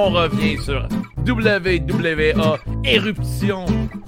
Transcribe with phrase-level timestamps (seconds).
[0.00, 0.86] on revient sur
[1.26, 3.66] WWA Éruption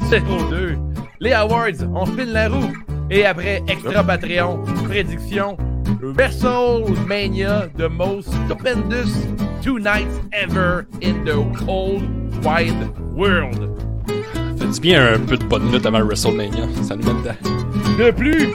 [0.08, 0.78] 02.
[1.18, 2.72] Les Awards, on file la roue.
[3.10, 5.56] Et après, extra Patreon, prédiction,
[6.00, 9.26] WrestleMania, the most stupendous
[9.62, 11.34] two nights ever in the
[11.66, 12.00] whole
[12.44, 13.68] wide world.
[14.58, 17.98] Faites bien un peu de bonne note avant WrestleMania, ça nous met dedans.
[17.98, 18.54] De plus,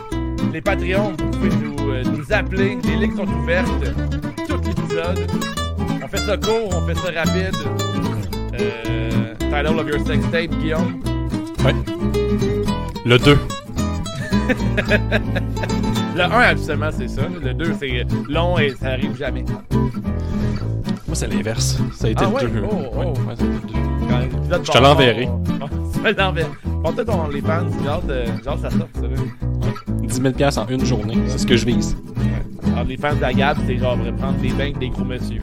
[0.54, 3.93] les Patreons, vous pouvez nous, euh, nous appeler, les lignes sont ouvertes,
[4.47, 5.27] tout l'épisode.
[6.05, 7.55] On fait ça court, on fait ça rapide.
[8.59, 11.02] Euh, title of your sex tape, Guillaume?
[11.66, 11.73] Ouais.
[13.05, 13.38] Le 2.
[16.16, 17.23] Le 1, absolument, c'est ça.
[17.44, 19.44] Le 2, c'est long et ça arrive jamais.
[19.71, 21.80] Moi, c'est l'inverse.
[21.94, 22.44] Ça a été Ah le ouais?
[22.52, 22.63] 2.
[22.63, 22.97] Oh, oh.
[22.99, 23.73] Ouais, ouais, ça a été le 2.
[24.08, 25.27] Quand l'épisode Je te l'enverrai.
[25.27, 25.44] on-
[25.91, 26.49] Tu me l'enverras.
[26.83, 29.02] Porte ton les fans, de- hâte que ça sorte, ça.
[29.02, 29.09] là.
[30.03, 31.97] 10 000 piastres en une journée, c'est ce que je vise.
[32.73, 35.41] Alors, les fans d'Agab, c'est genre prendre des avec des gros monsieur.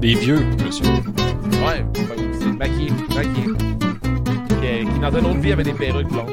[0.00, 0.86] Des vieux, monsieur.
[0.86, 3.54] Ouais, ouais, c'est maquillé, maquillé.
[4.48, 4.54] Qui,
[4.90, 6.30] qui dans une autre vie avait des perruques blondes.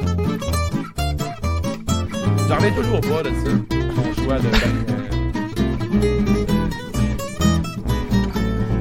[2.48, 3.52] J'en reviens toujours pas de ça.
[3.94, 4.88] Mon choix de euh.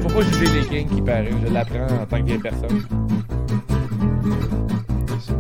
[0.03, 1.33] Faut pas juger les kings qui paraît.
[1.45, 2.87] Je l'apprends en tant que vieille personne.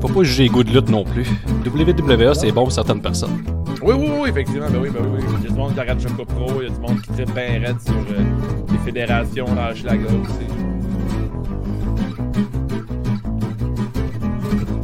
[0.00, 1.26] Faut pas juger les goûts de lutte non plus.
[1.64, 3.44] WWE, c'est bon pour certaines personnes.
[3.80, 4.66] Oui, oui, oui, effectivement.
[4.70, 5.24] Ben oui, ben oui, oui.
[5.38, 7.12] Il y a du monde qui regarde Choco Pro, il y a du monde qui
[7.12, 8.24] tripe bien raide sur euh,
[8.86, 10.46] les fédérations dans Schlager aussi.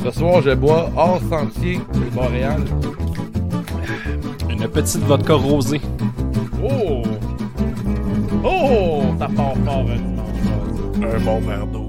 [0.05, 2.63] Ce soir, je bois hors sentier de Montréal.
[4.51, 5.81] Une petite vodka rosée.
[6.63, 7.03] Oh!
[8.45, 9.03] Oh!
[9.19, 11.82] Ça part fort un dimanche Un bon verre d'eau.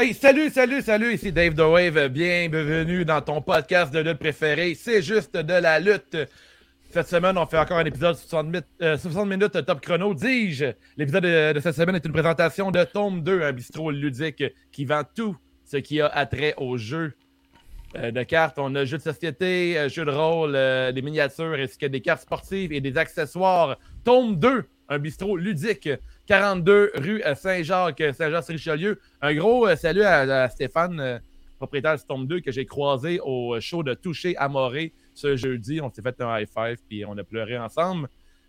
[0.00, 2.08] Hey, salut, salut, salut, ici Dave The Wave.
[2.10, 4.76] Bienvenue dans ton podcast de lutte préféré.
[4.76, 6.16] C'est juste de la lutte.
[6.90, 10.66] Cette semaine, on fait encore un épisode 60 minutes, euh, 60 minutes top chrono, dis-je.
[10.96, 15.02] L'épisode de, cette semaine est une présentation de Tome 2, un bistrot ludique qui vend
[15.16, 17.14] tout ce qui a attrait au jeu
[17.96, 18.60] euh, de cartes.
[18.60, 20.52] On a jeux de société, euh, jeux de rôle,
[20.94, 23.76] des miniatures, ainsi que des cartes sportives et des accessoires.
[24.04, 25.88] Tome 2, un bistrot ludique,
[26.28, 29.00] 42 rue euh, Saint-Jacques, Saint-Jean-sur-Richelieu.
[29.22, 31.18] Un gros euh, salut à, Stéphane, euh,
[31.56, 35.80] propriétaire de Tome 2, que j'ai croisé au show de Toucher à Morée ce jeudi.
[35.80, 38.08] On s'est fait un high five puis on a pleuré ensemble.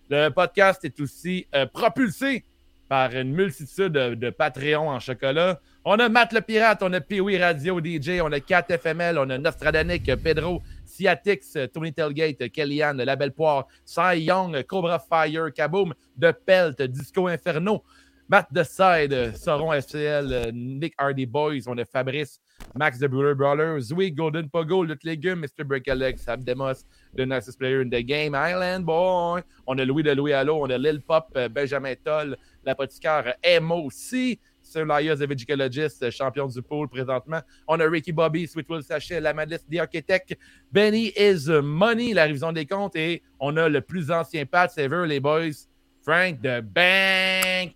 [0.09, 2.43] Le podcast est aussi euh, propulsé
[2.89, 5.61] par une multitude de, de Patreons en chocolat.
[5.85, 9.29] On a Matt le Pirate, on a Pee-Wee Radio DJ, on a 4 FML, on
[9.29, 15.93] a Nostradanic, Pedro, Ciatix, Tony Telgate, Kellyanne, La Belle Poire, Cy Young, Cobra Fire, Kaboom,
[16.17, 17.83] De Pelt, Disco Inferno,
[18.27, 22.39] Matt The Side, Sauron FCL, Nick Hardy Boys, on a Fabrice,
[22.75, 25.65] Max the Bruder Brawler, Zoe Golden Pogo, Lutte Légumes, Mr.
[25.65, 26.85] Break Alex, Abdemos,
[27.15, 30.69] The Nicest Player in the Game, Island Boy, on a Louis de Louis Allo, on
[30.69, 33.33] a Lil Pop, euh, Benjamin Toll, l'apothicaire
[33.71, 37.41] aussi, Sir Lias, the Vegicologist, euh, champion du pool présentement.
[37.67, 40.37] On a Ricky Bobby, Sweet Will Sachet, la Malice, The Architect,
[40.71, 45.05] Benny is Money, la révision des comptes, et on a le plus ancien Pat Saver,
[45.07, 45.67] les boys,
[46.03, 47.73] Frank de Bang.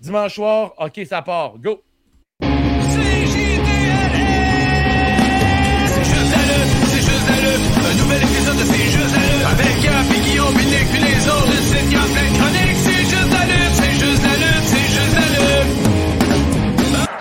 [0.00, 1.58] Dimanche soir, OK, ça part.
[1.58, 1.82] Go!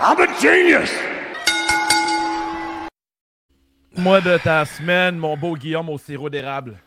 [0.05, 0.91] I'm a genius!
[3.95, 6.77] Moi de ta semaine, mon beau Guillaume au sirop d'érable.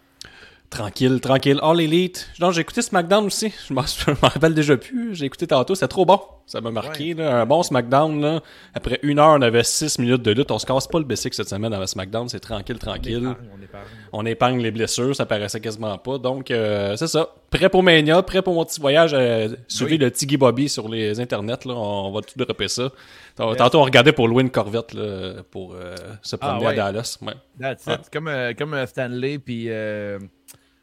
[0.70, 1.58] Tranquille, tranquille.
[1.62, 2.28] All Elite.
[2.40, 3.52] Non, j'ai écouté SmackDown aussi.
[3.68, 3.82] Je m'en
[4.22, 5.14] rappelle déjà plus.
[5.14, 5.74] J'ai écouté tantôt.
[5.74, 6.20] C'était trop bon.
[6.46, 7.14] Ça m'a marqué.
[7.14, 7.40] Là.
[7.40, 8.20] Un bon SmackDown.
[8.20, 8.40] Là.
[8.74, 10.50] Après une heure, on avait six minutes de lutte.
[10.50, 12.28] On se casse pas le basic cette semaine dans SmackDown.
[12.28, 13.26] C'est tranquille, tranquille.
[13.28, 13.84] On épargne.
[14.12, 15.14] On épargne les blessures.
[15.14, 16.18] Ça paraissait quasiment pas.
[16.18, 17.28] Donc, euh, c'est ça.
[17.50, 18.22] Prêt pour Mania.
[18.22, 19.12] Prêt pour mon petit voyage.
[19.14, 21.64] Euh, suivi le Tiggy Bobby sur les internets.
[21.64, 21.74] Là.
[21.74, 22.90] On va tout dropper ça.
[23.36, 26.78] Tantôt, on regardait pour louer une Corvette là, pour euh, se promener Ah, ouais.
[26.80, 27.18] à Dallas.
[27.22, 27.34] Ouais.
[27.60, 28.10] That's it.
[28.12, 30.18] Comme, euh, comme Stanley puis euh,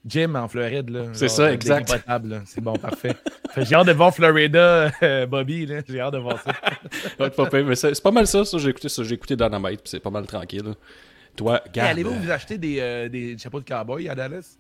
[0.06, 0.90] Jim en Floride.
[0.90, 1.06] là.
[1.14, 1.94] C'est Genre, ça, euh, exact.
[2.46, 3.16] C'est bon, parfait.
[3.52, 5.66] Fait, J'ai hâte de voir Florida, euh, Bobby.
[5.66, 5.82] là.
[5.88, 6.52] J'ai hâte de voir ça.
[7.20, 9.36] Ouais, pas pire, mais c'est c'est pas mal ça, ça j'ai écouté ça, j'ai écouté
[9.36, 10.74] Dynamite, puis c'est pas mal tranquille.
[11.36, 11.90] Toi, garde.
[11.92, 14.58] Allez-vous vous acheter des, euh, des chapeaux de cowboy à Dallas?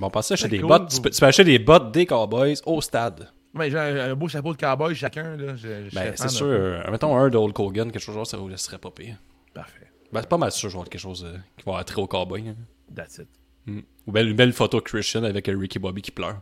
[0.00, 0.88] on passe acheter des cool, bottes.
[0.90, 3.28] Tu peux, tu peux acheter des bottes des Cowboys au stade.
[3.54, 5.36] Ouais, j'ai un, un beau chapeau de cowboy chacun.
[5.36, 5.54] Là.
[5.54, 6.46] Je, je Ben, c'est sûr.
[6.46, 9.16] euh, mettons un de Hulk Hogan, quelque chose genre, ça vous serait pas pire.
[9.52, 9.86] Parfait.
[10.12, 12.48] Ben, c'est pas mal sûr, genre, quelque chose euh, qui va attrer au Cowboy.
[12.48, 12.56] hein.
[12.94, 13.28] That's it.
[13.66, 13.80] Mm.
[14.06, 16.40] Ou belle, une belle photo de Christian avec euh, Ricky Bobby qui pleure.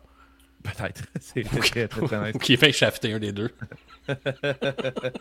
[0.62, 1.02] Peut-être.
[1.20, 3.50] C'est très, très, très Ou qui fait shafter un des deux.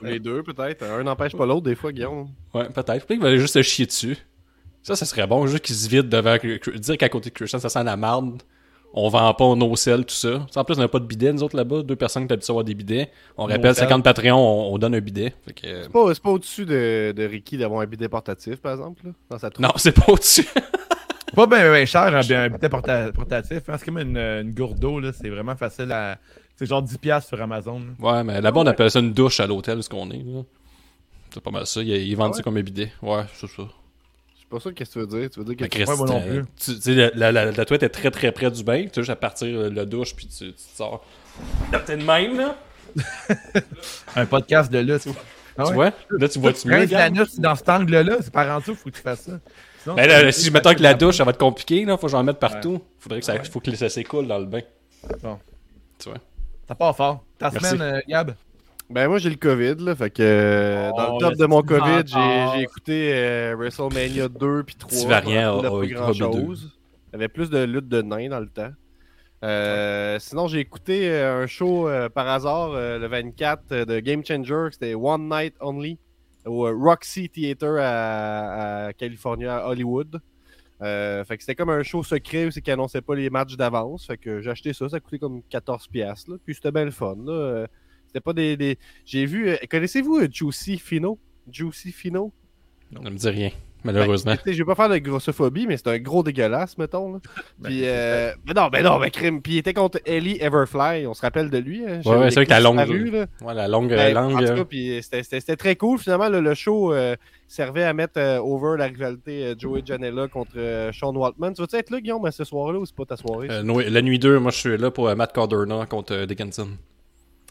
[0.01, 0.83] Les deux, peut-être.
[0.83, 2.29] Un n'empêche pas l'autre, des fois, Guillaume.
[2.53, 2.85] Ouais, peut-être.
[2.85, 4.17] Peut-être qu'il va aller juste se chier dessus.
[4.83, 6.37] Ça, ça serait bon, juste qu'ils se vident devant.
[6.37, 8.41] Dire qu'à côté de Christian, ça sent la marde.
[8.93, 10.45] On vend pas nos sel, tout ça.
[10.55, 11.83] En plus, on n'a pas de bidet, nous autres, là-bas.
[11.83, 13.09] Deux personnes qui habituent à avoir des bidets.
[13.37, 13.87] On rappelle, sel.
[13.87, 15.33] 50 Patreon, on, on donne un bidet.
[15.55, 19.11] Que, euh, C'est pas, au-dessus de, de Ricky d'avoir un bidet portatif, par exemple, là,
[19.29, 19.49] dans sa.
[19.59, 20.47] Non, c'est pas au-dessus.
[21.35, 23.61] Pas bien bien cher, un, un bidet porta- portatif.
[23.69, 23.75] hein.
[23.77, 25.11] C'est comme une, une gourde d'eau, là.
[25.13, 26.17] C'est vraiment facile à.
[26.57, 27.79] C'est genre 10$ sur Amazon.
[27.79, 27.85] là.
[28.17, 30.17] Ouais, mais là-bas, on appelle ça une douche à l'hôtel, ce qu'on est.
[30.23, 30.41] là.
[31.33, 31.81] C'est pas mal ça.
[31.81, 32.43] Ils, ils vendent Ah ça ouais?
[32.43, 32.91] comme un bidet.
[33.01, 33.63] Ouais, c'est ça.
[34.33, 35.29] Je suis pas sûr qu'est-ce que tu veux dire.
[35.29, 36.45] Tu veux dire que Christ, moi non euh, plus.
[36.59, 38.83] tu tu sais, la, la, la, la toilette est très très près du bain.
[38.83, 41.05] Tu sais, juste à partir de la douche, puis tu, tu te sors.
[41.71, 42.57] Là, T'es de même, là?
[44.15, 44.79] Un podcast de.
[45.57, 45.73] Ah Tu ouais?
[45.73, 45.91] vois?
[46.11, 47.13] Là, tu vois-tu mieux, Rince la Gab?
[47.17, 49.39] nuque dans cet angle-là, c'est par en dessous, faut que tu fasses ça.
[49.83, 51.97] Sinon, Ben là, si je mettons que la douche, ça va être compliqué, là.
[51.97, 52.81] Faut que j'en mette partout.
[52.99, 53.43] Faudrait que ça, Ouais.
[53.43, 54.61] faut que ça s'écoule dans le bain.
[55.23, 55.39] Bon.
[55.97, 56.19] Tu vois?
[56.67, 57.23] Ça part fort.
[57.39, 57.67] Ta Merci.
[57.69, 58.35] semaine, euh, Gab?
[58.89, 61.45] Ben moi j'ai le COVID là, fait que euh, dans Oh, le top le de
[61.45, 64.89] mon COVID, j'ai écouté euh, WrestleMania 2 puis 3.
[64.89, 68.71] Petit variant, Il oh, il y avait plus de lutte de nains dans le temps.
[69.43, 74.25] Euh, sinon j'ai écouté un show euh, par hasard euh, le 24 euh, de Game
[74.25, 75.97] Changer, c'était One Night Only
[76.45, 80.19] au euh, Roxy Theater à, à California, à Hollywood.
[80.81, 83.55] Euh, fait que c'était comme un show secret où c'est qu'ils annonçaient pas les matchs
[83.55, 84.07] d'avance.
[84.07, 86.25] Fait que j'ai acheté ça, ça coûtait comme 14 pièces.
[86.43, 87.15] Puis c'était bien le fun.
[87.27, 87.67] Euh,
[88.07, 91.19] C'était pas des, des- j'ai vu connaissez-vous Juicy Fino?
[91.51, 92.33] Juicy Fino?
[92.91, 93.51] Ça me dit rien,
[93.83, 94.35] malheureusement.
[94.45, 97.13] Ben, je vais pas faire de grossophobie, mais c'est un gros dégueulasse, mettons.
[97.13, 97.19] Là.
[97.63, 99.41] Puis, euh, mais non, mais non, mais crime.
[99.41, 101.05] Puis il était contre Ellie Everfly.
[101.07, 101.83] On se rappelle de lui.
[101.85, 102.01] Hein?
[102.05, 103.25] Ouais, ouais, c'est vrai que la longue- Rue, là.
[103.41, 104.33] Ouais, la longue Ben, langue.
[104.35, 105.97] en tout euh, cas, puis c'était- c'était c'était très cool.
[105.99, 107.15] Finalement, le, le show euh,
[107.47, 111.53] servait à mettre euh, over la rivalité euh, Joey Janela contre euh, Sean Waltman.
[111.53, 113.47] Tu vas-tu être là, Guillaume, à ce soir-là ou c'est pas ta soirée?
[113.49, 116.25] euh, no- la nuit 2, moi je suis là pour euh, Matt Cardona contre euh,
[116.25, 116.69] Dickinson.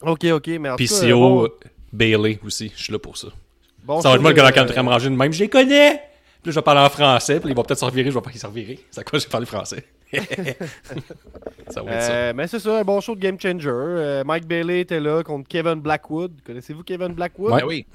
[0.02, 1.48] ok, ok, mais en PCO, bon-
[1.92, 3.28] Bailey aussi, je suis là pour ça.
[3.84, 5.48] bon ça va être moi le gars qui va me ranger de même, je les
[5.48, 6.00] connais!
[6.42, 8.22] Puis là, je vais parler en français, puis ils vont peut-être s'en virer, je vais
[8.22, 8.78] pas qu'ils s'en virer.
[8.90, 9.84] C'est à quoi j'ai parlé français?
[10.12, 12.12] ça va être ça.
[12.12, 13.68] Euh, mais c'est ça, un bon show de Game Changer.
[13.70, 16.32] Euh, Mike Bailey était là contre Kevin Blackwood.
[16.44, 17.52] Connaissez-vous Kevin Blackwood?
[17.52, 17.60] Ouais.
[17.60, 17.86] Ben oui.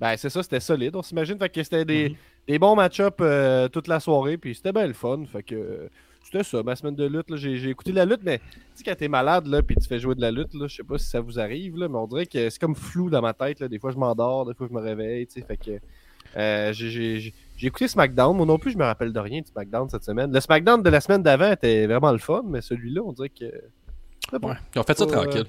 [0.00, 1.38] Ben, c'est ça, c'était solide, on s'imagine.
[1.38, 2.16] Fait que c'était des, Mhm.
[2.48, 5.22] des bons match-ups euh, toute la soirée, puis c'était bien le fun.
[5.32, 5.88] Fait que
[6.22, 7.30] c'était ça, ma semaine de lutte.
[7.30, 7.36] là.
[7.36, 8.44] J'ai j'ai écouté de la lutte, mais tu
[8.74, 10.82] sais, quand t'es malade, là, puis tu fais jouer de la lutte, là, je sais
[10.84, 13.32] pas si ça vous arrive, là, mais on dirait que c'est comme flou dans ma
[13.32, 13.60] tête.
[13.60, 13.68] Là.
[13.68, 15.46] Des fois, je m'endors, des fois, je me réveille, tu sais.
[15.46, 15.70] Fait que
[16.36, 18.36] euh, j'ai- j'ai écouté SmackDown.
[18.36, 20.32] Moi non plus, je me rappelle de rien de SmackDown cette semaine.
[20.32, 23.46] Le SmackDown de la semaine d'avant était vraiment le fun, mais celui-là, on dirait que.
[24.30, 24.48] C'est bon.
[24.50, 24.54] Ouais.
[24.74, 25.44] Ils ont fait ça tranquille.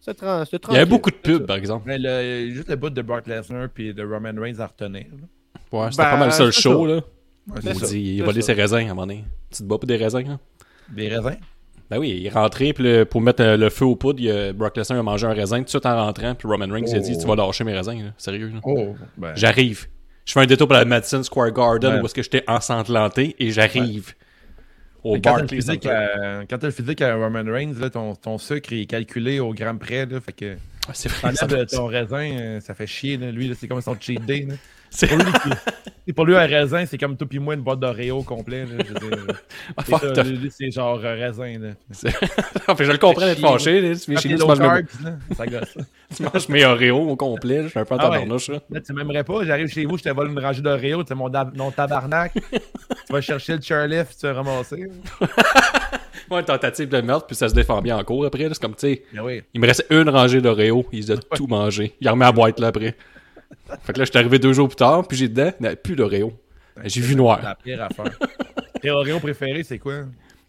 [0.00, 0.80] C'est tran- c'était Il y tranquille.
[0.80, 1.84] avait beaucoup de pubs, par exemple.
[1.86, 5.06] Mais le, juste le bout de Brock Lesnar puis de Roman Reigns à retenir.
[5.10, 5.78] là.
[5.78, 6.94] Ouais, c'était Ben, pas mal ça le show, ça.
[6.94, 7.00] là.
[7.48, 7.86] Ouais, ça.
[7.86, 7.94] ça.
[7.96, 9.24] Il volait ses raisins à un moment donné.
[9.50, 10.40] Tu te bats pour des raisins, hein?
[10.94, 11.36] Des raisins?
[11.90, 14.30] Ben oui, il est rentré, puis le- pour mettre euh, le feu aux poudres, il
[14.30, 16.84] a- Brock Lesnar a mangé un raisin tout de suite en rentrant, puis Roman Reigns
[16.88, 17.20] il a dit Oh.
[17.20, 18.10] Tu vas lâcher mes raisins, là.
[18.18, 18.48] sérieux.
[18.54, 18.60] Là.
[18.64, 18.94] Oh.
[19.16, 19.86] Ben, J'arrive.
[20.26, 22.00] Je fais un détour pour la Madison Square Garden Ouais.
[22.02, 24.12] où est-ce que j'étais ensanglanté et j'arrive
[25.04, 25.36] au Mais quand
[25.86, 29.54] à- quand t'as le physique à Roman Reigns, là, ton, ton sucre est calculé au
[29.54, 30.04] gramme près.
[30.04, 30.56] Là, fait que
[30.88, 33.16] Ah, c'est vrai, ça ton raisin, euh, ça fait chier.
[33.16, 33.30] Là.
[33.30, 34.46] Lui, c'est comme son cheat day.
[34.98, 38.64] Pour lui, pour lui, un raisin, c'est comme tout pis moi une boîte d'Oreo complet.
[38.64, 40.50] Là, je veux dire.
[40.50, 41.58] C'est genre euh, raisin.
[41.58, 41.70] Là.
[42.68, 43.80] Enfin, je le comprends d'être fâché.
[44.02, 45.78] Tu viens chez nous, tu manges, mes- carbs, là, ça gosse.
[46.16, 47.64] tu manges mes Oreos au complet.
[47.64, 48.16] Je suis un peu en Ah ouais.
[48.16, 48.48] tabarnouche.
[48.48, 48.60] là.
[48.70, 51.30] Là, tu m'aimerais pas, j'arrive chez vous, je te vole une rangée d'Oreo, tu mon,
[51.54, 52.32] mon tabarnak.
[52.34, 54.86] tu vas chercher le chairlift, tu vas ramasser.
[56.30, 58.48] Ouais, une tentative de meurtre, puis ça se défend bien en cours après.
[58.48, 59.42] C'est comme, tu sais, oui.
[59.54, 61.94] il me restait une rangée d'Oreos, il a tout mangé.
[62.00, 62.94] Il a remis la boîte là après.
[63.82, 65.66] Fait que là, je suis arrivé deux jours plus tard, puis j'ai dedans, il n'y
[65.68, 66.32] avait plus d'Oreo.
[66.84, 67.40] J'ai vu C'est noir.
[67.42, 68.18] la pire affaire.
[68.82, 70.00] Tes Oreo préférés, c'est quoi?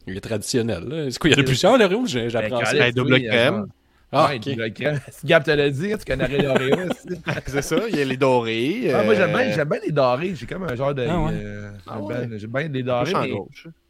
[0.05, 0.83] Il est traditionnel.
[0.87, 1.11] là.
[1.11, 2.05] C'est quoi, il y en a plusieurs d'Oreo?
[2.05, 2.71] J'ai- J'apprends Ben, ça.
[2.71, 3.55] Calais, Ben, double crème.
[3.55, 3.65] euh,
[4.11, 4.49] Ah, ouais, ok.
[4.49, 4.99] double crème.
[5.25, 7.19] Gab te l'a dit, tu connais les Oreo aussi.
[7.47, 8.91] C'est ça, il y a les dorés.
[8.93, 10.33] Ah, moi, j'aime euh, bien, j'aime bien les dorés.
[10.35, 11.05] J'ai comme un genre de.
[11.09, 11.31] Ah ouais.
[11.33, 12.27] euh, Ah j'aime ouais.
[12.27, 13.13] bien- J'aime bien les dorés.
[13.21, 13.33] mais.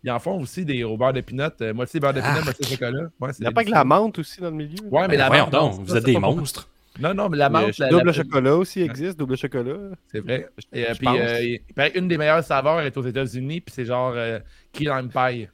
[0.03, 1.43] Ils en font aussi des au beurre de pinot.
[1.61, 2.43] Euh, moitié beurre de pinot, Ah.
[2.43, 2.99] moitié chocolat.
[3.19, 4.77] Ouais, c'est Il n'y a pas que la menthe aussi dans le milieu?
[4.91, 6.67] Ouais, mais Ben, la menthe, vous ça, êtes des monstres.
[7.00, 7.77] Non, non, mais la menthe.
[7.77, 9.77] la- double la- chocolat aussi existe, double chocolat.
[10.12, 10.48] C'est vrai.
[10.74, 11.18] Et, euh, Je puis, pense.
[11.20, 14.39] euh, il qu'une des meilleures saveurs est aux États-Unis, puis c'est genre euh,
[14.74, 15.48] key lime pie.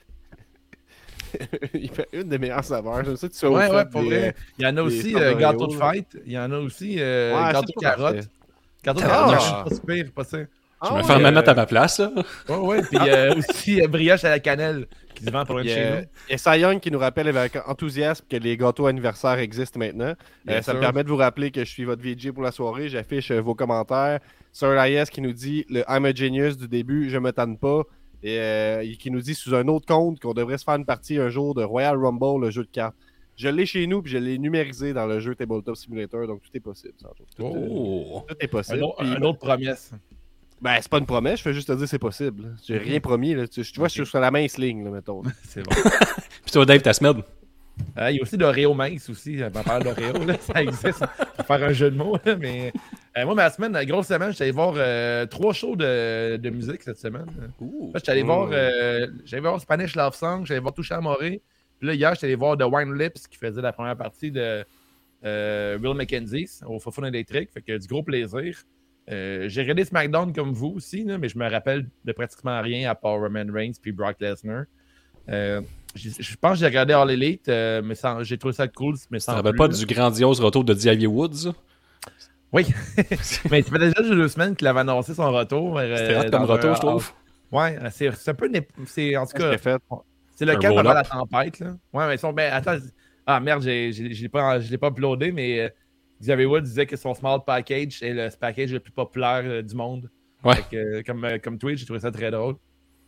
[1.74, 3.04] il fait une des meilleures saveurs.
[3.04, 4.36] J'aime ça que tu sois Ouais, ouais, pour des- vrai.
[4.60, 6.18] Il y en a aussi euh, gâteau de fête.
[6.26, 8.16] Il y en a aussi Ouais, gâteau de carotte.
[8.16, 8.30] parfait.
[8.84, 9.10] Gâteau de Ah.
[9.10, 10.38] carotte, pas super, pas ça.
[10.84, 12.12] Je Ah vais ouais, faire ma euh, note à ma place, là.
[12.50, 12.82] Ouais, ouais.
[12.84, 14.86] Puis euh, aussi euh, brioche à la cannelle
[15.16, 15.90] qui se vend pour y chez
[16.30, 16.34] nous.
[16.34, 20.13] a Cy Young qui nous rappelle avec enthousiasme que les gâteaux anniversaires existent maintenant.
[20.50, 22.90] Euh, ça me permet de vous rappeler que je suis votre VJ pour la soirée.
[22.90, 24.20] J'affiche euh, vos commentaires.
[24.52, 27.84] Sir Elias qui nous dit le I'm a genius du début, je me tanne pas.
[28.22, 31.18] Et euh, qui nous dit sous un autre compte qu'on devrait se faire une partie
[31.18, 32.96] un jour de Royal Rumble, le jeu de cartes.
[33.36, 36.50] Je l'ai chez nous, puis je l'ai numérisé dans le jeu Tabletop Simulator, donc tout
[36.56, 36.94] est possible.
[37.36, 38.24] Tout, euh, Oh.
[38.28, 38.84] tout est Un possible.
[38.84, 39.92] autre, Puis- un autre promesse.
[40.63, 42.55] Ben, c'est pas une promesse, je fais juste te dire c'est possible.
[42.65, 43.36] J'ai rien promis.
[43.36, 43.46] Là.
[43.50, 45.22] Tu, tu vois, je suis sur la mince ligne, là, mettons.
[45.43, 45.72] C'est bon.
[46.43, 47.22] Puis toi, Dave, ta semaine.
[47.98, 49.39] Euh, il y a aussi l'Oreo mince aussi.
[49.43, 51.03] On parle d'Oreo, ça existe.
[51.36, 52.17] Pour faire un jeu de mots.
[52.24, 52.72] là, mais
[53.17, 56.50] euh, moi, ma semaine, la grosse semaine, j'étais allé voir euh, trois shows de, de
[56.50, 57.25] musique cette semaine.
[57.25, 61.41] Là, j'étais allé voir, euh, j'allais voir Spanish Love Song, j'allais voir Touché à Moré.
[61.79, 64.63] Puis là, hier, j'étais allé voir The Wine Lips qui faisait la première partie de
[65.25, 67.50] euh, Will McKenzie au Fofun électrique.
[67.53, 68.63] Fait que du gros plaisir.
[69.12, 72.89] Euh, j'ai regardé SmackDown comme vous aussi, là, mais je me rappelle de pratiquement rien
[72.89, 74.63] à part Roman Reigns puis Brock Lesnar.
[75.29, 75.62] Euh,
[75.95, 78.95] je pense que j'ai regardé All Elite, euh, mais sans- j'ai trouvé ça cool.
[79.12, 81.51] Mais sans rappelles plus, pas du grandiose retour de Xavier Woods?
[82.51, 82.65] Oui.
[83.51, 85.79] mais ça fait déjà deux semaines qu'il avait annoncé son retour.
[85.79, 87.12] C'était euh, comme retour, un- je trouve.
[87.51, 88.50] Ouais, c'est c'est un peu.
[88.88, 89.55] C'est, en tout cas,
[90.36, 91.60] c'est le calme avant la tempête.
[91.60, 91.75] Là.
[91.93, 92.33] Ouais, mais ils sont.
[92.33, 92.77] Ben, attends.
[93.25, 95.69] Ah merde, je l'ai pas uploadé, mais euh,
[96.24, 99.75] Xavier Wood disait que son Smart Package est le package le plus populaire euh, du
[99.75, 100.10] monde.
[100.46, 100.56] Ouais.
[100.56, 102.56] Fait que, euh, comme, euh, comme tweet, j'ai trouvé ça très drôle.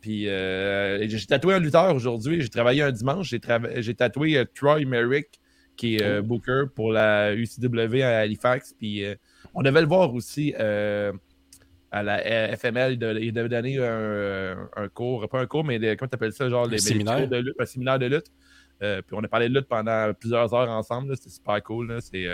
[0.02, 2.42] Puis euh, j'ai tatoué un lutteur aujourd'hui.
[2.42, 3.28] J'ai travaillé un dimanche.
[3.30, 5.28] J'ai, tatoué euh, Troy Merrick,
[5.76, 8.74] qui est euh, Booker pour la UCW à Halifax.
[8.78, 9.02] Puis
[9.54, 12.98] on devait le voir aussi à la FML.
[13.22, 16.50] il devait donner un, un cours, pas un cours, mais des- comment tu appelles ça,
[16.50, 17.26] genre les, séminaire.
[17.26, 18.26] de lutte, un séminaire de lutte.
[18.78, 21.16] Puis on a parlé de lutte pendant plusieurs heures ensemble.
[21.16, 21.96] C'était super cool.
[22.02, 22.26] C'est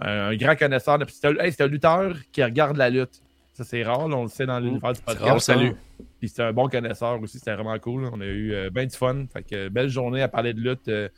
[0.00, 0.98] un, un grand connaisseur.
[0.98, 3.20] de- C'est un, hey, c'est un lutteur qui regarde la lutte.
[3.52, 4.06] Ça, c'est rare.
[4.08, 5.24] là, on le sait dans l'univers du podcast.
[5.24, 5.40] rare.
[5.40, 5.74] Salut.
[6.18, 7.38] Puis c'était un bon connaisseur aussi.
[7.38, 8.02] C'était vraiment cool.
[8.04, 8.10] là.
[8.12, 9.24] On a eu euh, bien du fun.
[9.32, 11.08] Fait que belle journée à parler de lutte euh,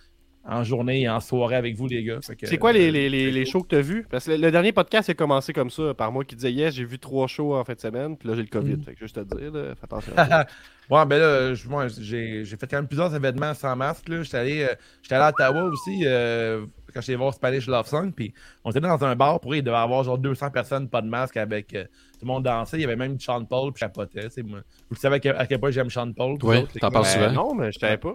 [0.45, 2.18] en journée et en soirée avec vous, les gars.
[2.21, 4.07] Que, C'est quoi les, euh, les, les, les shows que t'as vus?
[4.11, 6.75] Parce que le, le dernier podcast a commencé comme ça, par moi qui disait Yes,
[6.75, 8.76] j'ai vu trois shows en fin de semaine, puis là j'ai le COVID.
[8.76, 8.83] Mm.
[8.85, 10.12] Fait que juste à te dire, là, fais attention.
[10.90, 14.09] Ouais, ben là, je- moi, j'ai j'ai fait quand même plusieurs événements sans masque.
[14.09, 14.23] là.
[14.23, 16.64] J'étais allé, euh, j'étais allé à Ottawa aussi euh,
[16.95, 18.11] quand j'étais voir Spanish Love Song.
[18.11, 18.33] Puis
[18.64, 21.07] on était dans un bar pour il devait y avoir genre 200 personnes, pas de
[21.09, 22.78] masque, avec euh, tout le monde dansait.
[22.78, 24.30] Il y avait même Sean Paul, puis chapotait.
[24.30, 24.40] tu.
[24.40, 24.54] Vous
[24.92, 26.38] le savez à quel, point j'aime Sean Paul.
[26.42, 27.33] les t'en parles Ben, souvent.
[27.33, 28.14] non, mais je savais pas.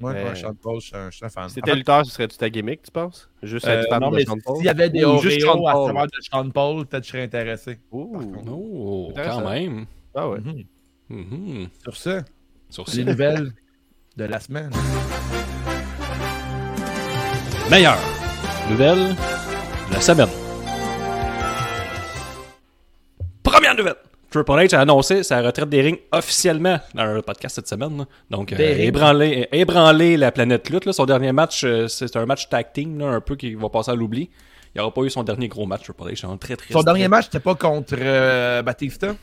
[0.00, 1.48] Ouais, Mais- ouais, Sean Paul, je suis un, je suis un fan.
[1.48, 3.30] Si t'étais lutteur, ce serait-tu ta gimmick, tu penses?
[3.42, 4.56] Juste euh, être fan non, de mais Sean Paul?
[4.56, 7.78] s'il y avait des Oreos à savoir de Sean Paul, peut-être que je serais intéressé.
[7.92, 9.86] Oh, quand même.
[10.14, 10.38] Ah ouais.
[10.40, 10.64] Mhm.
[11.10, 11.68] Mhm.
[11.84, 12.22] Sur ce,
[12.70, 13.00] Sur les ce.
[13.02, 13.52] nouvelles
[14.16, 14.70] de la semaine.
[17.70, 17.98] Meilleure
[18.70, 19.14] nouvelle
[19.88, 20.28] de la semaine.
[23.42, 23.96] Première nouvelle.
[24.34, 27.98] Triple H a annoncé sa retraite des rings officiellement dans un podcast cette semaine.
[27.98, 28.04] là.
[28.30, 28.80] Donc, euh, rings.
[28.80, 30.86] ébranler, ébranler la planète lutte.
[30.86, 30.92] là.
[30.92, 33.92] Son dernier match, euh, c'est un match tag team, là, un peu qui va passer
[33.92, 34.30] à l'oubli.
[34.74, 36.16] Il n'aura pas eu son dernier gros match, Triple H.
[36.28, 39.14] C'est très, très Son dernier match, c'était pas contre euh, Batista?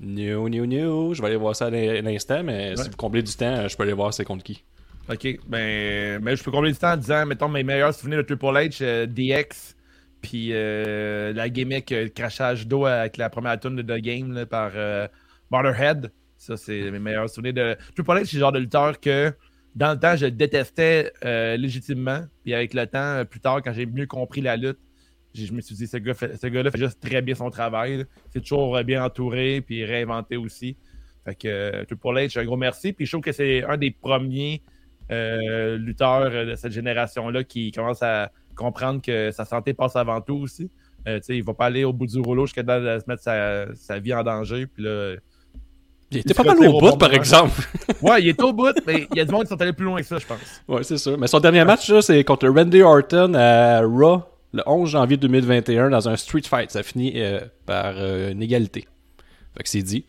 [0.00, 1.14] No, no, no.
[1.14, 3.76] Je vais aller voir ça à l'in- l'instant, mais si vous comblez du temps, je
[3.76, 4.64] peux aller voir c'est contre qui.
[5.08, 8.22] Ok, ben, mais je peux combler du temps en disant, mettons, mes meilleurs souvenirs de
[8.22, 9.76] Triple H, euh, DX,
[10.20, 14.46] puis euh, la gimmick, euh, le crachage d'eau avec la première tune de The Game
[14.46, 15.06] par euh.
[16.36, 17.76] Ça, c'est mes meilleurs souvenirs de.
[17.94, 19.32] Triple H, c'est le genre de lutteur que,
[19.74, 22.20] dans le temps, je détestais euh, légitimement.
[22.44, 24.78] Puis avec le temps, plus tard, quand j'ai mieux compris la lutte,
[25.34, 28.04] je me suis dit, ce gars fait- ce gars-là fait juste très bien son travail.
[28.32, 30.76] C'est toujours bien entouré, puis réinventé aussi.
[31.24, 32.92] Fait que euh, Triple H, un gros merci.
[32.92, 34.62] Puis je trouve que c'est un des premiers
[35.10, 38.30] lutteurs de cette génération-là qui commence à
[38.60, 40.70] comprendre que sa santé passe avant tout aussi.
[41.08, 43.98] Euh, il va pas aller au bout du rouleau jusqu'à de se mettre sa, sa
[43.98, 44.66] vie en danger.
[44.66, 45.14] Puis là,
[46.10, 47.58] Il était Il pas mal au au bout, par exemple.
[48.02, 49.86] ouais, il est au bout, mais il y a du monde qui sont allés plus
[49.86, 50.38] loin que ça, je pense.
[50.68, 51.16] Ouais, c'est sûr.
[51.16, 56.08] Mais son dernier match, c'est contre Randy Orton à Raw le 11 janvier 2021 dans
[56.08, 56.70] un street fight.
[56.70, 58.86] Ça finit euh, par euh, une égalité.
[59.56, 60.04] Fait que c'est dit.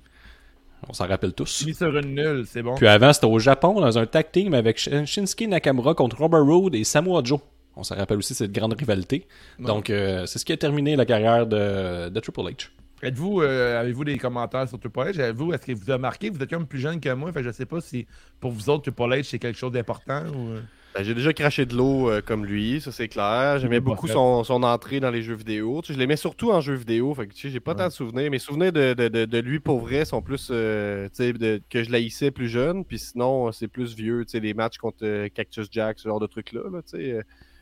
[0.90, 1.64] On s'en rappelle tous.
[1.66, 2.74] Mis sur une nulle, c'est bon.
[2.76, 6.44] Puis avant, c'était au Japon dans un tag team avec Shin- Shinsuke Nakamura contre Robert
[6.44, 7.40] Roode et Samoa Joe.
[7.76, 9.28] On s'en rappelle aussi cette grande rivalité.
[9.60, 12.70] Donc, euh, c'est ce qui a terminé la carrière de, de Triple H.
[13.04, 15.20] Êtes-vous, euh, avez-vous des commentaires sur Triple H?
[15.20, 16.30] Avez-vous, est-ce que vous avez marqué?
[16.30, 18.06] Vous êtes comme plus jeune que moi, fait que je sais pas si
[18.40, 20.50] pour vous autres, Triple H, c'est quelque chose d'important ou.
[20.52, 20.62] euh,
[20.94, 23.58] Ben, j'ai déjà craché de l'eau euh, comme lui, ça c'est clair.
[23.60, 25.82] J'aimais beaucoup son, son entrée dans les jeux vidéo.
[25.82, 27.16] Tu sais, je l'aimais surtout en jeux vidéo.
[27.16, 27.78] Fait que, tu sais, j'ai pas Ouais.
[27.78, 28.30] tant de souvenirs.
[28.30, 31.62] Mes souvenirs de, de, de, de lui pour vrai sont plus euh, tu sais, de-
[31.70, 32.84] que je l'haïssais plus jeune.
[32.86, 34.26] Puis sinon, c'est plus vieux.
[34.26, 36.62] Tu sais, les matchs contre euh, Cactus Jack, ce genre de trucs-là.
[36.72, 37.22] là, tu sais.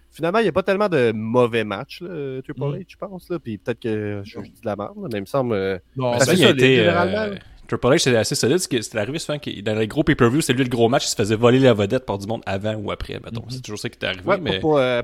[0.10, 2.76] Euh, Finalement, il n'y a pas tellement de mauvais matchs, là, euh, Triple Mm.
[2.76, 3.30] H, je pense.
[3.30, 3.40] Là.
[3.40, 5.54] Puis peut-être que je, dis de la merde, mais il me semble.
[5.54, 7.36] euh, Non, fait il a été, euh.
[7.68, 8.58] Triple H, c'était assez solide.
[8.60, 11.16] C'est arrivé souvent que dans les gros pay-per-view, c'est lui le gros match, il se
[11.16, 13.20] faisait voler la vedette par du monde avant ou après.
[13.24, 13.42] Mettons.
[13.42, 13.50] Mhm.
[13.50, 14.24] C'est toujours ça qui est arrivé.
[14.26, 14.60] ouais, mais...
[14.60, 15.02] pour, pour, euh,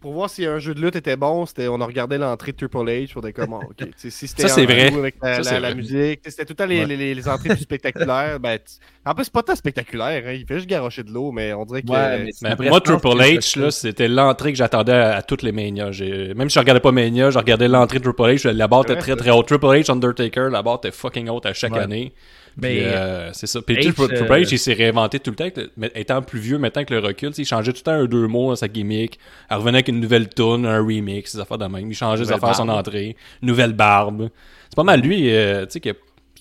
[0.00, 2.56] pour- voir si un jeu de lutte était bon, c'était on a regardé l'entrée de
[2.56, 3.58] Triple H pour des comment.
[3.70, 3.76] ok.
[3.78, 4.92] Tu sais, Si c'était Ça, vrai.
[4.92, 5.74] avec la, Ça, la- c'est la vrai.
[5.76, 6.86] musique, c'était tout le temps les, Ouais.
[6.86, 8.40] les- les- les entrées plus spectaculaires.
[8.40, 8.58] Ben,
[9.06, 10.22] En plus, c'est pas tant spectaculaire.
[10.26, 10.32] hein.
[10.32, 11.88] Il fait juste garocher de l'eau, mais on dirait que.
[11.90, 15.42] Ouais, mais Mais Après, moi, Triple H, là, c'était l'entrée que j'attendais à, à toutes
[15.42, 15.90] les Mania.
[15.92, 18.48] J'ai- Même si je regardais pas Mania, je regardais l'entrée de Triple H.
[18.50, 19.46] La barre était très très haute.
[19.48, 21.78] Triple H, Undertaker, la barre était fucking haute à chaque Ouais.
[21.80, 22.12] année.
[22.56, 23.62] Mais Puis, euh, c'est ça.
[23.62, 25.48] Puis H, Triple, Triple euh, H, il s'est réinventé tout le temps.
[25.76, 28.26] mais étant plus vieux maintenant que le recul, il changeait tout le temps un deux
[28.26, 29.18] mots dans sa gimmick.
[29.50, 31.90] Il revenait avec une nouvelle tune, un remix, des affaires de même.
[31.90, 33.16] Il changeait des Nouvelle affaires à son entrée.
[33.42, 34.28] Nouvelle barbe.
[34.68, 35.90] C'est pas mal lui, euh, tu sais, que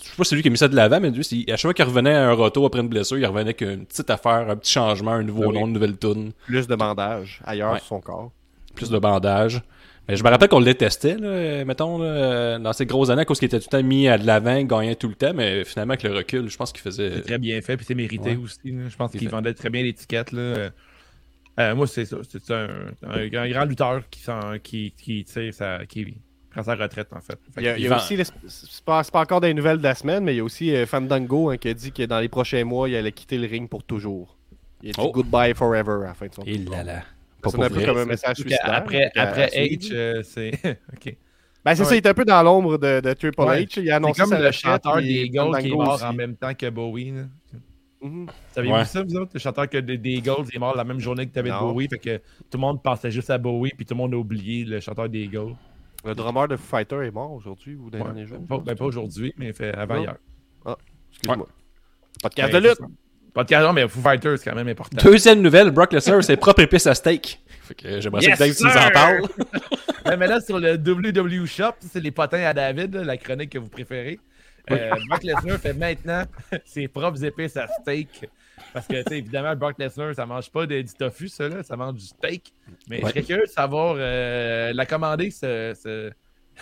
[0.02, 1.44] je sais pas si c'est lui qui a mis ça de l'avant, mais lui, c'est-
[1.52, 3.86] à chaque fois qu'il revenait à un retour après une blessure, il revenait avec une
[3.86, 5.60] petite affaire, un petit changement, un nouveau Ah oui.
[5.60, 7.80] nom, une nouvelle tune, plus de bandage ailleurs Ouais.
[7.80, 8.32] sur son corps.
[8.76, 9.62] plus de bandages.
[10.10, 13.26] Mais je me rappelle qu'on le détestait, là, mettons, là, dans ces grosses années, à
[13.26, 15.34] cause qu'il était tout le temps mis à de l'avant, il gagnait tout le temps,
[15.34, 17.12] mais finalement, avec le recul, je pense qu'il faisait.
[17.18, 18.36] C'est très bien fait, puis c'est mérité Ouais.
[18.38, 18.60] aussi.
[18.72, 18.90] là.
[18.90, 20.32] Je pense Il qu'il vendait très bien l'étiquette.
[20.32, 20.70] là.
[21.60, 22.18] Euh, moi, c'est ça.
[22.28, 22.68] C'est un,
[23.08, 25.26] un, un grand lutteur qui, s'en- qui, qui,
[26.50, 27.38] prend sa retraite, en fait.
[27.54, 29.94] Fait Il y a, il y aussi, c'est pas, pas encore des nouvelles de la
[29.94, 32.30] semaine, mais il y a aussi euh, Fandango hein, qui a dit que dans les
[32.30, 34.38] prochains mois, il allait quitter le ring pour toujours.
[34.82, 35.12] Il a dit Oh.
[35.12, 36.72] goodbye forever à la fin de son tour.
[36.72, 37.04] là là.
[37.42, 37.86] Pas C'est pour un peu vrai.
[37.86, 38.74] comme un message suicidaire.
[38.74, 39.26] après suivre.
[39.26, 40.52] H, euh, c'est.
[40.94, 41.16] ok.
[41.66, 41.90] Ben, c'est Ouais.
[41.90, 43.64] ça, il est un peu dans l'ombre de, de Triple Ouais.
[43.64, 43.82] H.
[43.82, 46.04] Il a annoncé comme le chanteur des Eagles qui est mort aussi.
[46.06, 47.12] en même temps que Bowie.
[47.12, 47.24] là.
[48.02, 48.28] Mhm.
[48.54, 48.86] Saviez-vous Ouais.
[48.86, 49.32] ça, vous autres?
[49.34, 51.54] Le chanteur que des des Eagles est mort la même journée que David.
[51.60, 51.88] Bowie.
[51.90, 54.64] Fait que tout le monde pensait juste à Bowie, puis tout le monde a oublié
[54.64, 55.54] le chanteur des Eagles.
[56.06, 58.10] Le drummer de Foo Fighter est mort aujourd'hui ou dans les Ouais.
[58.12, 58.40] derniers jours?
[58.48, 60.02] Pas, ben, pas aujourd'hui, mais fait avant Non.
[60.04, 60.16] hier.
[61.12, 61.48] Excuse-moi.
[62.24, 62.80] Podcast de lutte.
[63.30, 63.34] Ça.
[63.34, 64.98] Podcast, non, mais Foo Fighters, c'est quand même important.
[65.04, 67.40] Deuxième nouvelle, Brock Lesnar, ses propres épices à steak.
[67.64, 69.28] Fait que j'aimerais ça Yes, que Dave nous en.
[70.10, 73.60] Ouais, mais là, sur le WW Shop, c'est les potins à David, la chronique que
[73.60, 74.20] vous préférez.
[74.72, 76.24] Euh, Brock Lesnar fait maintenant
[76.66, 78.28] ses propres épices à steak.
[78.74, 81.64] Parce que, tu sais, évidemment, Brock Lesnar, ça mange pas de, du tofu, ça, là,
[81.64, 82.54] ça mange du steak.
[82.90, 83.10] Mais je Ouais.
[83.12, 86.12] serais curieux de savoir euh, la commander, ce- ce-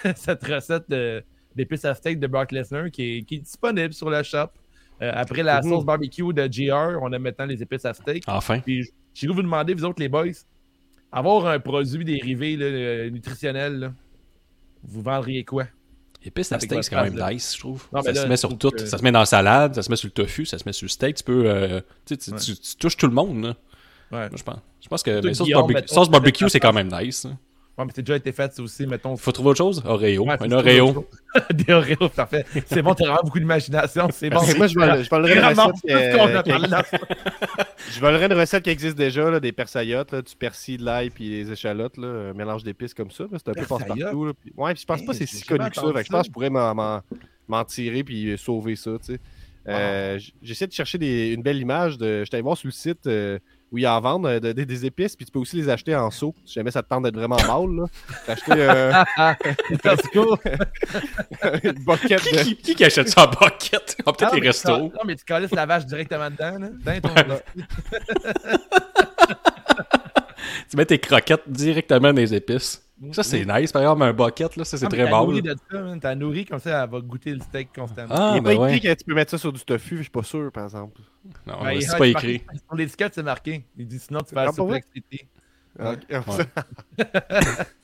[0.15, 0.85] cette recette
[1.55, 4.47] d'épices à steak de Brock Lesnar qui est, qui est disponible sur le shop.
[5.01, 8.23] Euh, après la sauce barbecue de GR, on a maintenant les épices à steak.
[8.27, 8.59] Enfin.
[8.59, 10.25] Puis, j'ai vous demander, vous autres, les boys,
[11.11, 13.93] avoir un produit dérivé là, euh, nutritionnel, là,
[14.83, 15.65] vous vendriez quoi?
[16.23, 17.87] Épices à steak, c'est quand même nice, je trouve.
[17.93, 18.71] Non, ça se met sur tout.
[18.71, 20.63] que- Ça se met dans la salade, ça se met sur le tofu, ça se
[20.65, 21.15] met sur le steak.
[21.17, 21.45] Tu peux.
[21.45, 22.39] euh, tu, sais, tu- Ouais.
[22.39, 23.49] tu- tu touches tout le monde, là.
[24.11, 24.29] Ouais.
[24.29, 24.59] Moi, je pense.
[24.81, 25.47] Je pense que mais sauce,
[25.85, 27.25] sauce barbecue, c'est quand même nice.
[27.25, 27.37] hein.
[27.77, 29.15] Ouais, mais c'est déjà été fait, ça aussi, mettons.
[29.17, 29.83] Faut trouver autre chose?
[29.85, 30.25] Oreo.
[30.25, 31.07] Ouais, un Oreo.
[31.53, 32.43] Des Oreos, parfait.
[32.65, 34.07] C'est bon, t'as vraiment beaucoup d'imagination.
[34.11, 34.41] C'est bon.
[34.57, 36.47] Moi, je volerais je volerais une Vraiment, recette.
[37.91, 41.09] Je volerais une recette qui existe déjà, là, des persaillottes, là, du persil, de l'ail
[41.09, 43.25] puis les échalotes, là, un mélange d'épices comme ça.
[43.31, 44.25] C'est un peu passe-partout.
[44.25, 45.81] là, puis- Ouais, puis je pense pas que c'est si connu que ça.
[45.81, 48.91] entendu fait que je pense que je pourrais m'en- tirer puis sauver ça.
[48.99, 49.19] tu sais.
[49.69, 51.97] Euh, J'essaie de chercher des- une belle image.
[51.97, 52.23] de.
[52.25, 53.37] Je allé voir sur le site euh,
[53.71, 55.95] où ils en vendent euh, de- de- des épices, puis tu peux aussi les acheter
[55.95, 56.33] en seau.
[56.45, 57.85] Si jamais ça te tente d'être vraiment mâle, là.
[58.27, 58.93] Acheté euh,
[59.83, 60.37] Costco.
[61.63, 62.43] une boquette de.
[62.43, 63.97] Qui, qui, qui achète ça en bucket?
[64.05, 64.77] Ah, peut-être Ah, les mais tu cal- restos.
[64.95, 66.57] Non, mais tu calisses la vache directement dedans.
[66.59, 66.69] Là.
[66.85, 67.39] Dans ton plat.
[70.69, 72.81] Tu mets tes croquettes directement dans les épices.
[73.11, 73.71] Ça, c'est nice.
[73.71, 75.49] Par exemple, un bucket, là, ça, c'est Ah, très t'as nourri bon.
[75.49, 75.99] de ça, man.
[75.99, 78.13] T'as nourri comme ça, elle va goûter le steak constamment.
[78.15, 78.75] Ah, Il n'est ben pas ouais.
[78.77, 80.99] écrit que tu peux mettre ça sur du tofu, je suis pas sûr, par exemple.
[81.45, 82.41] Non, Ben, c'est pas écrit.
[82.43, 82.59] marqué.
[82.67, 83.65] Sur l'étiquette, c'est marqué.
[83.77, 84.45] Il dit sinon, tu vas
[85.79, 86.05] Ah, ok.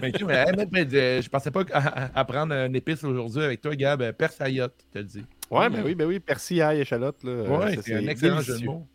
[0.00, 0.46] Mais, tu mais,
[0.94, 4.02] euh, je pensais pas à- à- apprendre un épice aujourd'hui avec toi, Gab.
[4.02, 5.24] Euh, Persaillotte, t'as dit.
[5.50, 7.22] Ouais, ben oui, ben oui, persil, ail, échalote.
[7.24, 8.66] Là, euh, Ouais, c'est un excellent jeu de délicieux.
[8.70, 8.86] mots.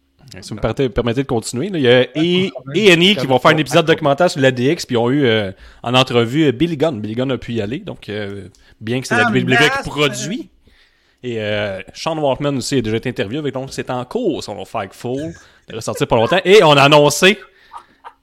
[0.41, 2.77] Si vous me permettez, permettez de continuer, là, il y a E- problème.
[3.01, 5.51] E&E qui vont faire un épisode documentaire sur l'ADX, puis ils ont eu euh,
[5.81, 6.99] en entrevue euh, Billy Gunn.
[7.01, 8.47] Billy Gunn a pu y aller, donc euh,
[8.79, 10.49] bien que c'est la Ah, WWE qui produit.
[11.23, 14.63] Et euh, Sean Waltman aussi a déjà été interviewé avec donc c'est en cours son
[14.63, 15.33] Fightful.
[15.67, 16.39] Il est ressorti pas longtemps.
[16.45, 17.37] Et on a annoncé.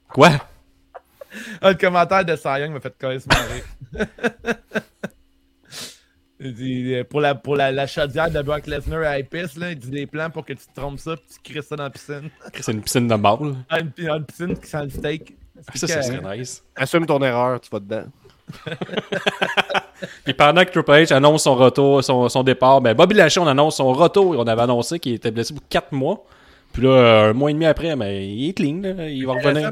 [0.09, 0.31] Quoi?
[1.61, 3.21] Ah, le commentaire de Cy Young m'a fait carrément
[3.93, 4.05] rire.
[7.09, 10.05] Pour la, pour la, la chaudière de Brock Lesnar à épices, là, il dit des
[10.05, 12.29] plans pour que tu te trompes ça puis tu crisses ça dans la piscine.
[12.59, 13.55] C'est une piscine de balle.
[13.69, 15.35] Ah, une, une piscine qui sent le steak.
[15.73, 16.63] Ça, ça serait nice.
[16.75, 18.03] Assume ton erreur, tu vas dedans.
[20.23, 23.47] Puis pendant que Triple H annonce son retour, son, son départ, ben Bobby Lashley, on
[23.47, 24.35] annonce son retour.
[24.37, 26.23] On avait annoncé qu'il était blessé pour 4 mois.
[26.71, 28.81] Puis là, un mois et demi après, ben, il est clean.
[28.81, 29.09] là.
[29.09, 29.71] Il va revenir.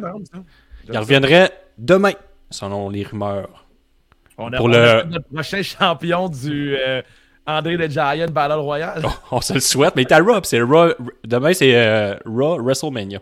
[0.92, 2.14] Il reviendrait demain,
[2.50, 3.65] selon les rumeurs.
[4.38, 7.02] On a, Pour on le- a notre prochain champion du euh,
[7.48, 9.04] André le Giant Battle Royale.
[9.32, 10.34] On se le souhaite, mais il est à Raw.
[10.42, 10.94] puis c'est Raw-
[11.24, 13.20] Demain, c'est euh, Raw WrestleMania.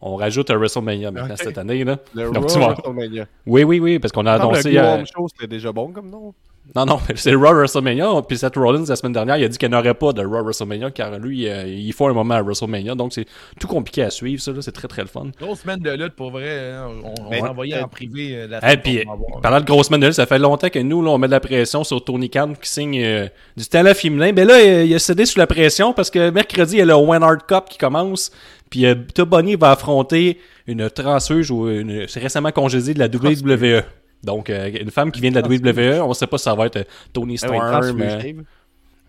[0.00, 1.82] On rajoute un WrestleMania maintenant cette année.
[1.84, 1.96] Là.
[2.14, 2.68] Le Donc, Raw tu vois.
[2.74, 3.26] WrestleMania.
[3.46, 4.72] Oui, oui, oui, parce qu'on a annoncé.
[4.72, 6.34] le euh, Guam Show, c'était déjà bon comme nom.
[6.74, 8.08] Non, non, c'est Raw WrestleMania.
[8.26, 10.42] Puis Seth Rollins, la semaine dernière, il a dit qu'il n'y aurait pas de Raw
[10.42, 12.94] WrestleMania car lui, euh, il faut un moment à WrestleMania.
[12.94, 13.26] Donc, c'est
[13.60, 14.50] tout compliqué à suivre, ça.
[14.52, 14.62] là.
[14.62, 15.26] C'est très, très le fun.
[15.40, 16.72] Grosse semaine de lutte, pour vrai.
[16.72, 16.88] hein.
[17.04, 19.40] On, on Mais- va envoyer euh, en privé euh, la Et semaine puis, va avoir.
[19.42, 21.32] parlant de grosse semaine de lutte, ça fait longtemps que nous, là, on met de
[21.32, 24.32] la pression sur Tony Khan qui signe euh, du talent féminin.
[24.32, 26.86] Ben là, euh, il a cédé sous la pression parce que mercredi, il y a
[26.86, 28.30] le One Hard Cup qui commence.
[28.70, 33.82] Puis euh, Bunny va affronter une transfuge ou une, c'est récemment congédiée de la WWE.
[34.24, 36.66] Donc, euh, une femme qui vient de la WWE, on sait pas si ça va
[36.66, 37.70] être euh, Tony Ah Storm.
[37.70, 38.36] transfuge, euh, hey,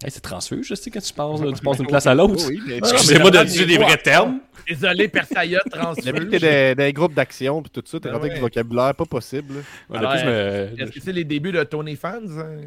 [0.10, 2.46] c'est transfuge, je sais, quand tu passes, tu passes d'une place à l'autre.
[2.48, 4.40] Oui, mais Excusez-moi d'utiliser des vrais termes.
[4.68, 6.30] Désolé, Persaya Depuis que transfuge.
[6.40, 8.36] t'es dans, les groupes d'action pis tout ça, t'es rentré avec ouais.
[8.36, 9.54] du vocabulaire pas possible.
[9.54, 9.60] là.
[9.90, 12.58] Ouais, Alors, depuis, je me- Est-ce que c'est les débuts de Tony Fans hein,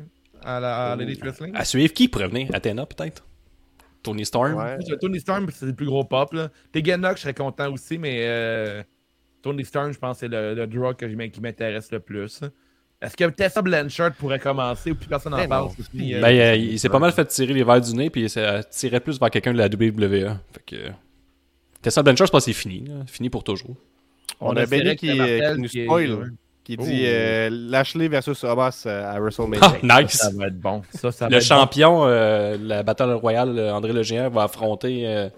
[0.45, 1.53] à la l'Elite Wrestling?
[1.57, 2.49] À suivre, qui pourrait venir?
[2.53, 3.25] Athéna, peut-être?
[4.03, 4.55] Tony Storm?
[4.55, 4.79] Ouais.
[5.01, 6.33] Tony Storm, c'est le plus gros pop.
[6.33, 6.51] Là.
[6.73, 8.83] Tegan Nox, je serais content aussi, mais euh,
[9.43, 12.41] Tony Storm, je pense que c'est le, le draw que qui m'intéresse le plus.
[13.01, 15.69] Est-ce que Tessa Blanchard pourrait commencer ou plus personne n'en Ben parle?
[15.69, 18.65] euh, Ben, euh, il s'est pas mal fait tirer les verres du nez, puis ça
[18.65, 20.37] tirait plus vers quelqu'un de la WWE.
[20.53, 20.77] Fait que.
[21.81, 22.81] Tessa Blanchard, je pense que c'est fini.
[22.89, 22.95] là.
[23.07, 23.77] Fini pour toujours.
[24.41, 26.33] On a Benny qui, nous est- spoil,
[26.65, 27.07] qui dit Oh.
[27.07, 28.49] euh, Lashley versus euh,
[29.15, 29.61] à WrestleMania.
[29.63, 30.13] Ah, nice!
[30.17, 30.83] Ça va être bon.
[30.93, 34.43] Ça, ça va Le être champion, euh, la Battle Royale, euh, André Le Géant, va
[34.43, 35.29] affronter euh,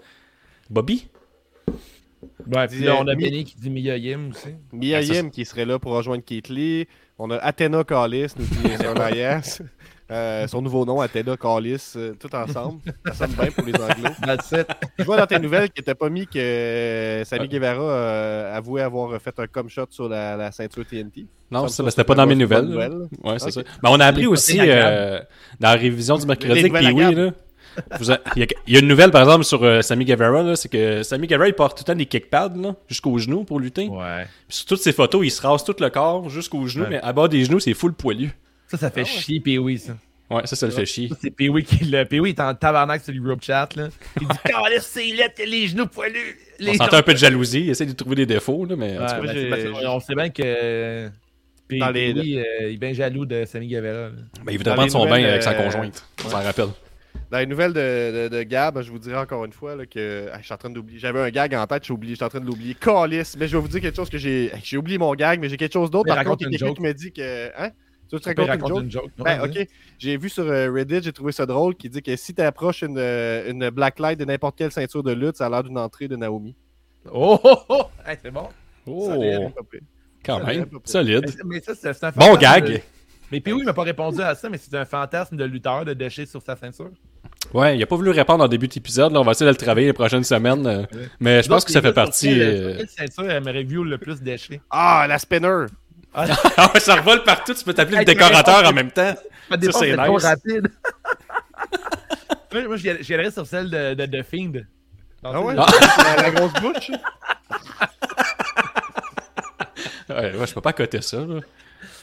[0.69, 1.07] Bobby.
[2.21, 2.59] Bon.
[2.59, 4.49] Ouais, puis Dit, là, euh, on a Mi- Benny qui dit Mia Yim aussi.
[4.73, 6.87] Mia Ben, ça, Yim qui serait là pour rejoindre Keith Lee.
[7.19, 8.73] On a Athena Callis, nous dit.
[10.11, 12.81] Euh, son nouveau nom, Athena Callis, euh, tout ensemble.
[13.05, 14.09] Ça sonne bien pour les Anglo.
[14.99, 18.81] Je vois dans tes nouvelles que t'as pas mis que euh, Sammy Guevara euh, avouait
[18.81, 21.27] avoir fait un cum shot sur la, la ceinture TNT.
[21.49, 23.07] Non, Comme ça, ça, c'était pas dans mes nouvelles.
[23.23, 23.61] Ouais, c'est ça.
[23.81, 25.21] Ben, on a appris aussi euh,
[25.61, 27.15] dans la révision du mercredi agréables.
[27.27, 27.31] là.
[27.99, 30.05] Vous a- Il y, a- il y a une nouvelle, par exemple, sur euh, Sammy
[30.05, 33.43] Guevara, c'est que Sammy Guevara, il porte tout le temps des kickpads, là, jusqu'aux genoux
[33.43, 33.87] pour lutter.
[33.87, 34.25] Ouais.
[34.47, 36.89] Puis sur toutes ses photos, il se rase tout le corps jusqu'aux genoux, Ouais.
[36.91, 38.31] mais à bas des genoux, c'est full poilu.
[38.67, 39.93] Ça, ça fait chier Pee-Wee, ça.
[40.29, 41.09] Ouais, ça, ça le fait chier.
[41.21, 42.05] C'est Pee-Wee qui le.
[42.05, 43.89] Pee-Wee est en tabarnak sur le group chat, là.
[44.21, 46.37] Il dit Calisse, c'est lettre, les genoux poilus.
[46.61, 48.97] On Les sentait un peu de jalousie, il essaie de trouver des défauts, là, mais
[48.97, 51.09] en tout cas, ben, on sait bien que.
[51.67, 53.93] Puis, Pee-Wee, euh, il est bien jaloux de Sammy Guevara.
[53.93, 54.09] là.
[54.45, 56.05] ben, il voudrait Dans prendre les son bain nouvelles, avec sa euh, conjointe.
[56.25, 56.67] On s'en rappelle.
[57.31, 60.27] Dans les nouvelles de, de, de Gab, je vous dirais encore une fois là, que
[60.33, 60.99] ah, je suis en train d'oublier.
[60.99, 62.75] J'avais un gag en tête, j'ai oublié, je suis en train de l'oublier.
[62.75, 64.51] Calice, mais je vais vous dire quelque chose que j'ai.
[64.63, 66.09] J'ai oublié mon gag, mais j'ai quelque chose d'autre.
[66.09, 66.75] Mais Par contre, il y a une quelqu'un joke.
[66.75, 67.47] qui m'a dit que.
[67.57, 67.69] Hein?
[68.09, 68.83] Tu veux peux raconte une raconter joke?
[68.83, 69.11] une joke.
[69.19, 69.67] Ben, ok.
[69.97, 72.81] J'ai vu sur euh, Reddit, j'ai trouvé ça drôle, qui dit que si tu approches
[72.81, 76.09] une, euh, une blacklight de n'importe quelle ceinture de lutte, ça a l'air d'une entrée
[76.09, 76.53] de Naomi.
[77.09, 77.83] Oh, oh, oh!
[78.05, 78.49] Hey, c'est bon.
[78.85, 79.53] Oh, Solide,
[80.25, 80.65] quand ça même.
[80.83, 81.25] Solide.
[81.45, 82.65] Mais, ça, c'est un Bon gag.
[82.65, 82.79] de-
[83.31, 86.25] Mais Pee-Wee m'a pas répondu à ça, mais c'est un fantasme de lutteur de décher
[86.25, 86.91] sur sa ceinture.
[87.53, 89.11] Ouais, il a pas voulu répondre en début d'épisode.
[89.11, 90.65] Là, on va essayer de le travailler les prochaines semaines.
[90.65, 90.83] euh,
[91.19, 92.33] Mais je pense que ça fait partie.
[92.33, 94.61] Sur euh, quelle ceinture aimerait view le plus déché?
[94.69, 95.65] Ah, la spinner!
[96.13, 97.53] Ah ouais, ça revole partout.
[97.53, 99.13] Tu peux t'appeler le décorateur en même temps.
[99.49, 100.23] Ça c'est nice.
[100.23, 100.67] rapide.
[102.53, 102.77] moi, moi,
[103.15, 104.51] allais sur celle de, de, de Fiend.
[105.23, 105.55] Dans Ah ouais?
[105.95, 106.91] celle- la, la grosse bouche?
[110.09, 111.17] Ouais, ouais, je peux pas coter ça.
[111.17, 111.39] Là.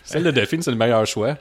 [0.05, 1.37] Celle de Delphine, c'est le meilleur choix.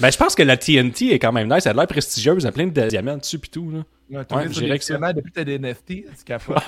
[0.00, 1.66] Ben, je pense que la TNT est quand même nice.
[1.66, 2.44] Elle a l'air prestigieuse.
[2.44, 3.70] Elle a plein de diamants dessus pis tout.
[3.70, 3.78] Là.
[4.18, 4.96] Ouais, tu Ouais, dirais que ça.
[5.12, 6.56] Depuis que t'as des NFT, tu capotes.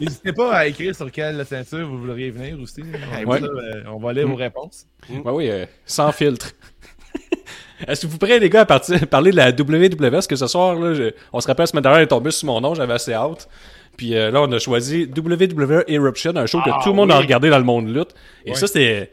[0.00, 2.82] N'hésitez pas à écrire sur quelle ceinture vous voudriez venir aussi.
[3.26, 3.40] On, Ouais.
[3.40, 4.86] ça, euh, on va lire vos réponses.
[5.10, 6.52] Ouais, oui, euh, sans filtre.
[7.88, 9.52] Est-ce que vous prêtez, les gars, à partir- parler de la?
[10.10, 12.30] Parce que ce soir, là, je- on se rappelle, la semaine dernière, elle est tombée
[12.30, 13.48] sur mon nom, j'avais assez hâte.
[13.96, 17.10] Puis euh, là, on a choisi WWE Eruption, un show que Ah, tout le monde
[17.10, 18.14] a regardé dans le monde lutte.
[18.44, 18.56] Et Ouais.
[18.56, 19.10] ça, c'est...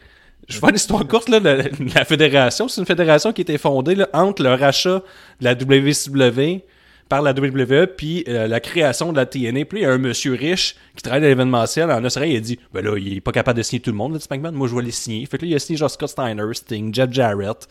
[0.47, 1.63] Je fais une histoire courte, là, de
[1.95, 2.67] la fédération.
[2.67, 5.01] C'est une fédération qui a été fondée là, entre le rachat
[5.39, 6.61] de la WCW
[7.07, 9.65] par la WWE, puis euh, la création de la TNA.
[9.65, 12.39] Puis il y a un monsieur riche qui travaille dans l'événementiel en Australie, il a
[12.39, 14.67] dit, ben là, il est pas capable de signer tout le monde, là, McMahon, moi
[14.67, 15.23] je vais les signer.
[15.27, 17.67] Fait que là, il a signé genre Scott Steiner, Sting, Jeff Jarrett.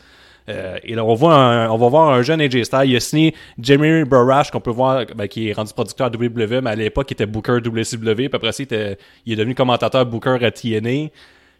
[0.47, 2.81] Euh, et là, on, voit un- on va voir un jeune AJ Styles.
[2.85, 6.61] Il a signé Jeremy Borash, qu'on peut voir, ben, qui est rendu producteur à WWE,
[6.61, 8.15] mais à l'époque, il était Booker WCW.
[8.15, 11.09] Puis après il, était- il est devenu commentateur Booker à TNA.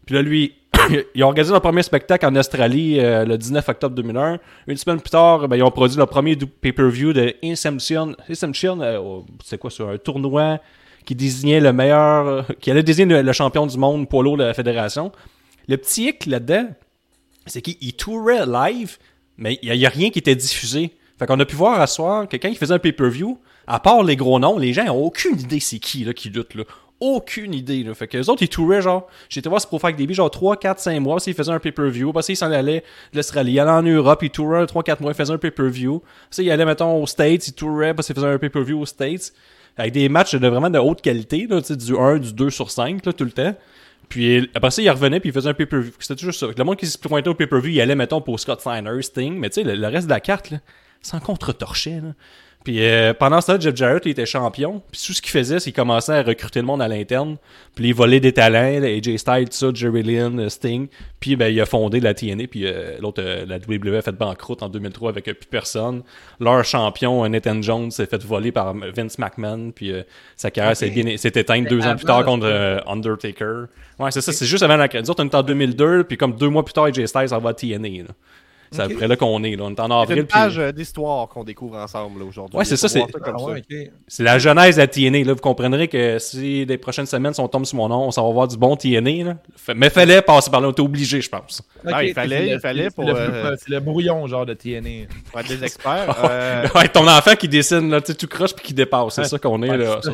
[0.05, 0.53] Puis là, lui,
[1.15, 4.39] ils ont organisé leur premier spectacle en Australie euh, le 19 octobre 2001.
[4.67, 8.15] Une semaine plus tard, ben, ils ont produit leur premier pay-per-view de Ascension.
[8.29, 10.59] Ascension, euh, c'est quoi, sur un tournoi
[11.05, 14.43] qui désignait le meilleur, euh, qui allait désigner le, champion du monde poids lourd de
[14.43, 15.11] la fédération.
[15.67, 16.67] Le petit hic là-dedans,
[17.45, 18.97] c'est qu'il il tourait live,
[19.37, 20.91] mais il n'y a, rien qui était diffusé.
[21.17, 24.03] Fait qu'on a pu voir à soir que quand il faisait un pay-per-view, à part
[24.03, 26.55] les gros noms, les gens ont aucune idée c'est qui là, qui lutte.
[26.55, 26.63] Là.
[26.99, 27.83] Aucune idée.
[27.83, 27.93] Là.
[27.93, 29.07] Fait que les autres, ils touraient genre.
[29.27, 31.19] J'étais voir ce Pro Fight Début, genre 3, 4, 5 mois.
[31.19, 32.13] S'ils faisaient un pay-per-view.
[32.13, 33.53] Parce qu'ils s'en allaient de l'Australie.
[33.53, 36.01] Il allait en Europe, il tourait 3, 4 mois, il faisait un pay-per-view.
[36.31, 39.33] Ça, il allait, mettons, aux States, il tourait parce qu'il faisait un pay-per-view aux States.
[39.77, 43.05] Avec des matchs de vraiment de haute qualité, là, du 1, du 2 sur 5,
[43.05, 43.53] là, tout le temps.
[44.07, 45.91] Puis après ça, il revenait puis il faisait un pay-per-view.
[45.99, 46.47] C'était toujours ça.
[46.55, 49.49] Le monde qui se pointait au pay-per-view, il allait, mettons, pour Scott Steiner, Sting, mais
[49.49, 50.59] tu sais, le, reste de la carte, là,
[51.01, 52.13] sans contre-torcher, là.
[52.65, 54.81] Puis euh, pendant ce temps, Jeff Jarrett, il était champion.
[54.91, 57.37] Puis tout ce qu'il faisait, c'est qu'il commençait à recruter le monde à l'interne.
[57.75, 60.87] Puis il volait des talents, AJ Styles, tout ça, Jerry Lynn, euh, Sting.
[61.19, 62.47] Puis ben, il a fondé la TNA.
[62.47, 66.01] Puis euh, l'autre, euh, la WWE a fait banqueroute en 2003 avec euh, plus personne.
[66.39, 69.69] Leur champion, euh, Nathan Jones, s'est fait voler par Vince McMahon.
[69.69, 70.01] Puis euh,
[70.35, 72.47] sa carrière s'est éteinte deux ans plus tard contre
[72.87, 73.65] Undertaker.
[73.99, 74.33] Ouais, c'est ça.
[74.33, 75.03] C'est juste avant la crise.
[75.03, 76.05] Nous autres, on est en 2002.
[76.05, 77.89] Puis comme deux mois plus tard, AJ Styles, ça va à TNA.
[77.89, 78.09] là.
[78.71, 78.91] C'est Ok.
[78.93, 79.55] après là qu'on est.
[79.55, 79.63] Là.
[79.65, 80.17] On est en C'est avril.
[80.19, 82.57] une puis- page euh, d'histoire qu'on découvre ensemble là, aujourd'hui.
[82.57, 83.63] Ouais, c'est ça, c'est- Ah ouais.
[84.07, 85.23] C'est la genèse de la TNA.
[85.23, 85.33] Là.
[85.33, 88.25] Vous comprendrez que si les prochaines semaines, si on tombe sur mon nom, on s'en
[88.27, 89.23] va voir du bon TNA.
[89.23, 89.35] Là.
[89.75, 90.67] Mais fallait passer par là.
[90.67, 91.61] On était obligé, je pense.
[91.85, 94.45] Ah, il fallait- c'est il le- fallait c'est pour, le- euh, C'est le brouillon, genre,
[94.45, 95.07] de TNA.
[95.35, 96.15] Ouais, des experts.
[96.29, 99.15] euh, ouais, ton enfant qui dessine, là, tout croche puis qui dépasse.
[99.15, 99.69] C'est ça qu'on est.
[99.69, 99.99] Ouais, là.
[100.03, 100.11] c'est.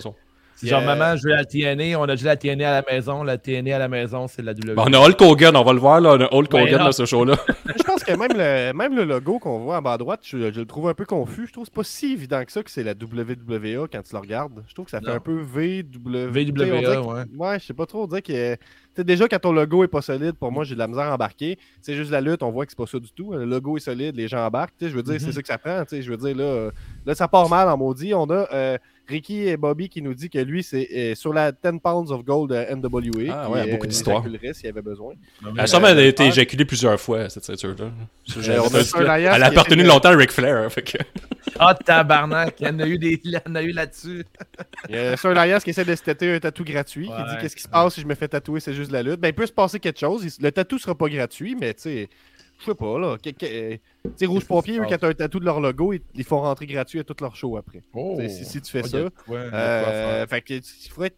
[0.56, 3.24] C'est Genre, maman, je veux la TNA, on a déjà la TNA à la maison,
[3.24, 4.76] la TNA à la maison, c'est la WWE.
[4.78, 6.00] On a Hulk Hogan, on va le voir.
[6.00, 6.12] Là.
[6.12, 7.34] On a Hulk Hogan dans ce show-là.
[8.06, 10.60] pense que même le, même le logo qu'on voit en bas à droite, je, je
[10.60, 11.48] le trouve un peu confus.
[11.48, 14.14] Je trouve que c'est pas si évident que ça que c'est la WWE quand tu
[14.14, 14.64] le regardes.
[14.68, 15.14] Je trouve que ça fait Non.
[15.16, 16.28] un peu VW.
[16.30, 17.24] VWA, ouais.
[17.38, 18.04] Ouais, je sais pas trop.
[18.04, 18.58] On dirait que.
[19.02, 21.58] déjà, quand ton logo est pas solide, pour moi, j'ai de la misère à embarquer.
[21.82, 23.34] C'est juste la lutte, on voit que c'est pas ça du tout.
[23.34, 24.74] Le logo est solide, les gens embarquent.
[24.82, 25.20] Je veux dire, Mhm.
[25.20, 25.84] c'est ça que ça prend.
[25.92, 26.70] Je veux dire, là,
[27.06, 28.14] là, ça part mal en maudit.
[28.14, 28.78] On a euh,
[29.12, 32.24] Ricky et Bobby qui nous dit que lui, c'est euh, sur la 10 pounds of
[32.24, 33.34] gold de NWA.
[33.34, 34.24] Ah qui, ouais, euh, beaucoup d'histoires.
[34.28, 35.14] y avait besoin.
[35.46, 36.30] Elle a sûrement euh, été ouais.
[36.30, 37.92] éjaculée plusieurs fois, cette ceinture-là.
[38.38, 40.58] Euh, a Elle a appartenu longtemps à Ric Flair.
[40.58, 40.98] hein, fait que...
[41.60, 43.20] Ah, tabarnak, il y en a eu, des...
[43.24, 44.24] il y en a eu là-dessus.
[44.90, 47.38] Il y a Sir Elias qui essaie de se tâter un tatou gratuit, qui dit
[47.42, 49.20] qu'est-ce qui se passe si je me fais tatouer, c'est juste la lutte?
[49.20, 50.24] Ben, il peut se passer quelque chose.
[50.24, 52.10] Il- Le tatou sera pas gratuit, mais tu sais,
[52.62, 53.08] je sais pas, là.
[53.16, 53.80] euh, Tu
[54.16, 56.66] sais, Rouge Pompier, eux, quand t'as un tatou de leur logo, ils, ils font rentrer
[56.68, 57.82] gratuit à tout leur show après.
[57.94, 58.20] Oh.
[58.28, 58.98] Si, si tu fais Oh, ça.
[59.26, 61.12] quoi- Euh, fait que, il faudrait.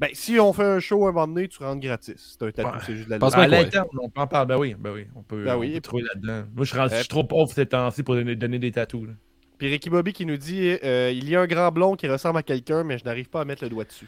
[0.00, 2.14] Ben, si on fait un show un moment donné, tu rentres gratis.
[2.38, 2.82] C'est un tatou, Ouais.
[2.86, 4.46] c'est juste de la À l'interne, on peut en parler.
[4.46, 5.72] Ben oui, ben oui, on peut, Ben on oui.
[5.74, 6.46] peut trouver là-dedans.
[6.54, 8.70] Moi, je suis, rendu- Euh, je suis trop pauvre ces temps-ci pour donner, donner des
[8.70, 9.08] tatous.
[9.58, 12.38] Puis Ricky Bobby qui nous dit euh, Il y a un grand blond qui ressemble
[12.38, 14.06] à quelqu'un, mais je n'arrive pas à mettre le doigt dessus.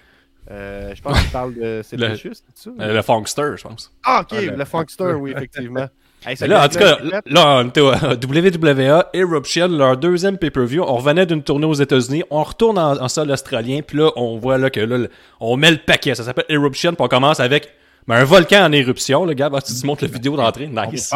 [0.48, 1.81] Euh, je pense qu'il parle de.
[1.83, 2.70] C'est Le- ça?
[2.79, 3.92] Euh, le Funkster, je pense.
[4.05, 5.88] Ah, ok, Ah, le- le Funkster, oui, effectivement.
[6.26, 10.83] Hey, là, en tout cas, là, on était au WWA, Eruption, leur deuxième pay-per-view.
[10.87, 12.24] On revenait d'une tournée aux États-Unis.
[12.30, 13.80] On retourne en, en sol australien.
[13.87, 15.06] Puis là, on voit là que là,
[15.40, 16.14] on met le paquet.
[16.14, 16.92] Ça s'appelle Eruption.
[16.94, 17.70] Puis on commence avec
[18.06, 19.24] ben, un volcan en éruption.
[19.24, 20.66] Le gars, tu te montres la vidéo d'entrée.
[20.66, 21.11] Nice.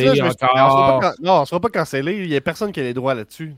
[0.00, 1.00] Hey, on sera encore.
[1.00, 2.16] pas can- Non, on sera pas cancellé.
[2.18, 3.54] Il y a personne qui a les droits là-dessus.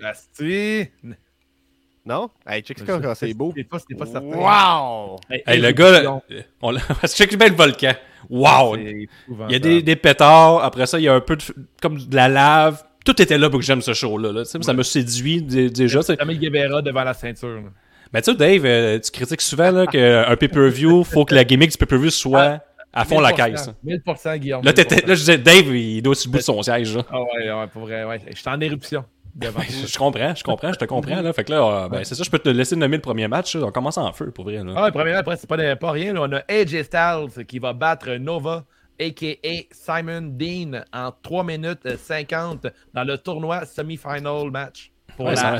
[2.09, 2.31] Non?
[2.47, 3.53] Hey, check ça quand c'est beau.
[3.55, 4.27] C'est pas, c'est pas certain.
[4.29, 5.21] Wow!
[5.31, 6.21] Hey, Hey, le gars, là,
[6.63, 7.93] on l'a- check bien le volcan.
[8.31, 8.77] Wow!
[8.77, 9.07] c'est
[9.49, 10.65] Il y a des, des pétards.
[10.65, 11.43] Après ça, il y a un peu de,
[11.83, 12.83] comme de la lave.
[13.05, 14.33] Tout était là pour que j'aime ce show-là.
[14.33, 14.45] là.
[14.45, 16.01] Tu sais, Ça me séduit dé- déjà.
[16.03, 17.49] Samuel Guevara devant la ceinture.
[17.57, 17.71] là.
[18.15, 21.71] Mais tu sais, Dave, euh, tu critiques souvent là, qu'un pay-per-view, faut que la gimmick
[21.73, 22.61] du pay-per-view soit
[22.93, 23.71] à fond la 1000%, caisse.
[23.85, 24.65] 1000% Guillaume.
[24.65, 25.07] Là, t'étais- 1000%.
[25.09, 26.97] là, je disais, Dave, il doit le bout de son siège.
[26.97, 27.03] là.
[27.11, 28.21] Ah ouais, ouais, pour vrai, ouais.
[28.31, 29.05] Je suis en éruption.
[29.35, 31.21] Devant Je, comprends, je comprends, je te comprends.
[31.21, 31.33] Là.
[31.33, 33.55] Fait que là, euh, ben, c'est ça, je peux te laisser nommer le premier match.
[33.55, 33.67] là.
[33.67, 34.65] On commence en feu, pour vrai.
[34.65, 34.73] Là.
[34.77, 36.13] Ah, ouais, premièrement, après, c'est pas, pas rien.
[36.13, 36.23] là.
[36.23, 38.65] On a AJ Styles qui va battre Nova,
[39.01, 39.63] a.k.a.
[39.71, 45.59] Simon Dean, en 3 minutes euh, 50 dans le tournoi semi-final match pour Ouais, la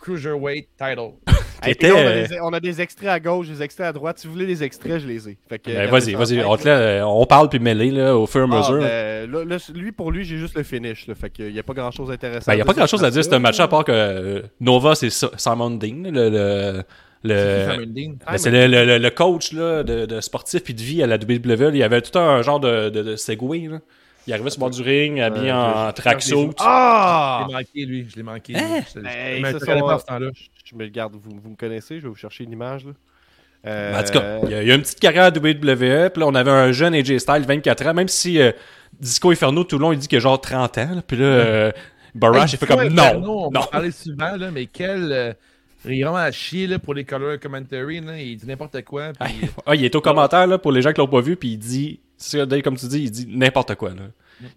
[0.00, 1.12] Cruiserweight Title.
[1.62, 3.86] Qui Hey, puis là, on, a des, on a des extraits à gauche, des extraits
[3.86, 4.18] à droite.
[4.18, 5.38] Si vous voulez des extraits, je les ai.
[5.50, 6.42] Ben, regardez vas-y, vas-y.
[6.44, 8.80] en On, la- on parle puis mêler là, au fur et à Ah, mesure.
[8.80, 11.06] ben, là, là, lui, pour lui, j'ai juste le finish.
[11.06, 12.44] Là, fait qu'il n'y a pas grand chose d'intéressant.
[12.50, 13.92] Ben, il n'y a pas dire grand chose à dire, un match à part que
[13.92, 16.28] euh, Nova, c'est Simon Dean, le.
[16.30, 16.82] le,
[17.24, 18.14] le- Simon Dean?
[18.26, 21.06] Ben, c'est le, le- le- le coach là, de, de sportif puis de vie à
[21.06, 21.70] la WWE.
[21.72, 23.68] Il y avait tout un genre de, de, de segway.
[23.70, 23.78] Là.
[24.26, 26.50] Il arrivait sur le bord du ring, habillé Euh, en je- tracksuit.
[26.60, 27.44] Ah!
[27.44, 28.06] Je l'ai manqué, lui.
[28.10, 28.56] Je l'ai manqué.
[28.56, 28.80] Hein?
[28.94, 29.66] Je- je- Hey, je ça,
[30.06, 30.30] temps-là.
[30.64, 32.84] Je me le garde, vous, vous me connaissez, je vais vous chercher une image.
[32.84, 32.92] Là.
[33.66, 35.30] Euh, Ben, En tout cas, il y, a, il y a une petite carrière à
[35.30, 36.10] WWE.
[36.10, 37.94] Puis là, on avait un jeune AJ Styles, 24 ans.
[37.94, 38.52] Même si euh,
[38.98, 40.94] Disco Inferno, tout le long, il dit qu'il a genre 30 ans.
[40.96, 41.02] là.
[41.06, 41.72] Puis là, euh,
[42.14, 43.02] Barash, il fait comme non.
[43.02, 43.60] Inferno, On non.
[43.70, 45.12] parler souvent, là, mais quel.
[45.12, 45.32] euh,
[45.84, 48.00] il est vraiment à chier là, pour les color commentary.
[48.00, 48.18] Là.
[48.20, 49.12] Il dit n'importe quoi.
[49.18, 51.50] puis- Ah, il est au commentaire là, pour les gens qui l'ont pas vu, puis
[51.50, 53.90] il dit, c'est ça, Dave, comme tu dis, il dit n'importe quoi.
[53.90, 54.02] Là.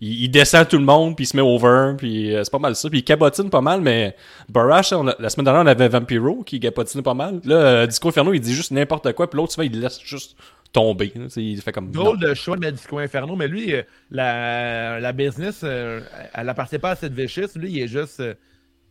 [0.01, 2.59] Il, il descend tout le monde, puis il se met over, puis euh, c'est pas
[2.59, 2.89] mal ça.
[2.89, 4.15] Puis il cabotine pas mal, mais
[4.49, 7.41] Barash, on a- la semaine dernière, on avait Vampiro qui cabotinait pas mal.
[7.43, 9.99] Là, euh, Disco Inferno, il dit juste n'importe quoi, puis l'autre, tu vois, il laisse
[10.01, 10.37] juste
[10.71, 11.11] tomber.
[11.15, 11.25] là.
[11.35, 11.91] Il fait comme.
[11.91, 16.01] Drôle de choix de Disco Inferno, mais lui, euh, la, la business, euh,
[16.33, 17.47] elle appartient pas à cette Vicious.
[17.55, 18.19] Lui, il est juste.
[18.21, 18.33] euh,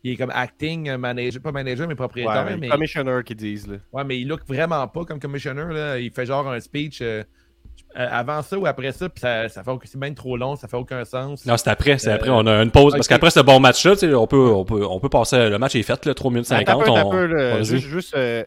[0.06, 2.44] il est comme acting manager, pas manager, mais propriétaire.
[2.44, 3.66] ouais, mais, commissioner qui disent.
[3.66, 3.76] Là.
[3.94, 5.64] ouais, mais il look vraiment pas comme commissioner.
[5.72, 5.98] Là.
[5.98, 7.00] Il fait genre un speech
[7.96, 10.56] euh, euh, avant ça ou après ça, puis ça, ça fait c'est même trop long,
[10.56, 11.46] ça fait aucun sens.
[11.46, 12.92] Non, c'est après, c'est Euh, après, on a une pause.
[12.94, 15.58] Parce qu'après ce bon match-là, tu sais, on peut, on, peut, on peut passer, le
[15.58, 16.82] match est fait, là, 3 minutes 50.
[16.82, 18.42] Attends un peu, on, là, juste, juste, euh,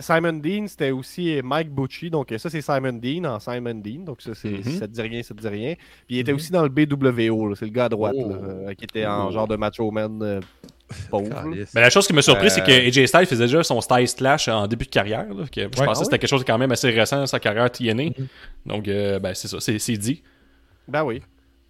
[0.00, 2.08] Simon Dean, c'était aussi Mike Bucci.
[2.10, 4.04] Donc, ça, c'est Simon Dean en Simon Dean.
[4.04, 4.62] Donc, ça, c'est, Mhm.
[4.62, 5.74] si ça te dit rien, ça te dit rien.
[6.06, 6.36] Puis, il était Mhm.
[6.36, 7.48] aussi dans le BWO.
[7.48, 7.54] là.
[7.58, 8.28] C'est le gars à droite, Oh.
[8.28, 9.32] là, euh, qui était en Oh.
[9.32, 10.40] genre de macho man euh,
[11.10, 11.44] pauvre.
[11.74, 14.06] Mais la chose qui m'a surpris, Euh, c'est que AJ Styles faisait déjà son Style
[14.06, 15.26] Slash en début de carrière.
[15.34, 17.26] là, que je pensais que Ah c'était quelque chose de quand même assez récent dans
[17.26, 18.04] sa carrière TNA.
[18.04, 18.26] Mhm.
[18.66, 20.22] Donc, euh, ben, c'est ça, c'est c'est dit.
[20.86, 21.22] Ben oui.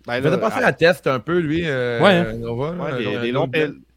[0.06, 1.62] Ben, Il faisait penser ah, à Test un peu, lui.
[1.64, 2.32] euh, Ouais, hein.
[2.34, 3.48] Nova, ouais, longs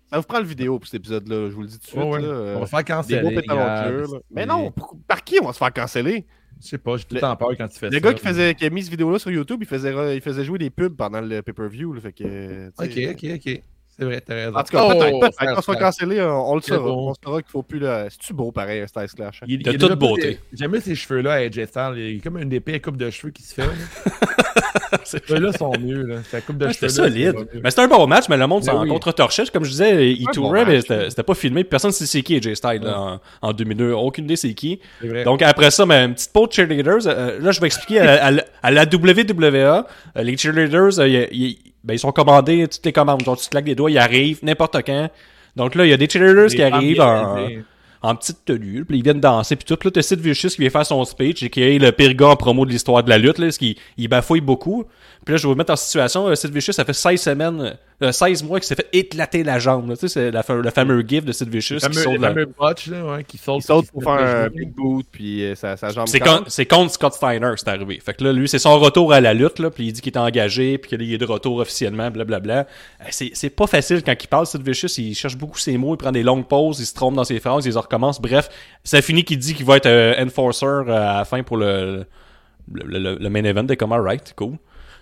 [0.10, 2.00] Ça vous prend le vidéo pour cet épisode-là, je vous le dis tout de suite.
[2.02, 2.22] Ouais, ouais.
[2.22, 4.06] là, euh, On va se faire des canceller.
[4.32, 6.26] Mais non, pour- par qui on va se faire canceller?
[6.62, 7.94] Je sais pas, j'ai tout le temps peur quand tu fais ça.
[7.94, 10.22] Le gars qui, faisait, qui a mis cette vidéo-là sur YouTube, il faisait, re- il
[10.22, 11.94] faisait jouer des pubs pendant le pay-per-view.
[11.94, 13.62] là, fait que, tu Ok, ok, ok.
[14.00, 14.56] C'est vrai, t'as raison.
[14.56, 14.90] En tout cas, Oh,
[15.20, 16.80] peut-être, Quand on se canceller, on, on le saura.
[16.88, 17.10] bon.
[17.10, 18.08] On saura qu'il faut plus le.
[18.10, 19.42] C'est-tu beau pareil, un Style Clash?
[19.44, 19.46] hein?
[19.50, 20.22] Il, De il a toute beauté.
[20.30, 21.94] des- J'aime bien ces cheveux-là à AJ Styles.
[21.98, 23.64] Il y a comme une des pires coupes de cheveux qui se fait.
[24.92, 25.00] là.
[25.04, 26.04] C'est- Ces cheveux-là sont mieux.
[26.04, 26.16] Là.
[26.46, 26.74] Coupe de Ouais.
[26.74, 27.36] C'était solide.
[27.64, 28.90] Mais c'était un bon match, mais le monde Mais s'en oui.
[28.90, 29.44] contre-torchait.
[29.52, 31.64] Comme je disais, il tourait, bon mais c'était pas filmé.
[31.64, 33.20] Personne ne sait c'est qui AJ Styles là, en,
[33.50, 33.92] en 2002.
[33.94, 34.80] Aucune idée c'est qui.
[35.26, 37.08] Donc après ça, ben, une petite pause de cheerleaders.
[37.08, 39.84] Euh, là, je vais expliquer à, à la- à la WWE, euh,
[40.18, 43.24] les cheerleaders, euh, y- y- ben, ils sont commandés, toutes les commandes.
[43.24, 45.10] Genre, tu te claques des doigts, ils arrivent n'importe quand.
[45.56, 47.38] Donc là, il y a des cheerleaders qui Les arrivent en.
[48.02, 49.78] En petite tenue, puis ils viennent danser, puis tout.
[49.84, 52.36] Là, t'as Sid Vicious qui vient faire son speech, et qui est le pire gars
[52.36, 54.86] promo de l'histoire de la lutte, là, parce qu'il il bafouille beaucoup.
[55.28, 57.76] Puis là, je vais vous mettre en situation, euh, Sid Vicious, ça fait 16 semaines,
[58.02, 59.90] euh, 16 mois qu'il s'est fait éclater la jambe.
[59.90, 59.98] là.
[59.98, 62.46] Tu sais, c'est la le fameux gif de Sid Vicious qui fameux, saute la- fameux
[62.58, 64.14] botch là, ouais, qui saute qui pour faire
[64.46, 67.68] un big boot, puis euh, sa, sa jambe C'est con- c'est contre Scott Steiner, c'est
[67.68, 68.00] arrivé.
[68.00, 70.14] Fait que là, lui, c'est son retour à la lutte, là, puis il dit qu'il
[70.14, 72.60] est engagé, puis qu'il est de retour officiellement, blablabla.
[72.60, 75.94] Euh, C'est, c'est pas facile quand il parle, Sid Vicious, il cherche beaucoup ses mots,
[75.94, 78.22] il prend des longues pauses, il se trompe dans ses phrases, il les recommence.
[78.22, 78.48] Bref,
[78.86, 82.06] ça finit qu'il dit qu'il va être euh, enforcer euh, à la fin pour le,
[82.72, 84.54] le, le- le main event des Come Right, cool.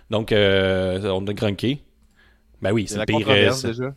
[0.09, 1.81] Donc, euh, on a grunké.
[2.61, 3.27] Ben oui, C'est le pire.
[3.29, 3.93] euh, déjà.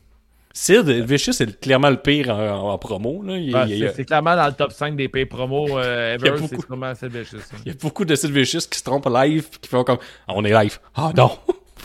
[0.52, 3.22] Sid Vicious, c'est clairement le pire en, en promo.
[3.22, 3.36] Là.
[3.36, 6.28] Il, il- c'est- C'est clairement dans le top 5 des pay promos euh, Il y
[6.28, 6.40] a ever.
[6.40, 6.54] beaucoup.
[6.60, 7.36] C'est sûrement Sid Vicious.
[7.52, 7.56] hein.
[7.64, 10.32] il y a beaucoup de Sid Vicious qui se trompent live, qui font comme Ah,
[10.34, 10.78] on est live.
[10.94, 11.30] Ah non!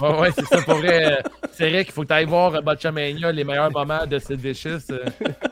[0.02, 0.62] Ouais, ouais, c'est ça.
[0.62, 1.16] Pour vrai, euh,
[1.52, 4.40] c'est vrai qu'il faut que tu ailles voir euh, Botchamania, les meilleurs moments de Sid
[4.40, 4.70] Vicious.
[4.92, 5.06] euh,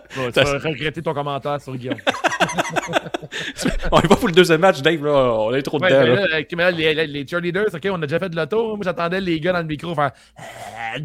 [0.10, 1.98] tu vas- tu vas regretter ton commentaire sur Guillaume.
[3.92, 5.12] on est pas pour le deuxième match, Dave, là.
[5.12, 6.02] On est trop Ouais, dedans.
[6.02, 6.40] mais là.
[6.40, 8.76] là, mais là, les, les- les cheerleaders, ok, on a déjà fait de l'auto.
[8.76, 10.12] Moi, j'entendais les gars dans le micro faire.
[10.38, 10.96] Ah,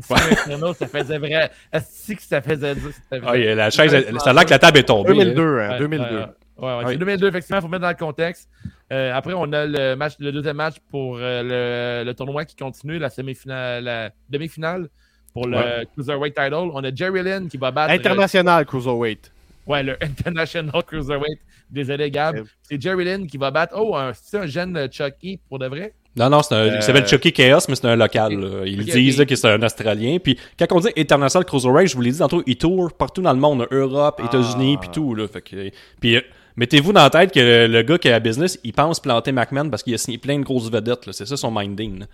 [0.75, 1.51] ça faisait vrai.
[1.73, 2.75] Est-ce que ça faisait
[3.13, 5.13] Ah, la chaise, ça a l'air que la table est tombée.
[5.13, 6.05] 2002, hein, Ouais, 2002.
[6.05, 6.25] ouais, ouais,
[6.59, 6.85] ouais, Oui.
[6.93, 8.49] C'est 2002, effectivement, il faut mettre dans le contexte.
[8.93, 12.55] Euh, après, on a le, match, le deuxième match pour euh, le, le tournoi qui
[12.55, 14.89] continue, la semi-finale, la demi-finale
[15.33, 15.87] pour le Ouais.
[15.93, 16.55] Cruiserweight title.
[16.73, 17.93] On a Jerry Lynn qui va battre.
[17.93, 19.33] International Cruiserweight.
[19.67, 21.39] Ouais, le International Cruiserweight.
[21.69, 22.37] Désolé, Gab.
[22.37, 22.43] Ouais.
[22.63, 23.75] C'est Jerry Lynn qui va battre.
[23.77, 25.93] Oh, un- c'est un jeune euh, Chucky pour de vrai?
[26.19, 28.33] Non, non, c'est un, Euh, il s'appelle Chucky Chaos, mais c'est un local.
[28.33, 28.63] là.
[28.65, 30.17] Ils disent que c'est un Australien.
[30.23, 33.33] Puis quand on dit International Cruiserweight, je vous l'ai dit tantôt, il tourne partout dans
[33.35, 34.27] le monde, Europe, Ah.
[34.27, 35.15] États-Unis, puis tout.
[35.15, 35.27] Là.
[35.29, 35.71] Fait que,
[36.01, 36.23] puis
[36.57, 39.33] mettez-vous dans la tête que le, le gars qui a la business, il pense planter
[39.33, 41.11] McMahon parce qu'il a signé plein de grosses vedettes.
[41.13, 42.01] C'est ça son minding.
[42.01, 42.07] là.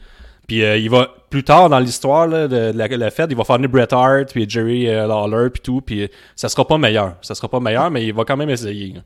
[0.46, 3.44] Puis euh, il va plus tard dans l'histoire là, de la, la fête, il va
[3.44, 5.80] faire Bret Hart, puis Jerry euh, Lawler, puis tout.
[5.80, 7.14] Puis euh, ça sera pas meilleur.
[7.22, 8.94] Ça sera pas meilleur, mais il va quand même essayer.
[8.94, 9.00] là.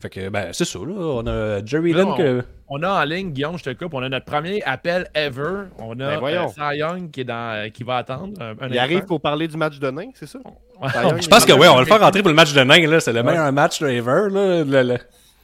[0.00, 0.94] Fait que, ben, c'est ça, là.
[0.96, 2.44] On a Jerry Là, Lynn que.
[2.68, 5.64] On a en ligne, Guillaume, je te coupe, on a notre premier appel ever.
[5.78, 8.40] On a Ben euh, Cy Young qui, est dans, euh, qui va attendre.
[8.40, 10.38] un- un Il arrive pour parler du match de nain, c'est ça?
[11.20, 13.00] Je pense que oui, on va le faire rentrer pour le match de nain, là.
[13.00, 14.62] C'est le meilleur match de ever, là.
[14.64, 14.98] Le- le-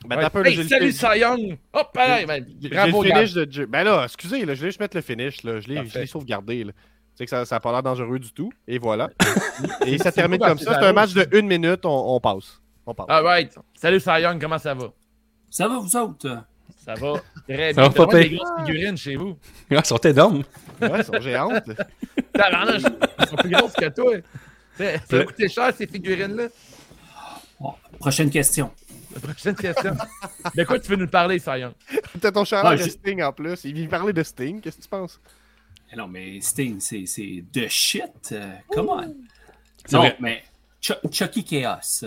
[0.07, 0.23] Ben, Ouais.
[0.23, 1.57] t'as peur, là, le salut Cy Young!
[1.73, 3.17] Hop, allez, ben, bravo, le Gab.
[3.19, 5.43] finish de Jer- Ben là, excusez, là, je vais juste mettre le finish.
[5.45, 5.61] Là.
[5.61, 6.01] Je l'ai je Parfait.
[6.01, 6.63] l'ai sauvegardé.
[6.65, 6.73] Là.
[6.73, 6.79] Tu
[7.17, 8.53] sais que ça n'a pas l'air dangereux du tout.
[8.69, 9.09] Et voilà.
[9.87, 10.79] Et ça C'est termine comme ça.
[10.79, 11.87] C'est un match de une minute.
[11.87, 12.61] On, on passe.
[12.87, 13.07] On passe.
[13.09, 13.55] All right.
[13.75, 14.01] Salut
[14.41, 14.93] comment ça va?
[15.51, 16.45] Ça va, vous autres?
[16.85, 17.15] Ça va
[17.49, 17.89] très Ça bien.
[17.91, 19.39] va pas des grosses figurines chez vous?
[19.71, 20.43] Ah, ils sont énormes.
[20.83, 21.67] Ouais, ils sont géantes.
[21.67, 21.75] là.
[22.33, 22.83] Tabarnak,
[23.19, 24.15] Elles sont plus grosses que toi.
[24.77, 26.49] Ça va coûter cher, ces figurines-là?
[27.61, 28.71] Bon, prochaine question.
[29.15, 29.97] La prochaine question.
[30.55, 31.73] De quoi tu veux nous parler, Young?
[32.21, 33.65] T'as ton chandail Ah, de Sting en plus.
[33.65, 34.61] Il vient parler de Sting.
[34.61, 35.21] Qu'est-ce que tu penses?
[35.93, 38.03] Eh Non, mais Sting, c'est c'est de shit.
[38.33, 39.15] euh, come on.
[39.93, 40.17] Non, vrai.
[40.19, 40.43] mais
[40.81, 42.05] Ch- Chucky Chaos.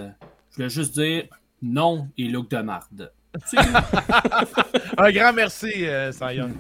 [0.58, 1.26] Je voulais juste dire
[1.62, 3.12] non et look de marde.
[4.98, 6.54] Un grand merci, euh, Cy Young.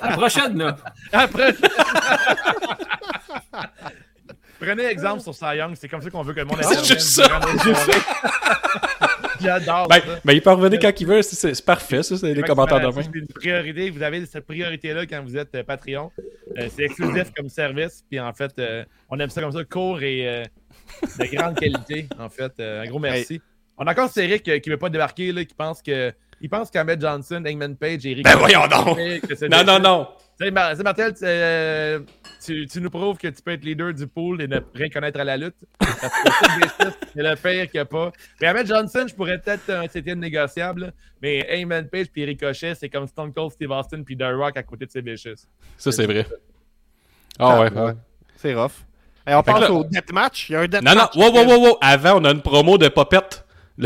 [0.00, 0.76] À la prochaine, là.
[1.12, 1.52] Après.
[4.60, 7.24] Prenez exemple sur Young, c'est comme ça qu'on veut que le monde C'est juste ça.
[9.40, 11.22] J'adore Ben, ben, il peut revenir quand il veut.
[11.22, 12.16] C'est- parfait, ça.
[12.16, 13.02] C'est les commentaires de.
[13.02, 13.90] C'est une priorité.
[13.90, 16.12] Vous avez cette priorité-là quand vous êtes euh, Patreon.
[16.58, 18.04] Euh, c'est exclusif comme service.
[18.08, 20.44] Puis en fait, euh, on aime ça comme ça, court et euh,
[21.18, 22.06] de grande qualité.
[22.18, 23.40] En fait, Euh, un gros merci.
[23.76, 26.12] On a encore Céric euh, qui ne veut pas débarquer, là, qui pense que.
[26.42, 28.98] Il pense qu'Ahmed Johnson, Hangman Page et Rick Ben voyons donc!
[29.28, 30.08] c'est Non, non, non.
[30.38, 32.00] sais, Martel, tu, euh,
[32.42, 35.20] tu, tu nous prouves que tu peux être leader du pool et ne rien connaître
[35.20, 35.56] à la lutte.
[35.78, 38.10] Parce que c'est le pire qu'il n'y a pas.
[38.40, 40.94] Mais Ahmed Johnson, je pourrais peut-être un septième négociable.
[41.20, 44.62] Mais Heyman Page puis Ricochet, c'est comme Stone Cold Steve Austin puis The Rock à
[44.62, 45.44] côté de Vicious.
[45.76, 46.26] Ça, c'est vrai.
[47.38, 47.92] Ah ouais.
[48.36, 48.86] C'est rough.
[49.30, 50.48] Et on Fait passe là- au deathmatch.
[50.48, 51.14] Il y a un Non, deathmatch.
[51.16, 51.78] non, wow, wow, wow, wow.
[51.80, 53.44] Avant, on a une promo de Popette.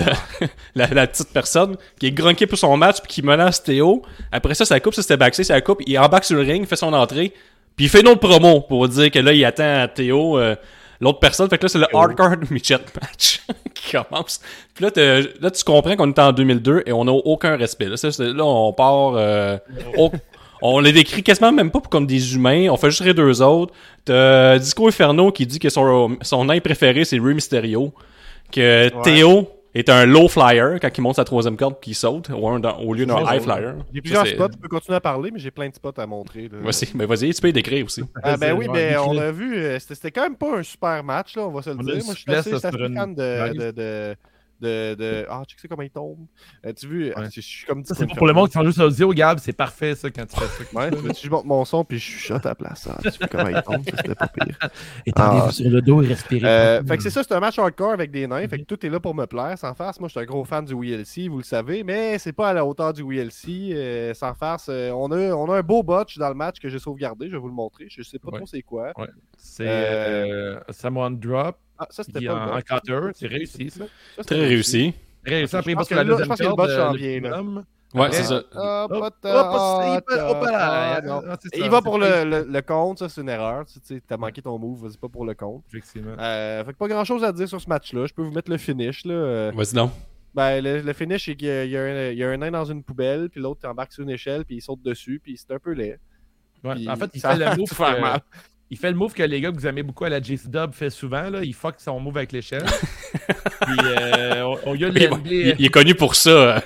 [0.75, 4.03] La, la petite personne qui est grunquée pour son match puis qui menace Théo.
[4.33, 5.83] Après ça, ça coupe, ça c'était backstage, ça coupe.
[5.87, 7.33] Il embarque sur le ring, fait son entrée.
[7.77, 10.57] Puis il fait une autre promo pour dire que là, il attend Théo, euh,
[11.01, 11.49] l'autre personne.
[11.49, 13.43] Fait que là, c'est le hardcore midget match
[13.75, 14.41] qui commence.
[14.75, 17.87] Puis là, là, tu comprends qu'on est en 2002 et on n'a aucun respect.
[17.87, 19.13] Là, on part...
[19.15, 19.59] euh,
[19.97, 20.11] au-
[20.63, 22.69] on les décrit quasiment même pas comme des humains.
[22.71, 23.75] On fait juste rire deux autres.
[24.05, 27.93] T'as Disco Inferno qui dit que son, son nain préféré, c'est Rey Mysterio.
[28.53, 32.31] Que Théo est un low flyer quand il monte sa troisième corde puis qu'il saute
[32.31, 33.75] au, un dans- au lieu d'un high flyer.
[33.93, 34.49] J'ai plusieurs spots.
[34.51, 36.43] Tu peux continuer à parler, mais j'ai plein de spots à montrer.
[36.43, 36.59] là.
[36.63, 38.03] Vas-y, mais vas-y, tu peux y décrire aussi.
[38.23, 39.27] Ah, ben oui, mais on décrit.
[39.27, 41.77] a vu, euh, c'était quand même pas un super match, là, on va se le
[41.81, 42.05] On dire.
[42.05, 44.15] Moi, je suis assez, fan de, de,
[44.61, 46.27] de, de- Ah, tu sais comment il tombe.
[46.65, 48.65] Euh, tu vu, ah, je suis comme Ça, c'est pour, pour le monde qui sont
[48.65, 50.65] juste audio, Gab, c'est parfait ça quand tu fais ça.
[50.75, 52.89] Ouais, tu veux-tu que je monte mon son puis je chuchote à la place?
[52.91, 54.59] Ah, tu vois comment il tombe, ça c'était pas pire.
[55.07, 55.53] Étendez-vous Ah.
[55.53, 56.49] sur le dos et respirez.
[56.49, 58.47] Euh, fait que c'est ça, c'est un match hardcore avec des nains.
[58.49, 59.57] Fait que tout est là pour me plaire.
[59.59, 62.33] Sans farce, moi je suis un gros fan du WLC, vous le savez, mais c'est
[62.33, 63.73] pas à la hauteur du WLC.
[63.73, 66.69] euh, sans farce, euh, on, a, on a un beau botch dans le match que
[66.69, 67.27] j'ai sauvegardé.
[67.29, 67.87] Je vais vous le montrer.
[67.89, 68.39] Je sais pas Ouais.
[68.39, 68.93] trop c'est quoi.
[69.37, 72.65] C'est euh, Samoan Drop, Ah, ça c'était pas botch.
[72.65, 73.85] counter, c'est réussi ça.
[73.85, 73.87] Ça,
[74.19, 74.95] c'était Très réussi.
[75.25, 76.97] Réussi, après Je parce que que la là, je pense que le bot s'en euh,
[76.97, 77.43] vient, là.
[77.95, 78.43] Ouais, c'est ça.
[81.55, 83.65] Il Il va pour le, le, le compte, ça c'est une erreur.
[83.67, 85.63] Tu sais, t'as manqué ton move, vas-y pas pour le compte.
[85.69, 86.17] Effectivement.
[86.19, 88.07] Euh, fait que pas grand chose à dire sur ce match-là.
[88.07, 89.05] Je peux vous mettre le finish.
[89.05, 89.15] Là.
[89.15, 89.93] Euh, Vas-y donc.
[90.35, 92.29] Ben, le, le finish, c'est qu'il y a, il y a un, il y a
[92.31, 95.21] un nain dans une poubelle, puis l'autre embarque sur une échelle, puis il saute dessus,
[95.23, 96.01] puis c'est un peu laid.
[96.65, 98.21] Ouais, Puis En fait, il ça fait, le move que, mal.
[98.71, 100.73] Il fait le move que les gars que vous aimez beaucoup à la JC Dub
[100.73, 101.29] fait souvent.
[101.31, 101.45] Là.
[101.45, 102.65] Il fuck son move avec l'échelle.
[103.61, 104.99] Puis euh, lieu de
[105.31, 106.63] Il, il est connu pour ça,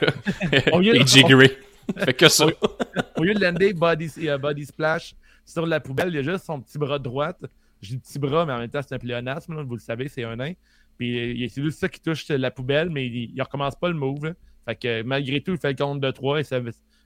[0.80, 1.56] lieu de- AJ Gray.
[1.98, 2.46] Fait que ça.
[3.16, 6.60] au lieu de lander body, euh, body splash sur la poubelle, il a juste son
[6.60, 7.44] petit bras droite.
[7.80, 9.54] J'ai dit petit bras, mais en même temps, c'est un pléonasme.
[9.56, 10.52] là, vous le savez, c'est un nain.
[10.98, 11.08] Puis
[11.42, 14.24] il- c'est juste ça qui touche la poubelle, mais il, il recommence pas le move.
[14.26, 14.32] là.
[14.66, 16.60] Fait que malgré tout, il fait le compte de 3 et ça-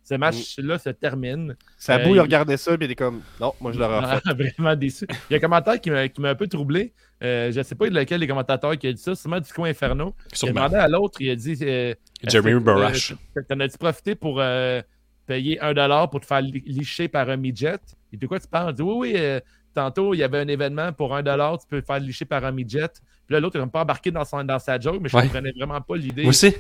[0.05, 1.57] ce match-là se termine.
[1.79, 4.21] Sabu, Euh, il il- regardait ça, puis il est comme, non, moi je l'aurais refait.
[4.27, 5.07] Ah, vraiment déçu.
[5.31, 6.93] Il y a un commentaire qui m'a qui m'a un peu troublé.
[7.23, 9.69] Euh, je ne sais pas lequel des commentateurs qui a dit ça, sûrement du coin
[9.71, 10.15] Inferno.
[10.43, 11.95] Il a demandé à l'autre, il a dit euh,
[12.27, 13.13] Jeremy Borash.
[13.37, 14.83] euh, T'en as-tu profité pour euh,
[15.27, 17.79] payer un dollar pour te faire li- licher par un midget?
[18.13, 18.73] Et de quoi tu parles?
[18.73, 19.39] Il dit Oui, oui, euh,
[19.73, 22.45] tantôt il y avait un événement pour un dollar, tu peux te faire licher par
[22.45, 22.89] un midget.
[23.27, 25.23] Puis là, l'autre, il n'a pas embarqué dans, son, dans sa joke, mais je Ouais.
[25.23, 26.53] comprenais vraiment pas l'idée Moi aussi.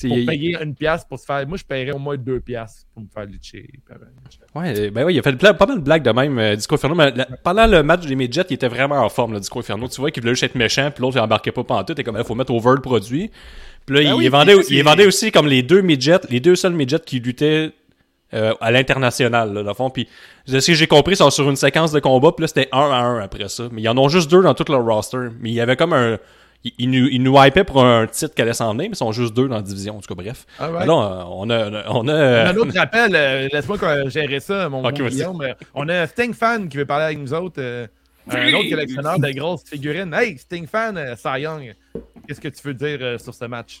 [0.00, 1.46] Pour il- payer une pièce pour se faire.
[1.46, 3.66] Moi, je paierais au moins deux pièces pour me faire midget.
[4.54, 6.74] Ouais, ben ouais, il a fait pla- pas mal de blagues de même, euh, Disco
[6.74, 6.94] Inferno.
[6.96, 9.88] Mais la- pendant le match des Midgets, il était vraiment en forme, le Disco Inferno.
[9.88, 11.98] Tu vois qu'il voulait juste être méchant, puis l'autre, il embarquait pas pantoute.
[11.98, 13.30] Et comme, il faut mettre over le produit.
[13.84, 16.56] Puis là, Ben il, oui, vendait, il vendait aussi comme les deux Midgets, les deux
[16.56, 17.70] seuls Midgets qui luttaient
[18.34, 19.88] euh, à l'international, là, dans le fond.
[19.88, 20.08] Puis,
[20.50, 22.96] que j'ai compris, ils sont sur une séquence de combat, puis là, c'était 1 à
[22.96, 23.68] 1 après ça.
[23.70, 25.28] Mais ils en ont juste deux dans tout leur roster.
[25.40, 26.18] Mais il y avait comme un...
[26.66, 28.96] Ils, ils nous, ils nous hypaient pour un titre qui allait s'en venir, mais ils
[28.96, 29.96] sont juste deux dans la division.
[29.96, 30.46] En tout cas, bref.
[30.58, 30.80] Ah ouais.
[30.80, 31.88] Mais là, on a...
[31.90, 35.14] On a, euh, un autre rappel, euh, laisse-moi gérer ça, mon, Ok, mon vas-y.
[35.14, 35.42] Guillaume.
[35.42, 37.60] Euh, On a Sting Fan qui veut parler avec nous autres.
[37.60, 37.86] euh,
[38.28, 40.12] un autre collectionneur de grosses figurines.
[40.12, 41.74] Hey, Sting Fan, euh, Cy Young,
[42.26, 43.80] qu'est-ce que tu veux dire euh, sur ce match?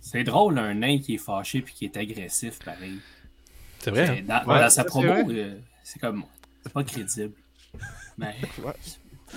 [0.00, 2.98] C'est drôle, un nain qui est fâché puis qui est agressif, pareil.
[3.78, 4.08] c'est vrai.
[4.08, 4.14] hein?
[4.16, 6.24] C'est- Dans, Ouais, dans sa promo, euh, c'est comme.
[6.64, 7.34] C'est pas crédible.
[8.18, 8.34] Mais.
[8.64, 8.72] Ouais.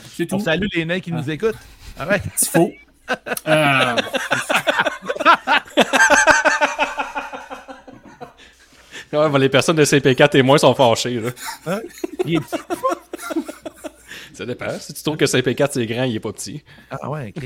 [0.10, 0.36] C'est tout.
[0.36, 1.56] On salue les nains qui nous écoutent.
[1.98, 2.20] Ah ouais.
[2.20, 2.72] Petit faux.
[3.48, 3.96] Euh,
[9.14, 11.22] Ouais, ben, les personnes de CP4 et moi sont fâchées.
[11.22, 11.80] Là.
[12.26, 12.58] Il est petit.
[14.34, 14.70] Ça dépend.
[14.80, 16.64] Si tu trouves que CP4 c'est grand, il est pas petit.
[16.92, 17.44] Ah ouais, ok.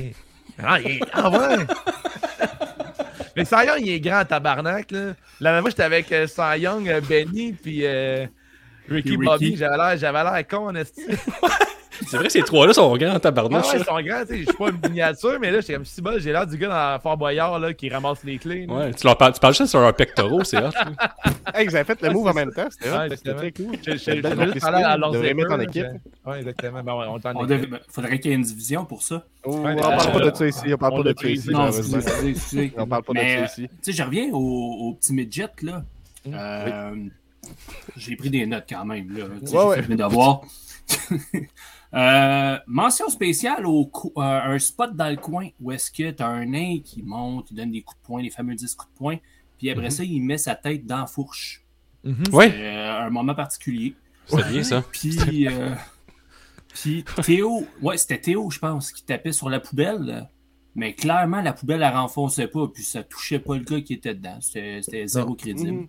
[0.63, 1.57] Ah, il est- ah ouais!
[3.35, 4.89] Mais Young, il est grand tabarnak.
[4.91, 5.13] Là.
[5.39, 6.27] La dernière fois, j'étais avec euh,
[6.57, 8.25] Young, euh, Benny, puis euh,
[8.89, 9.17] Ricky Ricky.
[9.25, 9.55] Bobby.
[9.55, 9.77] J'avais
[10.23, 10.83] l'air, con, en.
[12.07, 13.65] C'est vrai, ces trois-là sont grands en Ah tabarnouche.
[13.67, 13.79] ouais, là.
[13.79, 14.37] ils sont grands, tu sais.
[14.39, 16.67] Je suis pas une miniature, mais là, j'étais comme si bol, j'ai l'air du gars
[16.69, 18.65] dans Fort Boyard là, qui ramasse les clés.
[18.65, 18.73] là.
[18.73, 20.69] Ouais, tu, leur parles, tu parles juste sur un pectoraux, c'est hot.
[21.53, 23.65] Hey, vous avez fait le move en même temps, c'était Ouais, très cool.
[23.85, 25.83] Je- je- je- je parler à mettre en équipe.
[25.83, 26.31] là.
[26.31, 26.83] Ouais, exactement.
[26.83, 27.69] Ben, ouais, on est en on équipe.
[27.69, 29.23] devait- faudrait qu'il y ait une division pour ça.
[29.43, 31.49] Oh, Ouais, on parle euh, pas de ça ici, on parle pas de ça ici.
[31.49, 31.97] Non, malheureusement.
[31.99, 32.73] excusez, excusez.
[32.77, 33.67] On parle pas de Mais, ça euh, ici.
[33.83, 34.37] Tu sais, je reviens au,
[34.89, 35.83] au petit midget, là.
[36.27, 36.95] Euh,
[37.95, 39.25] J'ai pris des notes quand même, là.
[39.41, 40.41] J'ai fait mes devoirs.
[41.93, 46.45] Euh, mention spéciale au euh, un spot dans le coin où est-ce que t'as un
[46.45, 49.17] nain qui monte, il donne des coups de poing, les fameux 10 coups de poing,
[49.57, 49.89] puis après Mhm.
[49.89, 51.65] ça, il met sa tête dans la fourche.
[52.31, 53.95] Ouais, Euh, un moment particulier.
[54.27, 54.83] c'est bien ça.
[54.91, 55.73] Puis, euh,
[56.73, 60.29] puis Théo, ouais, c'était Théo, je pense, qui tapait sur la poubelle.
[60.75, 64.13] Mais clairement, la poubelle, elle renfonçait pas, puis ça touchait pas le gars qui était
[64.13, 64.37] dedans.
[64.39, 65.71] C'était c'était zéro crédible.
[65.71, 65.87] Mhm.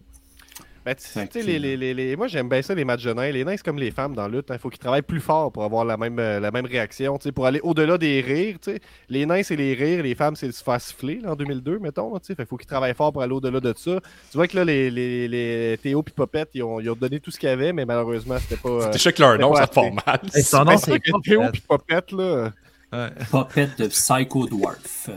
[0.85, 3.31] Ben, tu les, les, les, les- moi j'aime bien ça, les matchs de nains.
[3.31, 4.47] Les nains, c'est comme les femmes dans la lutte.
[4.51, 7.19] Il faut qu'ils travaillent plus fort pour avoir la même, euh, la même réaction.
[7.19, 8.57] tu sais, Pour aller au-delà des rires.
[8.63, 8.81] tu sais.
[9.11, 10.03] Les nains, c'est les rires.
[10.03, 12.13] Les femmes, c'est se faire siffler là, en 2002, mettons.
[12.15, 12.35] là, tu sais.
[12.35, 14.01] Fait qu'il faut qu'ils travaillent fort pour aller au-delà de ça.
[14.31, 17.21] Tu vois que là, les, les, les Théo et Popette, ils ont, ils ont donné
[17.21, 18.89] tout ce qu'il y avait, mais malheureusement, c'était pas.
[18.91, 20.21] T'es sûr que leur nom, ça te fait mal.
[20.35, 22.51] Hey, son nom, ben, c'est Théo et Popette, là.
[22.93, 23.07] Ouais.
[23.31, 25.11] Popette de Psycho Dwarf.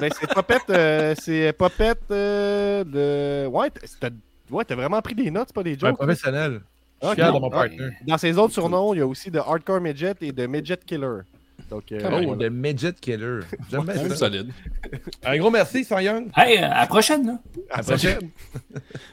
[0.00, 3.46] Ben, c'est Popette, euh, c'est Popette euh, de.
[3.48, 3.68] Ouais,
[4.00, 4.08] t'as
[4.52, 5.90] ouais, t'as vraiment pris des notes, c'est pas des Un jokes.
[5.90, 5.94] là?
[6.06, 6.60] professionnel.
[7.02, 7.78] Je Ah, fier de mon Ah, partner.
[8.06, 11.22] Dans ses autres surnoms, il y a aussi de Hardcore Midget et de Midget Killer.
[11.70, 12.36] Donc, euh, Ah, Oh, voilà.
[12.44, 13.40] de Midget Killer.
[13.70, 14.16] J'aime bien ça.
[14.16, 14.50] Solide.
[15.24, 16.26] Un gros merci, Cy Young.
[16.36, 17.38] Hey, euh, à la prochaine, là.
[17.70, 18.30] À la prochaine.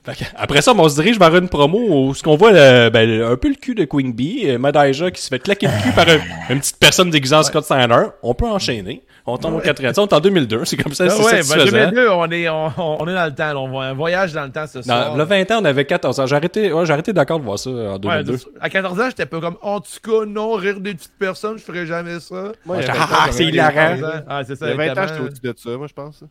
[0.36, 1.80] Après ça, on se dirige vers une promo
[2.10, 5.12] où ce qu'on voit le- ben, un peu le cul de Queen Bee, euh, Madaija
[5.12, 6.20] qui se fait claquer le cul par un-
[6.54, 8.08] une petite personne déguisée en Scott Steiner.
[8.24, 9.04] On peut enchaîner.
[9.34, 9.94] On tombe au quatrième.
[9.98, 11.90] On est en 2002, c'est comme ça, Ah c'est ouais, ben, satisfaisant.
[11.92, 12.72] 2002, on est, on,
[13.02, 13.54] on est dans le temps.
[13.54, 13.58] là.
[13.60, 15.12] On va un voyage dans le temps ce soir.
[15.12, 16.26] Dans le 20 ans, on avait 14 ans.
[16.26, 18.34] J'ai arrêté, ouais, j'ai arrêté d'accord de voir ça en Ouais, 2002.
[18.34, 21.58] de- à 14 ans, j'étais pas comme, en tout cas, non, rire des petites personnes,
[21.58, 22.52] je ferais jamais ça.
[22.66, 23.70] Moi, Ah, 20 ans, ah, c'est hilarant.
[23.72, 24.10] au 14 monde.
[24.12, 24.24] ans.
[24.28, 24.66] Ah, c'est ça.
[24.68, 26.24] Il y a 20 ans, j'étais au-dessus de ça, moi, je pense.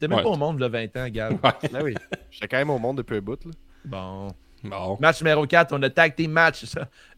[0.00, 0.22] T'es même Ouais.
[0.24, 1.36] pas au monde, le 20 ans, Gab.
[1.42, 1.94] Ah oui.
[2.30, 3.50] J'étais quand même au monde depuis un bout, là.
[3.84, 4.28] Bon.
[4.64, 4.96] Bon.
[4.98, 6.64] Match numéro 4, on a tag team match.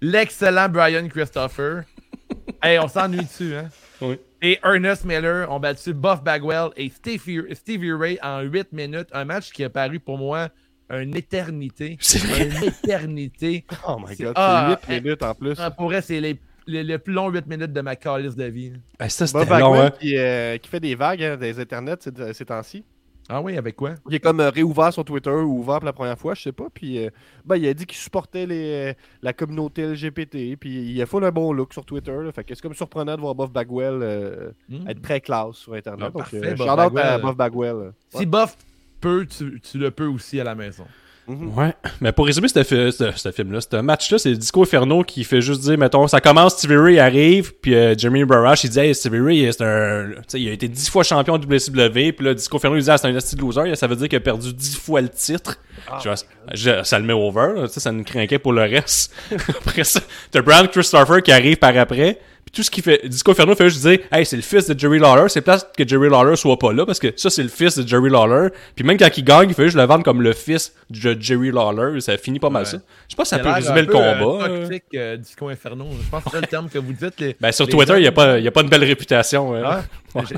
[0.01, 1.85] L'excellent Brian Christopher.
[2.63, 3.69] hey, on s'ennuie dessus, hein?
[4.01, 4.19] Oui.
[4.43, 9.09] Et Ernest Miller ont battu Buff Bagwell et Stevie, Stevie Ray en 8 minutes.
[9.13, 10.49] Un match qui a paru pour moi
[10.91, 11.97] une éternité.
[12.01, 12.49] C'est vrai.
[12.49, 13.65] Une éternité.
[13.89, 15.55] Oh my C'est- god, ah, c'est 8 minutes en plus.
[15.59, 18.45] Ah, pour vrai, c'est les, les, les plus longs 8 minutes de ma calice de
[18.45, 18.73] vie.
[18.99, 19.91] Ben, ça, c'était long, Bagwell hein.
[19.99, 22.85] qui, euh, qui fait des vagues hein, des internets ces, ces temps-ci.
[23.29, 23.95] Ah oui, avec quoi?
[24.09, 26.53] Il est comme euh, réouvert sur Twitter ou ouvert pour la première fois, je sais
[26.53, 26.67] pas.
[26.73, 27.11] Puis euh,
[27.45, 30.57] ben, il a dit qu'il supportait les, euh, la communauté LGBT.
[30.59, 32.13] Puis il a full un bon look sur Twitter.
[32.23, 34.89] Là, fait que c'est comme surprenant de voir Buff Bagwell Hmm.
[34.89, 36.03] être très classe sur Internet.
[36.07, 37.07] Ah, Donc, parfait, Buff Bagwell.
[37.07, 37.93] à Buff Bagwell.
[38.11, 38.57] Si Buff
[39.01, 40.85] peut, tu, tu le peux aussi à la maison.
[41.29, 41.53] Mhm.
[41.59, 41.73] Ouais.
[42.01, 45.41] Mais pour résumer ce, fi- ce- ce film-là, ce match-là, c'est Disco Inferno qui fait
[45.41, 48.95] juste dire, mettons, ça commence, Stevie Ray arrive, puis euh, Jeremy Barash, il dit, hey,
[48.95, 52.25] Stevie Ray, c'est un, tu sais, il a été dix fois champion de WCW, puis
[52.25, 54.21] là, Disco Inferno, il dit, ah, c'est un nasty loser, ça veut dire qu'il a
[54.21, 55.59] perdu dix fois le titre.
[56.03, 56.15] Je vois,
[56.55, 59.13] je- ça le met over, là, ça nous craquait pour le reste.
[59.67, 60.01] après ça,
[60.31, 62.19] t'as Brian Christopher qui arrive par après,
[62.57, 64.99] tout ce qu'il fait, Disco Inferno fait juste dire, hey, c'est le fils de Jerry
[64.99, 67.77] Lawler, c'est place que Jerry Lawler soit pas là, parce que ça, c'est le fils
[67.79, 68.49] de Jerry Lawler.
[68.75, 71.51] Puis même quand il gagne, il fait juste le vendre comme le fils de Jerry
[71.53, 72.69] Lawler, ça finit pas mal Ouais.
[72.71, 72.79] ça.
[72.79, 74.47] Je sais pas si ça peut résumer le peu, combat.
[74.49, 74.63] euh.
[74.65, 75.85] toxique, euh, Disco Inferno.
[76.03, 77.21] Je pense que c'est le terme que vous dites.
[77.21, 79.55] Les, Ben, sur Twitter, il n'y a, a pas une belle réputation.
[79.63, 79.83] Ah,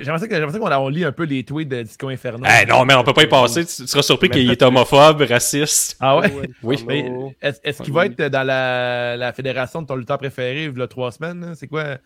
[0.02, 0.18] J'aimerais
[0.50, 2.44] ça qu'on on lit un peu les tweets de Disco Inferno.
[2.46, 3.64] Eh non, mais on peut pas y passer.
[3.64, 5.96] Tu, tu seras surpris qu'il est homophobe, raciste.
[6.00, 6.32] Ah ouais?
[6.62, 6.76] Oui.
[7.40, 10.86] Est-ce qu'il va être dans la, la fédération de ton lutteur préféré, il y a
[10.88, 11.52] trois semaines?
[11.56, 11.98] C'est quoi?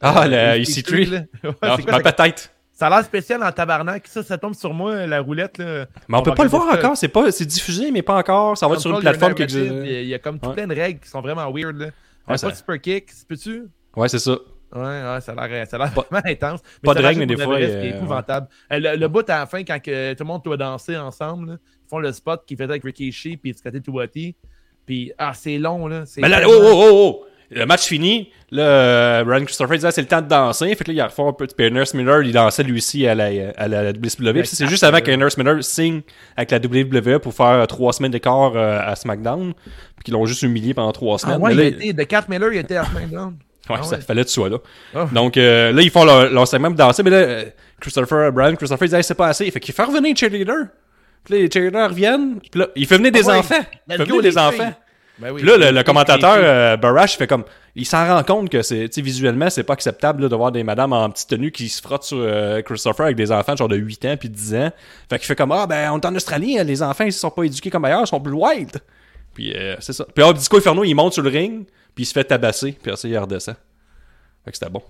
[0.00, 1.10] Ah, Euh, le EC3.
[1.10, 1.20] là?
[1.44, 2.12] Ouais, Ah, ben, ça?
[2.12, 2.50] peut-être.
[2.72, 4.06] Ça a l'air spécial en tabarnak.
[4.06, 5.58] Ça, ça tombe sur moi, la roulette.
[5.58, 5.84] Là.
[6.08, 6.96] Mais on, peut va pas le voir encore.
[6.96, 8.56] C'est pas, c'est diffusé, mais pas encore.
[8.56, 9.70] Ça va être sur une plateforme qui existe.
[9.84, 10.54] Il y a comme tout Ouais.
[10.54, 11.76] plein de règles qui sont vraiment weird.
[11.76, 11.86] Là.
[11.86, 13.64] Euh, Pas de super kick, peux-tu?
[13.96, 14.38] Ouais, c'est ça.
[14.74, 16.60] Ouais, ouais, ça a l'air ça a l'air Pas- intense.
[16.82, 18.46] pas de ça règles, mais des fois, le il y reste a- qui est épouvantable.
[18.72, 21.48] Euh, Le, le bout à la fin, quand que tout le monde doit danser ensemble,
[21.50, 24.36] là, ils font le spot qu'ils faisaient avec Rikishi puis Scotty Tuwati.
[24.86, 26.02] Puis, ah, c'est long, là.
[26.06, 27.26] c'est Mais là, oh, oh, oh, oh!
[27.52, 28.30] Le match fini.
[28.52, 30.72] Là, euh, Brian Christopher disait, ah, c'est le temps de danser.
[30.76, 31.48] Fait que là, il a refait un peu.
[31.48, 33.24] Puis Nurse Miller, il dansait lui aussi à la,
[33.56, 33.92] à la.
[33.92, 36.02] Puis ça, c'est juste avant que Nurse Miller signe
[36.36, 39.52] avec la WWE pour faire euh, trois semaines d'écart euh, à SmackDown.
[39.96, 41.40] Puis qu'ils l'ont juste humilié pendant trois Ah semaines.
[41.40, 43.34] ouais, Mais il était, de Cat Miller, il était à SmackDown.
[43.70, 44.58] Ouais, Ah ça fallait que tu sois là.
[44.94, 45.06] Ah.
[45.12, 47.44] Donc euh, là, ils font leur, leur segment pour danser, mais là, euh,
[47.80, 49.50] Christopher, Brian, Christopher, il dit, Hey, c'est pas assez.
[49.50, 50.66] Fait qu'il fait revenir les cheerleaders.
[51.24, 52.40] Puis là, les cheerleaders reviennent.
[52.40, 53.38] Puis là, il fait venir des Ah ouais.
[53.38, 53.54] enfants.
[53.88, 54.52] Il fait venir des enfants.
[54.52, 54.74] filles.
[55.18, 55.42] Ben oui.
[55.42, 57.44] Puis là, le, commentateur, euh, Barash, il fait comme.
[57.76, 60.92] Il s'en rend compte que c'est, visuellement, c'est pas acceptable là, de voir des madames
[60.92, 63.76] en petite tenue qui se frottent sur euh, Christopher avec des enfants de genre de
[63.76, 64.70] 8 ans puis 10 ans.
[65.08, 67.44] Fait qu'il fait comme Ah, ben, on est en Australie, les enfants, ils sont pas
[67.44, 68.72] éduqués comme ailleurs, ils sont plus wild.
[69.34, 70.04] Puis euh, c'est ça.
[70.04, 72.90] Puis là, Disco Inferno, il monte sur le ring, puis il se fait tabasser, puis
[72.90, 73.56] après, il redescend.
[74.44, 74.82] Fait que c'était bon.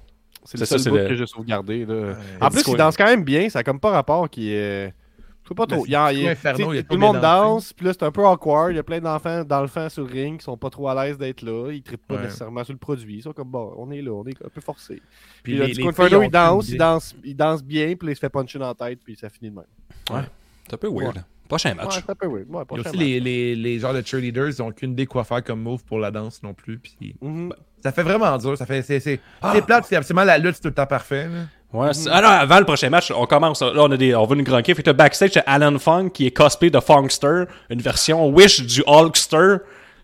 [0.45, 1.85] C'est C'est le ça, seul bout le- que j'ai sauvegardé.
[1.85, 2.15] Là.
[2.41, 3.49] en plus, Disco- il danse quand même bien.
[3.51, 4.95] Ça a comme pas rapport qui est.
[5.43, 5.85] Je sais pas trop.
[5.85, 7.85] Il y a- Disco il y a- Inferno, il a tout le monde danse, puis
[7.85, 8.73] là, c'est un peu awkward.
[8.73, 11.19] Il y a plein d'enfants d'enfants sur le ring qui sont pas trop à l'aise
[11.19, 11.71] d'être là.
[11.73, 12.23] Ils trippent pas Ouais.
[12.23, 13.17] nécessairement sur le produit.
[13.17, 15.03] Ils sont comme, bon, on est là, on est un peu forcé.
[15.43, 18.17] Puis Puis là, les- Inferno, il danse, il danse, il danse bien, puis là, il
[18.17, 20.25] se fait puncher dans la tête, puis ça finit de même.
[20.67, 21.17] C'est un peu weird.
[21.17, 21.25] là.
[21.51, 22.01] Prochain Ouais, match.
[22.19, 22.47] peu weird.
[22.49, 22.99] Ouais, Il y a aussi match.
[22.99, 26.11] les, les, les genres de cheerleaders, ils n'ont idée quoi faire comme move pour la
[26.11, 26.79] danse non plus.
[26.79, 27.53] Puis Mhm.
[27.83, 28.57] ça fait vraiment dur.
[28.57, 29.21] Ça fait, c'est, c'est,
[29.53, 31.25] c'est plate, c'est absolument la lutte, c'est tout le temps parfait.
[31.29, 31.41] là.
[31.73, 33.63] Ouais, c'est- ah non, avant le prochain match, on commence.
[33.63, 34.75] Là, on a des, on va nous granquer.
[34.75, 38.83] Fait que backstage, c'est Alan Funk qui est cosplay de Funkster, une version Wish du
[38.89, 39.57] Hulkster.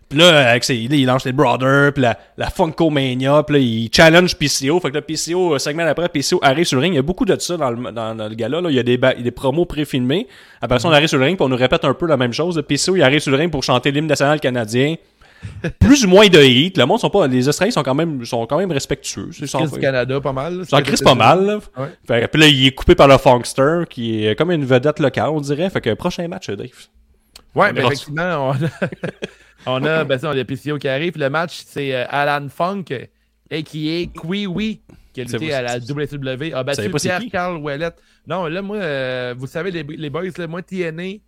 [0.09, 3.59] Puis là, avec ses, là, il lance les Brothers, puis la, la Funkomania, puis là,
[3.59, 4.79] il challenge PCO.
[4.79, 6.93] Fait que le PCO, euh, segment après, PCO arrive sur le ring.
[6.93, 8.61] Il y a beaucoup de ça dans le, dans, dans le gala.
[8.61, 8.69] Là.
[8.69, 10.27] Il y a des, des promos pré-filmés.
[10.61, 12.31] Après ça, on arrive sur le ring, puis on nous répète un peu la même
[12.31, 12.61] chose.
[12.67, 14.95] PCO, il arrive sur le ring pour chanter l'hymne national canadien.
[15.79, 16.77] Plus ou moins de hit.
[16.77, 19.29] Le monde sont pas, les Australiens sont quand même, sont quand même respectueux.
[19.31, 20.59] C'est Chris du Canada, pas mal.
[20.59, 20.63] là.
[20.69, 21.59] J'en crise pas mal, là.
[21.77, 21.89] Ouais.
[22.07, 25.29] Fait puis là, il est coupé par le Funkster, qui est comme une vedette locale,
[25.29, 25.69] on dirait.
[25.69, 26.69] Fait que prochain match, Dave.
[27.53, 28.53] Ouais, mais verra effectivement, on
[29.67, 31.17] on a, ben, ça, on a PCO qui arrive.
[31.17, 32.85] Le match, c'est euh, Alan Funk,
[33.49, 34.81] et qui est Kiwi,
[35.13, 36.53] qui a lutté à la WWE.
[36.53, 36.89] A battu?
[36.89, 37.91] Pierre-Carl Ouellet.
[38.27, 41.19] Non, là, moi, euh, vous savez, les, les boys, là, moi, TNA,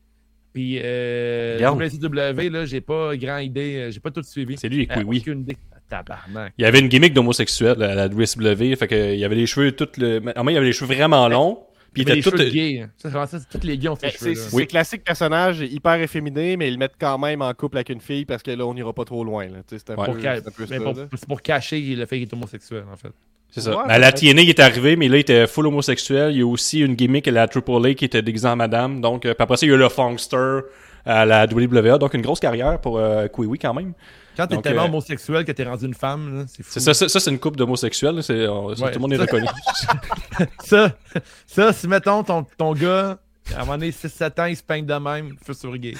[0.54, 1.60] puis euh.
[1.60, 4.58] WCW, là, j'ai pas grand idée, euh, j'ai pas tout suivi.
[4.58, 5.20] C'est lui, Euh, Kiwi.
[5.20, 5.58] aucune idée.
[5.90, 6.54] Tabarnak.
[6.60, 8.76] Il y avait une gimmick d'homosexuel à la WCW.
[8.76, 10.74] Fait que, il y avait les cheveux tout le, en moins, il y avait les
[10.74, 11.64] cheveux vraiment longs.
[11.94, 12.82] Puis il était tout, gays.
[12.82, 13.26] hein.
[13.28, 14.68] Ça, tous les gays ont ces Eh, cheveux C'est Oui.
[14.68, 18.26] classique personnage hyper efféminé, mais ils le mettent quand même en couple avec une fille
[18.26, 19.48] parce que là, on n'ira pas trop loin.
[19.68, 20.06] C'est Ouais.
[21.28, 23.12] Pour, cacher le fait qu'il est homosexuel, en fait.
[23.52, 23.72] C'est ça.
[23.72, 24.22] Ouais, à la peut-être.
[24.32, 26.32] TNA, il est arrivé, mais là, il était full homosexuel.
[26.34, 29.02] Il y a aussi une gimmick à la AAA qui était déguisée en madame.
[29.02, 30.60] Donc, euh, après ça, il y a eu le Funkster
[31.06, 31.98] à la WWE.
[31.98, 33.94] Donc, une grosse carrière pour euh, Kiwi quand même.
[34.38, 36.80] Quand t'es tellement euh, homosexuel que t'es rendu une femme, là, c'est fou.
[36.80, 38.16] Ça, ça, ça, c'est une coupe d'homosexuels.
[38.16, 38.22] là.
[38.22, 38.76] C'est, Ouais.
[38.76, 39.48] Tout le monde est reconnu.
[40.64, 40.92] Ça,
[41.48, 43.18] ça, si mettons ton, ton gars,
[43.56, 45.94] à un moment donné, 6-7 ans, il se peigne de même, feu sur gay.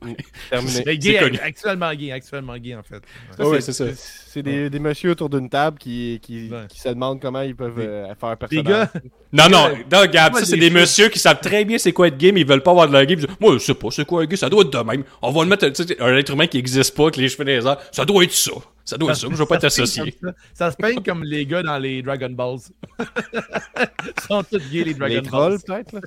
[0.50, 0.82] Terminé.
[0.86, 1.38] Mais gay, connu.
[1.42, 3.02] actuellement gay, actuellement gay, en fait.
[3.42, 4.02] Ouais, c'est- c'est ça.
[4.26, 6.66] C'est des, des messieurs autour d'une table qui, qui, Ouais.
[6.68, 8.64] qui se demandent comment ils peuvent euh, faire un Les personnage.
[8.64, 8.92] gars,
[9.32, 12.08] Non, non, non, Gab, ça, c'est des des messieurs qui savent très bien c'est quoi
[12.08, 13.16] être gay, mais ils veulent pas avoir de leur gay.
[13.16, 14.78] Puis ils disent, Moi, je sais pas, c'est quoi être gay, ça doit être de
[14.78, 15.02] même.
[15.22, 17.44] On va le mettre, tu sais, un être humain qui existe pas, avec les cheveux
[17.44, 17.76] les airs.
[17.92, 18.52] Ça doit être ça.
[18.90, 19.28] Ça doit être ça.
[19.30, 20.14] Je veux pas être associé.
[20.22, 20.32] ça.
[20.54, 22.58] Ça se peigne comme les gars dans les Dragon Balls.
[22.98, 25.84] Ils sont tous gays, les Dragon Les trolls, Balls.
[25.84, 25.92] peut-être.
[25.92, 26.00] là.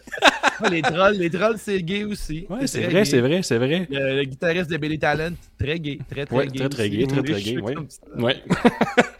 [0.61, 2.45] Ouais, les trolls, les trolls, c'est gay aussi.
[2.49, 3.87] Ouais, c'est vrai, c'est vrai, c'est vrai.
[3.89, 6.59] Le, le guitariste de Billy Talent, très gay, très très Ouais, gay.
[6.59, 7.75] très, très gay, très, très gay, cheveux
[8.23, 8.43] ouais.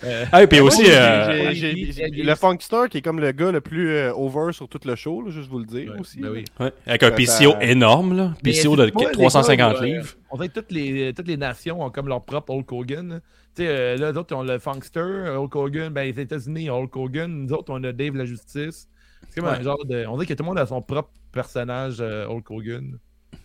[0.04, 3.90] Euh, Ah, et puis aussi, euh, le Funkster qui est comme le gars le plus
[3.90, 6.20] euh, over sur tout le show, là, juste vous le dire Ouais, aussi.
[6.20, 6.46] ben oui.
[6.86, 8.34] Avec un PCO énorme, là.
[8.44, 10.10] PCO de c'est pas, les 350 gars, euh, livres.
[10.34, 13.22] On dirait que toutes les, toutes les nations ont comme leur propre Hulk Hogan.
[13.56, 15.94] Tu sais, euh, là, d'autres, ont le Funkster, Hulk Hogan.
[15.94, 17.32] Ben, les États-Unis, ont Hulk Hogan.
[17.32, 18.88] Nous autres, on a Dave la Justice.
[19.30, 20.08] C'est comme un genre de.
[20.08, 22.98] On dirait que tout le monde a son propre personnage euh, Hulk Hogan.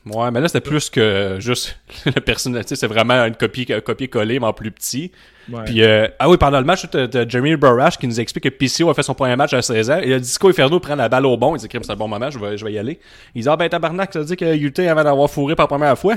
[0.06, 2.64] Ouais, mais là, c'était plus que juste le personnage.
[2.64, 5.12] tu sais, C'est vraiment une copie, un copier-coller, mais en plus petit.
[5.52, 5.64] Ouais.
[5.66, 8.88] Puis, euh, ah oui, pendant le match, t'as Jeremy Burrash qui nous explique que PCO
[8.88, 9.98] a fait son premier match à 16 ans.
[9.98, 11.54] Et le Disco Inferno prend la balle au bon.
[11.54, 12.98] Il dit, c'est un bon moment, je vais, je vais y aller.
[13.34, 15.98] Il dit, ah ben tabarnak, ça veut dire que UT avant d'avoir fourré la première
[15.98, 16.16] fois.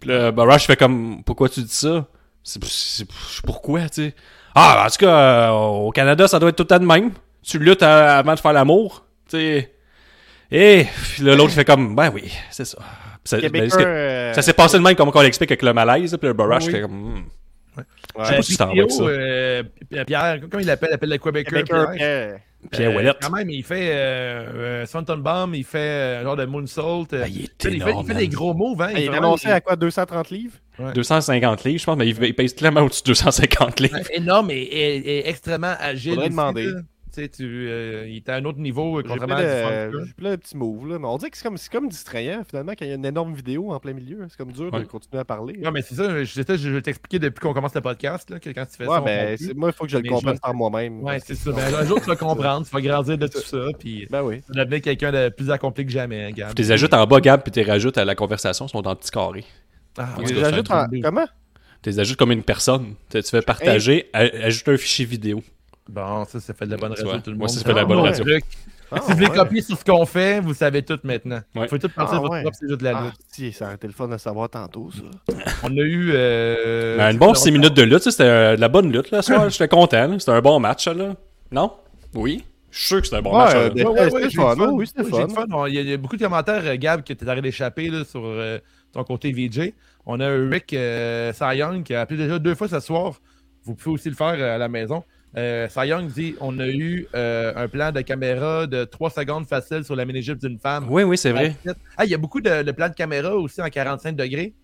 [0.00, 2.06] Puis là, Burrash fait comme, pourquoi tu dis ça?
[2.42, 2.60] C'est
[3.44, 4.14] pourquoi, tu sais?
[4.54, 7.10] Ah, en tout cas, euh, au Canada, ça doit être tout le temps de même.
[7.42, 9.72] Tu luttes à- avant de faire l'amour, tu sais.
[10.50, 12.78] Et puis là, l'autre fait comme, ben oui, c'est ça.
[13.22, 15.74] Puis ça, ben, que- euh, ça s'est passé de même comme on l'explique avec le
[15.74, 16.16] malaise.
[16.18, 16.72] Puis le Burrash Oui.
[16.72, 17.24] fait comme, hmm.
[17.78, 18.24] Ouais.
[18.24, 19.02] Je sais pas si tu t'en vas avec ça.
[19.04, 19.62] euh,
[20.06, 20.88] Pierre, comment il l'appelle?
[20.90, 21.58] Il appelle le Québécois.
[21.62, 22.28] Québécois, Pierre?
[22.28, 22.40] Pierre.
[22.72, 23.12] Pierre Euh.
[23.22, 27.06] Quand même, il fait euh, euh, Bomb, il fait euh, un genre de Moonsault.
[27.12, 28.82] euh, Ah, il est fait- il, fait, il fait des gros moves.
[28.82, 30.54] Hein, Ah, Il est annoncé des- à quoi 230 livres?
[30.94, 33.96] 250 livres, je pense, mais il, il pèse clairement au-dessus de 250 livres.
[33.96, 36.14] Ouais, énorme et, et- et extrêmement agile.
[36.14, 36.66] Faudrait demander.
[36.66, 36.80] là.
[37.14, 40.06] Tu sais, tu, euh, il est à un autre niveau, euh, contrairement plein, à du
[40.06, 40.86] j'ai plein de petits moves.
[40.88, 40.98] Là.
[40.98, 43.04] Mais on dirait que c'est comme, c'est comme distrayant finalement quand il y a une
[43.06, 44.26] énorme vidéo en plein milieu.
[44.28, 44.80] C'est comme dur Ouais.
[44.80, 45.56] de continuer à parler.
[45.62, 46.24] Non, mais c'est ça, je,
[46.56, 49.46] je vais t'expliquer depuis qu'on commence le podcast, là, que quand tu fais ouais, ça,
[49.56, 51.02] moi, il faut que je le comprenne je- par moi-même.
[51.02, 51.50] Ouais, c'est ça.
[51.52, 54.42] Ben, un jour, tu vas comprendre, tu vas grandir de tout ça, puis Ben oui.
[54.46, 56.54] tu vas devenir quelqu'un de plus accompli que jamais, hein, Gab.
[56.54, 58.86] Tu les ajoutes en bas, Gab, puis tu les rajoutes à la conversation, ils sont
[58.86, 59.44] en petits carrés.
[59.96, 60.22] Ah, en-
[61.02, 61.26] Comment?
[61.82, 62.94] Tu les ajoutes comme une personne.
[63.08, 65.42] Tu, fais partager, a- ajouter un fichier vidéo.
[65.88, 67.50] Bon, ça, ça fait de la bonne radio, tout le Moi, monde.
[67.56, 68.24] ça fait de la bonne Ah, radio.
[68.24, 68.44] truc.
[68.90, 69.36] Ah, si vous voulez ouais.
[69.36, 71.40] copier sur ce qu'on fait, vous savez tout maintenant.
[71.54, 71.62] Ouais.
[71.62, 72.42] Vous pouvez tout penser Ah, à votre ouais.
[72.42, 73.14] propre, juste de la Ah, lutte.
[73.32, 75.34] si, ça aurait été le fun de savoir tantôt, ça.
[75.62, 76.10] On a eu.
[76.14, 79.10] Euh, Ben, une bonne 6 minutes de lutte, ça, c'était euh, de la bonne lutte,
[79.10, 79.48] là, ce soir.
[79.50, 80.18] J'étais content.
[80.18, 81.14] C'était un bon match, ça, là.
[81.52, 81.72] Non?
[82.14, 82.44] Oui?
[82.70, 83.56] Je suis sûr que c'était un bon Ouais, match.
[83.74, 84.68] C'était fun, fun.
[84.72, 85.68] oui, c'était Oui, fun.
[85.68, 88.58] Il y, a- beaucoup de commentaires, euh, Gab, que tu es arrêté d'échapper sur euh,
[88.92, 89.72] ton côté VJ.
[90.06, 93.14] On a Rick euh, Young qui a appelé déjà deux fois ce soir.
[93.64, 95.02] Vous pouvez aussi le faire à la maison.
[95.38, 99.84] Euh, Young dit on a eu euh, un plan de caméra de 3 secondes facile
[99.84, 100.86] sur la méningite d'une femme.
[100.90, 101.54] Oui, oui, c'est vrai.
[101.96, 104.54] Ah, il y a beaucoup de, de plans de caméra aussi en 45 degrés.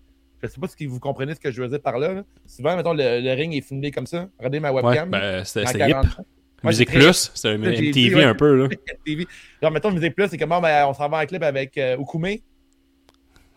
[0.43, 2.13] Je sais pas si vous comprenez ce que je veux dire par là.
[2.13, 2.23] là.
[2.45, 4.27] Souvent, mettons, le, le ring est filmé comme ça.
[4.37, 5.09] Regardez ma Ouais, webcam.
[5.09, 5.91] ben, c'était en c'était hip.
[5.93, 6.05] 40.
[6.05, 8.23] Ouais, Musique c'est Plus, c'était un MTV ouais.
[8.23, 8.69] un peu, là.
[9.61, 11.95] Genre, mettons, Musique Plus, c'est comme, bon, ben, on s'en va en clip avec euh,
[11.97, 12.27] Okume.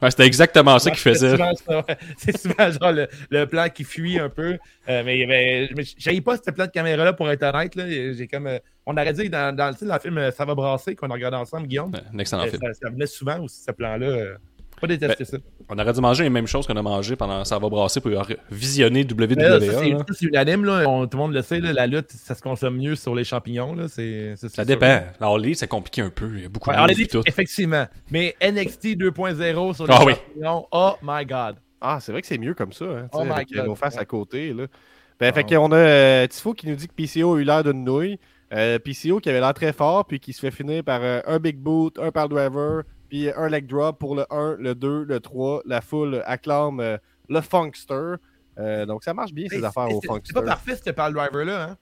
[0.00, 1.36] Ouais, c'était exactement ça qu'il faisait.
[2.18, 4.56] C'est souvent genre le, le plan qui fuit un peu.
[4.88, 7.74] Euh, mais mais, mais j'avais pas ce plan de caméra-là pour être honnête.
[7.74, 7.84] Là.
[7.88, 11.10] J'ai comme, euh, on aurait dit dans, dans, le film euh, Ça va brasser qu'on
[11.10, 11.90] a regardé ensemble, Guillaume.
[11.92, 12.62] Ouais, Un excellent Euh, film.
[12.62, 14.36] ça, ça venait souvent aussi, ce plan-là.
[14.80, 15.36] Pas détester ça.
[15.68, 18.10] On aurait dû manger les mêmes choses qu'on a mangé pendant Ça va brasser pour
[18.50, 19.26] visionner WWE.
[19.36, 19.98] Mais là, ça, c'est là.
[19.98, 20.64] ça, c'est unanime.
[20.64, 20.84] Là.
[20.88, 21.60] On- tout le monde le sait.
[21.60, 23.74] là, la lutte, ça se consomme mieux sur les champignons.
[23.74, 23.88] Là.
[23.88, 25.00] C'est, c'est- Ça dépend.
[25.20, 26.30] La Elite, c'est compliqué un peu.
[26.36, 26.70] Il y a beaucoup.
[26.70, 27.22] Ouais, de dit, tout.
[27.26, 27.86] effectivement.
[28.10, 30.14] Mais NXT 2.0 sur les Ah oui.
[30.14, 31.56] champignons, oh my god.
[31.80, 33.66] Ah, c'est vrai que c'est mieux comme ça, hein, Oh avec God.
[33.66, 34.00] nos faces Ouais.
[34.00, 34.52] à côté.
[34.52, 34.66] Là.
[35.20, 35.32] Ben, Ah.
[35.32, 38.18] fait qu'on a euh, Tifo qui nous dit que PCO a eu l'air d'une nouille.
[38.52, 41.38] Euh, PCO qui avait l'air très fort, puis qui se fait finir par euh, un
[41.38, 45.20] big boot, un power driver, puis un leg drop pour le 1, le 2, le
[45.20, 45.62] 3.
[45.66, 46.96] La foule acclame euh,
[47.28, 48.14] le Funkster.
[48.58, 50.34] Euh, donc ça marche bien ces affaires au c'est- C'est Funkster.
[50.34, 51.62] pas parfait ce Pal Driver là.
[51.70, 51.76] Hein?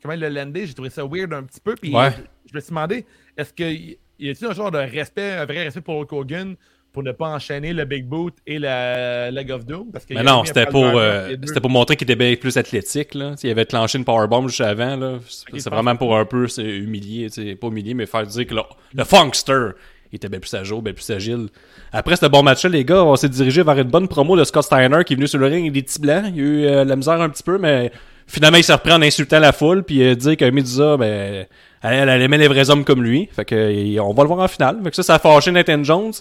[0.00, 1.74] Comment il l'a landé, j'ai trouvé ça weird un petit peu.
[1.74, 2.10] Puis Ouais.
[2.10, 3.06] je, je me suis demandé,
[3.36, 6.56] est-ce qu'il y a-t-il un genre de respect, un vrai respect pour Hulk Hogan
[6.92, 9.90] pour ne pas enchaîner le Big Boot et la Leg of Doom?
[9.92, 13.14] Parce Mais non, c'était pour, euh, c'était pour montrer qu'il était bien plus athlétique.
[13.14, 13.34] Là.
[13.42, 14.96] Il avait clenché une powerbomb juste avant.
[14.96, 15.18] là.
[15.28, 17.28] C'est vraiment pour un peu c'est humilier.
[17.60, 18.62] Pas humilier, mais faire dire que le,
[18.94, 19.70] le Funkster
[20.12, 21.48] il était bien plus agile, bien plus agile.
[21.90, 24.64] Après ce bon match-là, les gars, on s'est dirigé vers une bonne promo de Scott
[24.64, 26.24] Steiner qui est venu sur le ring avec des petits blancs.
[26.34, 27.90] Il a eu euh, la misère un petit peu, mais
[28.26, 29.82] finalement, il s'est repris en insultant la foule.
[29.84, 31.46] Puis il dit que Medusa, ben,
[31.82, 33.28] elle, elle aimait les vrais hommes comme lui.
[33.32, 34.78] Fait que on va le voir en finale.
[34.84, 36.12] Fait que ça, ça a fâché Nathan Jones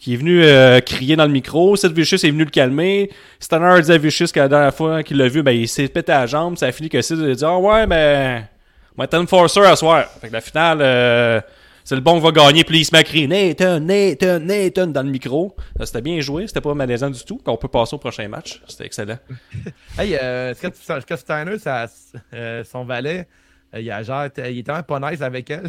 [0.00, 1.76] qui est venu euh, crier dans le micro.
[1.76, 3.10] Seth Vicious est venu le calmer.
[3.40, 5.88] Stunner a dit à Vicious que la dernière fois qu'il l'a vu, ben, il s'est
[5.88, 6.56] pété à la jambe.
[6.56, 8.44] Ça a fini que Sid a dit Ah ouais, ben,
[8.96, 10.06] moi, t'es Enforcer à soir.
[10.20, 11.40] Fait que la finale, euh,
[11.84, 12.64] c'est le bon qui va gagner.
[12.64, 15.54] Puis il se met à crier Nathan, Nathan, Nathan dans le micro.
[15.78, 16.46] Ça, C'était bien joué.
[16.46, 17.40] C'était pas malaisant du tout.
[17.46, 18.62] On peut passer au prochain match.
[18.68, 19.18] C'était excellent.
[19.98, 21.86] Hey, euh, Scott, Scott Steiner, ça,
[22.32, 23.28] euh, son valet,
[23.74, 25.68] euh, il, a genre, il est tellement pas nice avec elle.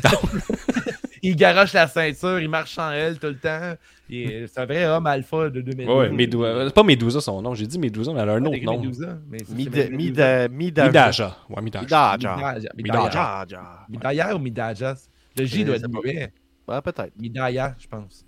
[1.22, 3.74] il garoche la ceinture, il marche sans elle tout le temps.
[4.10, 5.90] C'est un vrai homme alpha de 2000.
[5.90, 6.66] Ouais, Medusa.
[6.68, 7.54] C'est pas Medusa son nom.
[7.54, 8.82] J'ai dit Medusa, mais elle a un autre nom.
[8.82, 11.36] Mida- Mida- Midaja.
[11.62, 12.18] Midaja.
[12.18, 12.36] Midaja.
[12.38, 12.70] Midaya.
[12.76, 13.46] Midaja.
[13.90, 14.96] Midaya ou Midaja?
[15.38, 16.32] Le J Je doit être mauvais.
[16.68, 17.12] Ouais, peut-être.
[17.20, 18.26] Midaya, je pense.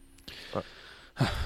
[0.55, 0.61] Ouais.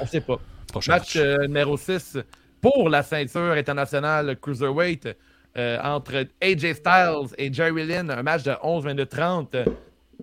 [0.01, 0.39] On sait pas.
[0.71, 1.23] Prochain Match match.
[1.23, 2.17] euh, numéro 6
[2.61, 5.09] pour la ceinture internationale Cruiserweight
[5.57, 8.09] euh, entre AJ Styles et Jerry Lynn.
[8.11, 9.55] Un match de 11 minutes 30.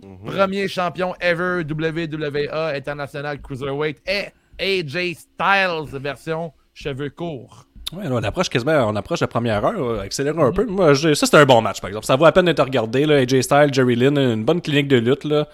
[0.03, 0.25] Mhm.
[0.25, 4.27] Premier champion ever WWE International Cruiserweight et
[4.59, 7.67] AJ Styles version cheveux courts.
[7.93, 10.67] Ouais, là, on approche quasiment, on approche la première heure, là, accélérer un peu.
[10.67, 12.07] Moi, je- ça, c'était un bon match, par exemple.
[12.07, 13.17] Ça vaut la peine d'être regardé, là.
[13.19, 15.47] AJ Styles, Jerry Lynn, une bonne clinique de lutte, là.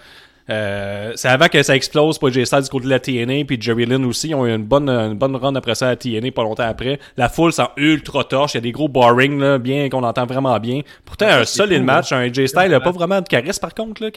[0.49, 3.57] Euh, c'est avant que ça explose pour AJ Styles du côté de la TNA, puis
[3.61, 5.95] Jerry Lynn aussi, ils ont eu une bonne, une bonne run après ça à la
[5.95, 6.99] TNA, pas longtemps après.
[7.17, 10.25] La foule s'en ultra torche, il y a des gros boring, là, bien, qu'on entend
[10.25, 10.81] vraiment bien.
[11.05, 12.83] Pourtant, un c'est solide cool, match, un AJ Styles, il a vraiment.
[12.83, 14.09] pas vraiment de charisme, par contre, là,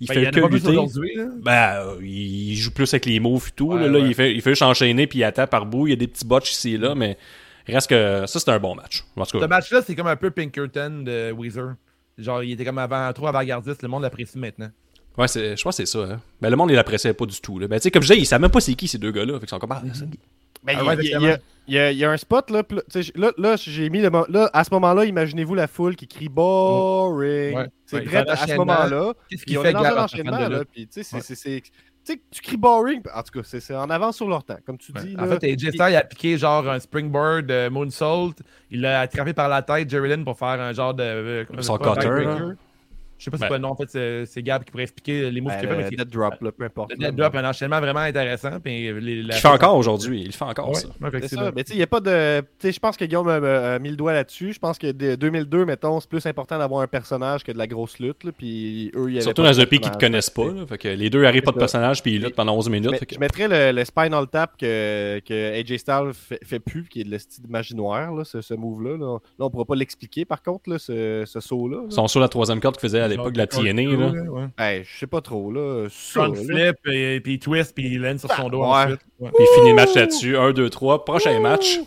[0.00, 0.76] il Ben, fait il que lutter.
[1.42, 3.72] Ben, euh, il joue plus avec les moves et tout.
[3.72, 5.86] Ouais, là, il fait, il fait juste enchaîner puis il attend par bout.
[5.86, 7.16] Il y a des petits botches ici et là, mais
[7.66, 9.04] reste que ça, c'est un bon match.
[9.16, 11.74] En tout Ce match-là, c'est comme un peu Pinkerton de Weezer.
[12.18, 13.82] Genre, il était comme avant, trop avant-gardiste.
[13.82, 14.70] Le monde l'apprécie maintenant.
[15.18, 16.04] ouais, c'est, je pense que c'est ça.
[16.04, 16.20] Hein.
[16.40, 17.58] Ben, le monde, il l'appréciait pas du tout.
[17.58, 17.66] Là.
[17.66, 19.40] Ben, tu sais, comme je disais, il savait même pas c'est qui ces deux gars-là.
[19.40, 20.04] Fait comme, ah, ça-
[20.64, 21.44] Ben, Ah il y a- ouais, il y, a- exactement.
[21.68, 22.62] il y a- il y a un spot là,
[23.16, 27.56] là, là, j'ai mis le là, à ce moment-là, imaginez-vous la foule qui crie boring.
[27.56, 27.66] Ouais.
[27.86, 29.12] C'est Ouais, vrai fait à ce moment-là.
[29.28, 31.34] Qu'est-ce qui fait est dans que un la- enchaînement la- là, puis tu sais, c'est-
[31.34, 31.62] tu
[32.04, 33.00] sais, tu cries boring.
[33.14, 35.16] En tout cas, c'est en avance sur leur temps, comme tu dis.
[35.18, 35.38] En là.
[35.38, 38.32] fait, AJ Styles il a piqué genre un springboard euh, moonsault.
[38.70, 41.02] Il l'a attrapé par la tête, Jerry Lynn, pour faire un genre de.
[41.02, 42.26] euh, Son cutter.
[43.18, 43.42] Je sais pas Ben.
[43.42, 45.68] c'est quoi le nom, en fait, c'est- Gab qui pourrait expliquer les moves Ben, qu'il
[45.68, 45.74] fait.
[45.76, 46.90] le mais c'est- dead drop, là, peu importe.
[46.92, 48.60] Le dead drop, un enchaînement vraiment intéressant.
[48.62, 50.22] Puis les, la- Il fait encore aujourd'hui.
[50.26, 50.88] Il fait encore Ouais, ça.
[51.00, 52.40] C'est mais tu sais, il n'y a pas de.
[52.40, 54.52] Tu sais, je pense que Guillaume a, a- a mis le doigt là-dessus.
[54.52, 57.66] Je pense que de 2002, mettons, c'est plus important d'avoir un personnage que de la
[57.66, 58.24] grosse lutte.
[58.24, 60.46] Là, puis eux, y Surtout dans un pays qu'ils ne connaissent pas.
[60.46, 62.90] Là, fait que les deux arrivent pas de personnage puis ils luttent pendant 11 minutes.
[62.90, 66.58] Mais fait que- Je mettrais le, le Spinal Tap que, que AJ Styles fait, fait
[66.58, 68.96] plus, qui est de le style magie noire, là, ce, ce move-là.
[68.96, 69.18] Là.
[69.38, 71.78] Là, on pourra pas l'expliquer, par contre, là, ce, ce saut-là.
[71.82, 71.90] là.
[71.90, 73.82] Son saut la troisième corde qu'il faisait à l'époque de la TNA.
[73.82, 74.22] Là.
[74.30, 74.46] Ouais.
[74.58, 75.86] Hey, je sais pas trop, là.
[75.90, 76.42] Ça, Front là.
[76.42, 78.66] flip, et, puis il twist, puis il lance sur son dos Ouais.
[78.66, 79.00] ensuite.
[79.18, 79.30] Ouais.
[79.34, 80.36] Puis il finit le match là-dessus.
[80.36, 81.04] 1, 2, 3.
[81.04, 81.78] Prochain match.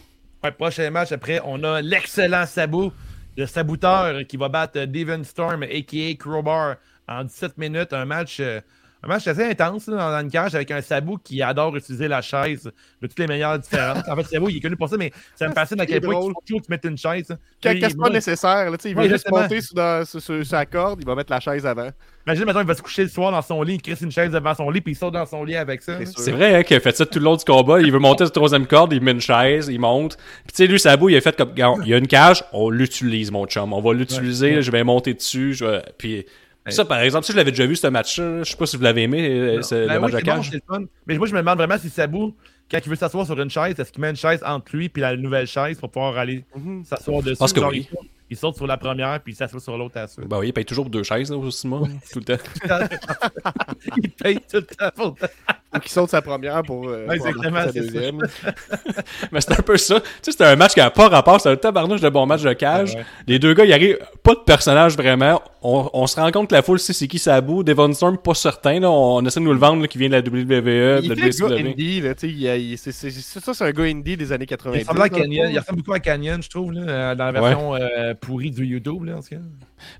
[0.44, 2.90] Ouais, prochain match, après, on a l'excellent Sabu,
[3.36, 6.14] le sabouteur qui va battre Devon Storm, a.k.a.
[6.16, 6.76] Crowbar,
[7.08, 7.94] en 17 minutes.
[7.94, 8.62] Un match, euh,
[9.04, 12.22] un match assez intense là, dans, une cage avec un Sabu qui adore utiliser la
[12.22, 12.72] chaise
[13.02, 14.04] de toutes les meilleures différences.
[14.10, 16.16] En fait, Sabu, il est connu pour ça, mais ça me fascine à quel point
[16.16, 17.28] il faut que tu mettes une chaise.
[17.62, 20.66] Quand c'est pas nécessaire, là, il veut Ouais, juste monter sur, dans- sur- sur sa
[20.66, 21.90] corde, il va mettre la chaise avant.
[22.26, 24.32] Imagine, maintenant, il va se coucher le soir dans son lit, il crisse une chaise
[24.32, 25.98] devant son lit, puis il saute dans son lit avec ça.
[26.00, 26.20] C'est sûr.
[26.20, 27.80] C'est vrai hein, qu'il a fait ça tout le long du combat.
[27.80, 30.18] Il veut monter sur la troisième corde, il met une chaise, il monte.
[30.18, 32.70] Puis tu sais, lui, Sabu, il a fait comme, il y a une cage, on
[32.70, 33.72] l'utilise, mon chum.
[33.72, 35.54] On va l'utiliser, je vais monter dessus.
[35.54, 35.82] Je vais...
[35.98, 36.26] Puis
[36.72, 38.84] Ça, par exemple, si je l'avais déjà vu, ce match-là, je sais pas si vous
[38.84, 40.50] l'avez aimé, euh, c'est Ben le oui, match de c'est bon, cage.
[40.52, 40.84] c'est le fun.
[41.06, 42.36] Mais moi, je me demande vraiment si Sabou,
[42.70, 45.00] quand il veut s'asseoir sur une chaise, est-ce qu'il met une chaise entre lui et
[45.00, 46.84] la nouvelle chaise pour pouvoir aller Mhm.
[46.86, 47.38] s'asseoir dessus?
[47.38, 47.88] pense que oui.
[48.30, 50.28] Il, saute, sur la première puis il s'assoit sur l'autre à la suite.
[50.28, 52.44] Bah oui, il paye toujours pour deux chaises, là, au cinéma, tout le temps.
[54.02, 55.16] il paye tout le temps pour
[55.82, 57.92] qu'il saute sa première pour, euh, Ouais, pour exactement, embarquer sa c'est ça.
[57.94, 58.28] deuxième.
[59.32, 60.00] Mais c'est un peu ça.
[60.00, 62.42] Tu sais, c'était un match qui a pas rapport, c'est un tabarnouche de bon match
[62.42, 62.96] de cage.
[62.96, 63.06] Ouais.
[63.28, 65.42] Les deux gars, il arrive pas de personnage vraiment.
[65.62, 67.64] On, on se rend compte que la foule sait c'est qui Sabu.
[67.64, 68.90] Devon Storm, pas certain, là.
[68.90, 71.16] On essaie de nous le vendre, là, qui vient de la WWE, Il de la
[71.16, 71.70] gars WCW.
[71.70, 74.18] indie, là, tu sais, il a- il- c'est- c'est- c'est- ça, c'est un gars indie
[74.18, 74.80] des années 90.
[74.80, 75.46] Il ressemble à Canyon.
[75.48, 75.52] fond.
[75.54, 79.04] Il ressemble beaucoup à Canyon, je trouve, là, dans la version euh, pourrie du YouTube.
[79.06, 79.38] Là, en tout cas.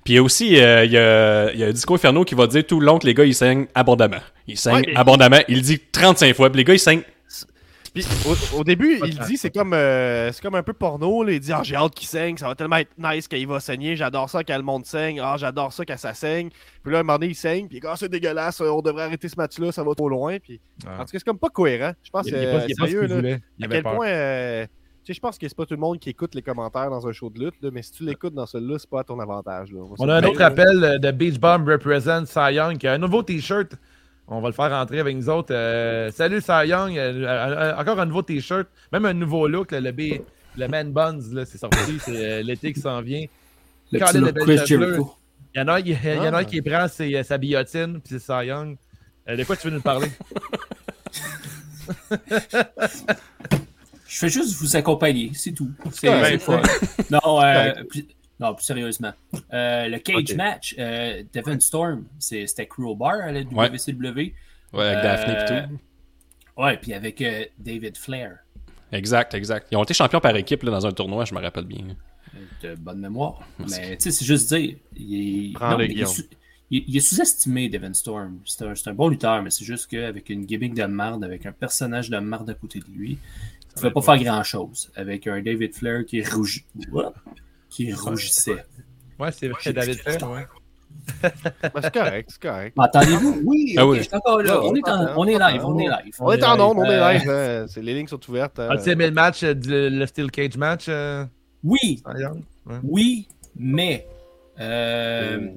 [0.04, 2.34] Puis il y a aussi, euh, il y a, il y a Disco Inferno qui
[2.34, 4.16] va dire tout le long que les gars, ils saignent abondamment.
[4.46, 5.40] Ils saignent Ouais, abondamment.
[5.48, 6.50] Il le dit 35 fois.
[6.50, 7.02] Puis les gars, ils saignent
[7.94, 11.22] Puis au, au début, il dit c'est comme euh, c'est comme un peu porno.
[11.24, 11.32] Là.
[11.32, 13.60] Il dit ah, j'ai hâte qu'il saigne, ça va tellement être nice quand il va
[13.60, 13.96] saigner.
[13.96, 15.20] J'adore ça quand le monde saigne.
[15.20, 16.50] Ah, j'adore ça quand ça saigne.
[16.82, 17.66] Puis là, un moment donné, il saigne.
[17.66, 18.60] Puis ah, c'est dégueulasse.
[18.60, 20.38] On devrait arrêter ce match-là, ça va trop loin.
[20.38, 21.92] Puis en tout cas, c'est comme pas cohérent.
[22.02, 23.38] Je pense que il est pas, il est pas ce sérieux qu'il là.
[23.58, 23.94] Il À quel peur.
[23.94, 24.66] point euh,
[25.08, 27.12] sais, je pense que c'est pas tout le monde qui écoute les commentaires dans un
[27.12, 29.72] show de lutte, là, mais si tu l'écoutes dans celui-là, c'est pas à ton avantage.
[29.72, 29.80] Là.
[29.98, 32.98] On a un autre là, appel de Beach Bomb Represent Cy Young qui a un
[32.98, 33.72] nouveau t-shirt.
[34.26, 35.54] On va le faire rentrer avec nous autres.
[35.54, 36.96] Euh, salut Cy Young.
[36.98, 38.66] Euh, euh, encore un nouveau t-shirt.
[38.92, 39.72] Même un nouveau look.
[39.72, 40.20] là, le, B,
[40.56, 41.98] le Man Buns, là, c'est sorti.
[42.00, 43.24] C'est euh, l'été qui s'en vient.
[43.90, 44.60] Le petit look Chris.
[45.54, 46.40] Il y en a, un qui- il y en a Ah.
[46.40, 48.76] un qui prend ses- sa biotine, puis c'est Cy Young.
[49.30, 50.08] Euh, de quoi tu veux nous parler?
[54.08, 55.70] Je fais juste vous accompagner, c'est tout.
[55.92, 56.60] C'est fun.
[57.10, 57.88] Non, euh, correct.
[57.88, 58.06] plus,
[58.40, 59.12] non, plus sérieusement.
[59.52, 63.42] Euh, le cage match, euh, Devon Storm, c'est- c'était Cruel Bar à la.
[63.42, 64.32] WCW.
[64.72, 66.62] Ouais, avec Euh, Daphne et tout.
[66.62, 68.38] Ouais, puis avec euh, David Flair.
[68.92, 69.68] Exact, exact.
[69.70, 71.84] Ils ont été champions par équipe là, dans un tournoi, je me rappelle bien.
[72.62, 73.40] De bonne mémoire.
[73.58, 74.76] Mais tu sais, c'est juste dire.
[74.96, 76.10] Il est, Prends non, le mais il est Guillaume.
[76.12, 76.22] sous-
[76.70, 78.38] il- il est sous-estimé, Devon Storm.
[78.46, 81.52] C'est un, un bon lutteur, mais c'est juste qu'avec une gimmick de marde, avec un
[81.52, 83.18] personnage de marde à côté de lui,
[83.76, 84.90] ne pouvait pas faire grand-chose.
[84.96, 86.64] Avec un David Flair qui est rougi...
[87.70, 88.64] Qui rougissait.
[89.18, 90.30] Ouais, c'est vrai, David Fair.
[90.30, 90.46] Ouais.
[91.22, 91.30] ben,
[91.82, 92.76] c'est correct, c'est correct.
[92.76, 93.40] M'entendez-vous?
[93.44, 93.98] Oui, Ah ok, oui.
[93.98, 94.60] je suis encore là.
[94.62, 96.14] On est, en- on est live, on est live.
[96.20, 97.30] On est en onde, on Euh, est live.
[97.30, 97.66] hein.
[97.68, 98.58] C'est- Les lignes sont ouvertes.
[98.58, 98.68] hein.
[98.70, 101.24] As-tu aimé le match, euh, du- le Steel Cage match, euh,
[101.64, 102.02] Oui,
[102.84, 104.06] oui, mais...
[104.60, 105.48] euh,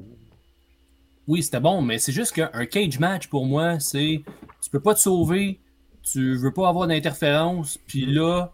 [1.28, 4.22] Oui, c'était bon, mais c'est juste qu'un cage match, pour moi, c'est...
[4.62, 5.59] Tu peux pas te sauver,
[6.12, 8.51] tu veux pas avoir d'interférence, puis là,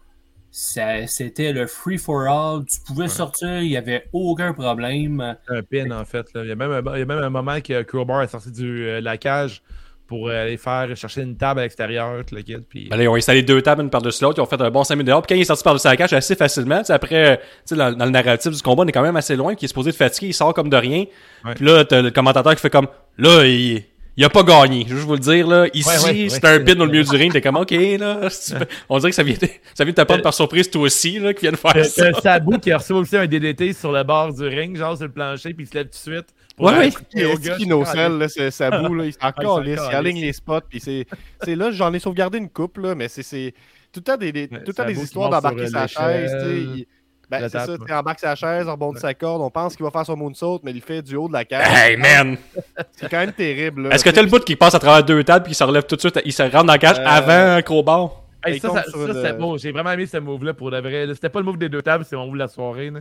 [0.50, 2.64] ça- c'était le free-for-all.
[2.64, 5.36] Tu pouvais sortir, il y avait aucun problème.
[5.48, 6.26] un pin en fait.
[6.34, 6.42] Là.
[6.44, 8.50] Il, y a même un, il y a même un moment que Crowbar est sorti
[8.52, 9.62] de euh, la cage
[10.06, 12.64] pour euh, aller faire chercher une table à l'extérieur, le kid.
[12.66, 12.88] Puis...
[12.88, 14.82] Ben là, ils ont installé deux tables une par-dessus l'autre, ils ont fait un bon
[14.82, 15.20] 5 minutes dehors.
[15.20, 18.06] Puis quand il est sorti par-dessus la cage assez facilement, après, tu sais, dans, dans
[18.06, 20.28] le narratif du combat, on est quand même assez loin, qui est supposé être fatigué,
[20.28, 21.04] il sort comme de rien.
[21.44, 21.54] Ouais.
[21.54, 22.88] Puis là, t'as le commentateur qui fait comme,
[23.18, 23.84] là, il,
[24.18, 24.84] il a pas gagné.
[24.84, 25.68] Je veux juste vous le dire, là.
[25.72, 26.28] Ici, Ouais, ouais, ouais.
[26.28, 27.32] c'est un pin dans le milieu du ring.
[27.32, 28.28] T'es comme, ok, là.
[28.88, 29.36] On dirait que ça vient,
[29.74, 32.10] ça vient de te prendre par surprise, toi aussi, là, qui vient de faire ça.
[32.10, 35.06] T'as Sabu qui a reçu aussi un DDT sur le bord du ring, genre sur
[35.06, 36.26] le plancher, puis il se lève tout de suite.
[36.58, 37.26] Ouais, ouais.
[37.26, 37.36] au.
[37.40, 40.20] C'est qui nos selles, là, c'est ça boue, là, il il s'en calisse, il aligne
[40.20, 41.06] les spots, puis c'est,
[41.44, 43.54] c'est là, j'en ai sauvegardé une coupe, là, mais c'est, c'est
[43.92, 46.80] tout le temps des, tout le temps Sabu des histoires d'embarquer sa euh, chaise, tu
[46.80, 46.88] sais,
[47.30, 49.84] ben, la c'est ça, tu embarque sa chaise, on rebondit sa corde, on pense qu'il
[49.84, 51.66] va faire son moonsault, mais il fait du haut de la cage.
[51.70, 52.36] Hey, man!
[52.92, 53.90] C'est quand même terrible, là.
[53.94, 55.84] Est-ce que t'as le bout qui passe à travers deux tables puis qui se relève
[55.84, 58.22] tout de suite, il se rentre dans la cage Euh, avant un crowbar?
[58.44, 59.58] Hey, Il ça, ça, le- c'était beau.
[59.58, 61.06] J'ai vraiment aimé ce move-là pour de vrai.
[61.06, 61.14] là.
[61.14, 62.90] C'était pas le move des deux tables, c'est mon move de la soirée.
[62.90, 63.00] Là.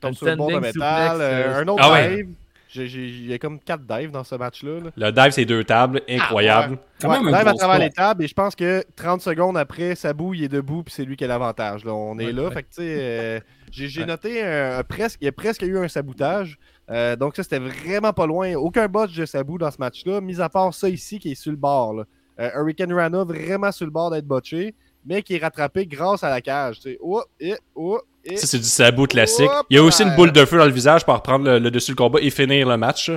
[0.00, 1.20] tombe sur le bord de métal, euh,
[1.56, 2.16] euh, un autre Ah ouais.
[2.16, 2.28] dive.
[2.74, 4.80] Il y a comme quatre dives dans ce match-là.
[4.84, 4.90] là.
[4.94, 6.76] Le dive, c'est deux tables, incroyable.
[7.00, 9.56] Quand Ouais, même un dive à travers les tables, et je pense que 30 secondes
[9.56, 11.84] après, Sabou, il est debout, puis c'est lui qui a l'avantage.
[11.86, 11.92] là.
[11.94, 12.50] On est Ouais, là, ouais.
[12.52, 15.78] fait que tu sais, euh, j'ai noté un, un presque, il y a presque eu
[15.78, 16.58] un sabotage.
[16.90, 18.54] Euh, donc ça, c'était vraiment pas loin.
[18.54, 21.50] Aucun botch de Sabou dans ce match-là, mis à part ça ici qui est sur
[21.50, 21.94] le bord.
[21.94, 22.04] Là.
[22.40, 26.30] Euh, Hurricane Rana, vraiment sur le bord d'être botché, mais qui est rattrapé grâce à
[26.30, 26.78] la cage.
[27.00, 28.36] Oh, et, oh, et.
[28.36, 29.50] Ça, c'est du sabot classique.
[29.68, 31.70] Il y a aussi une boule de feu dans le visage pour reprendre le, le
[31.70, 33.10] dessus du combat et finir le match.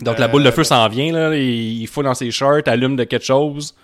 [0.00, 1.34] Donc la Euh, boule de feu s'en vient, là.
[1.36, 3.74] Il, il faut dans ses shorts, allume de quelque chose.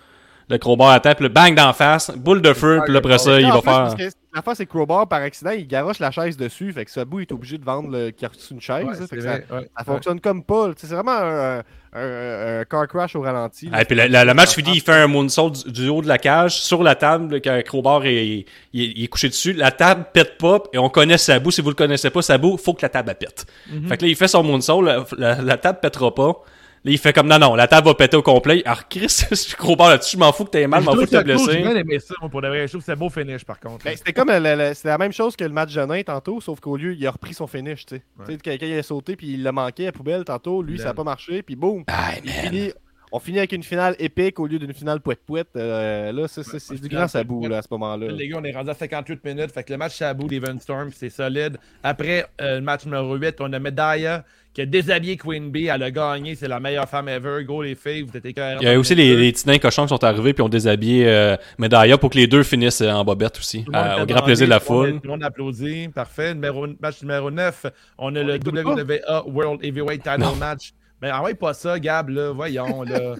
[0.51, 3.39] Le crowbar attend, puis le bang d'en face, boule de feu, puis là, après ça,
[3.39, 3.95] il va faire.
[3.97, 6.71] que L'affaire, c'est Crowbar, par accident, il garoche la chaise dessus.
[6.71, 8.13] Fait que Sabou est obligé de vendre le...
[8.25, 8.85] reçu une chaise.
[8.85, 9.69] Ouais, là, fait c'est que ça, vrai, ouais.
[9.77, 10.69] ça fonctionne comme pas.
[10.77, 11.63] C'est vraiment un, un-
[11.95, 13.69] un- un car crash au ralenti.
[13.69, 13.81] là.
[13.81, 16.07] Et puis le, le- le match finit, il fait un moonsault du, du haut de
[16.07, 19.51] la cage sur la table, quand Crowbar est, il, il est couché dessus.
[19.51, 21.51] La table pète pas, et on connaît Sabou.
[21.51, 23.45] Si vous le connaissez pas, Sabou, faut que la table elle pète.
[23.69, 23.89] Mhm.
[23.89, 26.37] Fait que là, il fait son moonsault, la, la, la table pètera pas.
[26.83, 28.63] Là, il fait comme non, non, la table va péter au complet.
[28.65, 30.93] Alors, Chris, je suis gros bord là-dessus, je m'en fous que t'aies mal, je m'en
[30.95, 31.51] fous que t'aies blessé.
[31.51, 32.61] J'ai bien aimé ça, moi, pour de vrai.
[32.67, 33.85] Je trouve que c'est beau finish, par contre.
[33.85, 36.41] Ben, c'était comme la, la- c'était la même chose que le match de nain tantôt,
[36.41, 38.01] sauf qu'au lieu, il a repris son finish, tu sais.
[38.17, 38.25] Ouais.
[38.25, 40.79] Tu sais, quelqu'un il a sauté, puis il l'a manqué à la poubelle tantôt, lui,
[40.79, 41.83] ça a pas marché, puis boum.
[41.87, 42.73] Ah, Il finit-
[43.11, 45.49] on finit avec une finale épique au lieu d'une finale pouette-pouette.
[45.57, 48.07] Euh, là, c'est, c'est- c'est du grand sabou, là, à ce moment-là.
[48.11, 49.51] Les gars, on est rendu à 58 minutes.
[49.51, 51.57] Fait que le match Chabou d'Evan Storm, c'est solide.
[51.83, 55.67] Après euh, le match numéro 8, on a Medaya qui a déshabillé Queen Bee.
[55.67, 56.35] Elle a gagné.
[56.35, 57.43] C'est la meilleure femme ever.
[57.45, 58.59] Go les filles, vous êtes écœurants.
[58.61, 61.07] Il y a aussi les, les petits nains cochons qui sont arrivés puis ont déshabillé
[61.07, 63.63] euh, Medaya pour que les deux finissent euh, en bobette aussi.
[63.63, 64.93] Tout le monde euh, était au grand plaisir de la foule.
[64.95, 65.87] Tout le monde applaudit.
[65.89, 66.33] Parfait.
[66.33, 67.65] Numéro, match numéro 9,
[67.97, 68.35] on a le.
[68.39, 70.35] WWA World Heavyweight Title Non.
[70.35, 70.71] Match.
[71.01, 72.31] Mais envoie pas ça, Gab, là.
[72.31, 73.15] Voyons, là.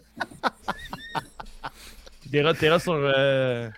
[2.31, 2.93] T'es sur.
[2.93, 3.69] euh,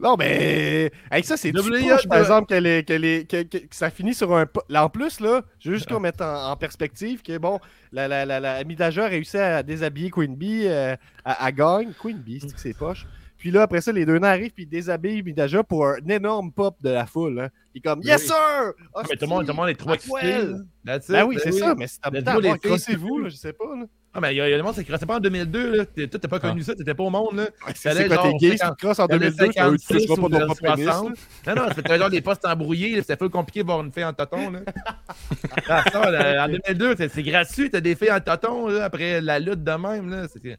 [0.00, 0.90] Non, mais.
[1.10, 3.90] Avec ça, c'est push, par de- exemple, que, les- que, les- que- que- que ça
[3.90, 4.46] finit sur un.
[4.68, 7.58] Là, en plus, là, je veux juste qu'on mette en, en perspective que, bon,
[7.92, 10.94] la, la, la, la Midaja a réussi à déshabiller Queen Bee, euh,
[11.24, 11.92] à, à gagne.
[12.00, 13.06] Queen Bee, c'est que c'est poche?
[13.38, 16.52] Puis là, après ça, les deux nains arrivent puis ils déshabillent Midaja pour un énorme
[16.52, 17.40] pop de la foule.
[17.40, 17.48] Hein.
[17.74, 18.34] Est comme Yes, sir!
[18.34, 20.44] Ah, mais tout le monde, tout le monde est trop excité.
[20.84, 23.76] Ben oui, ben c'est ça, mais c'est à crossez-vous, là, je sais pas.
[23.76, 23.84] Là.
[24.14, 25.84] Ah, mais il y a monde, c'est que c'est pas en 2002, là.
[25.84, 27.48] Toi, t'as pas connu ça, t'étais pas au monde, là.
[27.74, 30.06] C'est c'est quand t'es gay, tu 50 te crosses en T'avais 2002, tu ne 56
[30.06, 30.84] seras pas ton propre pénis.
[30.84, 31.16] 60.
[31.46, 34.12] Non, non, c'était genre des postes embrouillés, c'était peu compliqué de voir une fille en
[34.12, 34.60] toton, là.
[35.68, 39.20] Ah, ça, là, en 2002, c'est c'est gratuit, t'as des filles en toton, là, après
[39.20, 40.26] la lutte de même, là.
[40.32, 40.58] C'est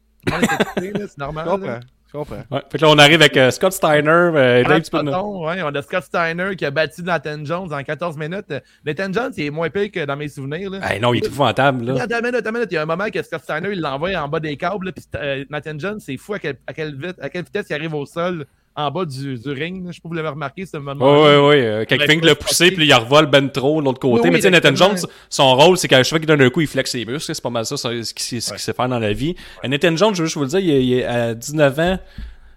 [0.78, 1.80] c'est normal.
[2.12, 2.42] Je comprends.
[2.50, 2.60] Ouais.
[2.70, 4.08] Fait que là, on arrive avec euh, Scott Steiner.
[4.10, 7.82] euh, Dave, tu peux ouais, on a Scott Steiner qui a battu Nathan Jones en
[7.84, 8.52] 14 minutes.
[8.84, 10.78] Nathan Jones, il est moins pire que dans mes souvenirs, là.
[10.90, 12.02] Hey, non, il est épouvantable, là.
[12.02, 12.68] Attends une minute, attends une minute.
[12.72, 15.04] Il y a un moment que Scott Steiner, il l'envoie en bas des câbles, puis
[15.16, 17.94] euh, Nathan Jones, c'est fou à, quel- à quelle vite- à quelle vitesse il arrive
[17.94, 18.44] au sol
[18.76, 19.84] en bas du, du ring.
[19.88, 21.04] Je sais pas si vous l'avez remarqué, ce moment.
[21.04, 21.66] Ouais, ouais, ouais.
[21.66, 24.22] Euh, quelqu'un Ouais, qui l'a poussé, puis il revole ben trop de l'autre côté.
[24.22, 24.74] Oui, oui, mais tu sais, Nathan.
[24.74, 24.96] Jones,
[25.28, 27.34] son rôle, c'est qu'à chaque fois qu'il donne un coup, il flexe ses muscles.
[27.34, 29.34] C'est pas mal ça, ce qu'il sait faire dans la vie.
[29.64, 31.78] Euh, Nathan Jones, je veux juste vous le dire, il, est- il est à 19
[31.78, 31.98] ans.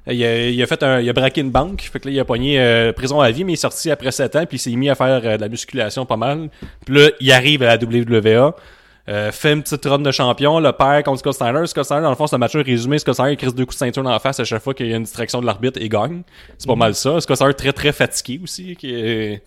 [0.08, 2.14] euh, Il a, il a fait un, il a braqué une banque, fait que là,
[2.14, 4.58] il a pogné euh, prison à vie, mais il est sorti après 7 ans, puis
[4.58, 6.50] il s'est mis à faire euh, de la musculation pas mal.
[6.86, 8.52] Puis là, il arrive à la WWE,
[9.10, 11.68] euh, fait une petite run de champion, le perd contre Scott Steiner.
[11.68, 12.98] Scott Steiner, dans le fond, c'est un match résumé.
[13.00, 14.88] Scott Steiner, il crisse deux coups de ceinture dans la face à chaque fois qu'il
[14.88, 16.22] y a une distraction de l'arbitre et gagne.
[16.58, 17.20] C'est pas mal ça.
[17.20, 19.44] Scott Steiner, très très fatigué aussi, qui est...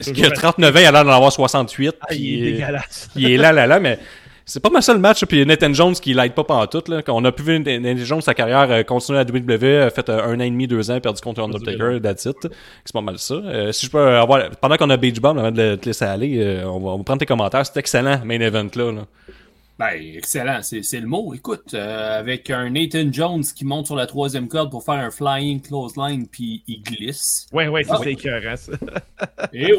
[0.00, 1.94] Qui a 39 ans, il a l'air d'en avoir 68.
[2.00, 3.08] Ah, il est dégueulasse.
[3.14, 4.00] il est là, là, là, mais
[4.46, 5.24] c'est pas mal ça le match.
[5.26, 6.88] Puis Nathan Jones qui l'aide pas pantoute.
[6.88, 7.02] Là.
[7.08, 10.08] On a pu voir Nathan Jones, sa carrière euh, continuer à la WWE, a fait
[10.08, 12.36] euh, un an et demi, deux ans, perdu contre Undertaker, that's it.
[12.84, 13.34] C'est pas mal ça.
[13.34, 16.38] Euh, si je peux avoir, pendant qu'on a Beach Bomb, avant de te laisser aller,
[16.38, 17.66] euh, on, va, on va prendre tes commentaires.
[17.66, 18.92] C'est excellent, main event là.
[18.92, 19.06] là.
[19.78, 21.34] Ben, excellent, c'est c'est le mot.
[21.34, 25.10] Écoute, euh, avec un Nathan Jones qui monte sur la troisième corde pour faire un
[25.10, 27.46] flying clothesline, puis il glisse.
[27.52, 28.00] Ouais, ouais, ça Ah.
[28.02, 28.72] c'est écœurant, ça.
[29.52, 29.74] Et.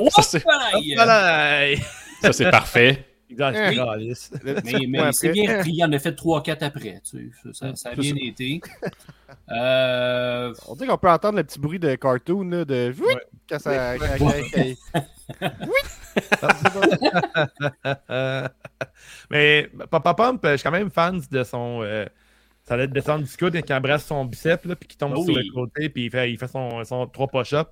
[2.22, 3.06] Ça, c'est parfait.
[3.36, 4.32] Calice.
[4.44, 7.02] Le Mais, mais c'est bien repris, il en a fait 3-4 après.
[7.04, 8.62] Tu sais, ça, a bien été.
[9.50, 13.22] Euh, On dirait qu'on peut entendre le petit bruit de cartoon là, de oui Ouais.
[13.50, 13.98] quand ça.
[13.98, 15.68] quand- quand-
[19.30, 21.82] mais Papa Pump, je suis quand même fan de son.
[21.84, 22.06] euh,
[22.64, 25.22] ça allait descendre du coude quand il embrasse son bicep, là, puis qu'il tombe Ah
[25.24, 25.44] sur oui.
[25.48, 27.70] le côté, puis il fait, il fait son, son 3 push-up.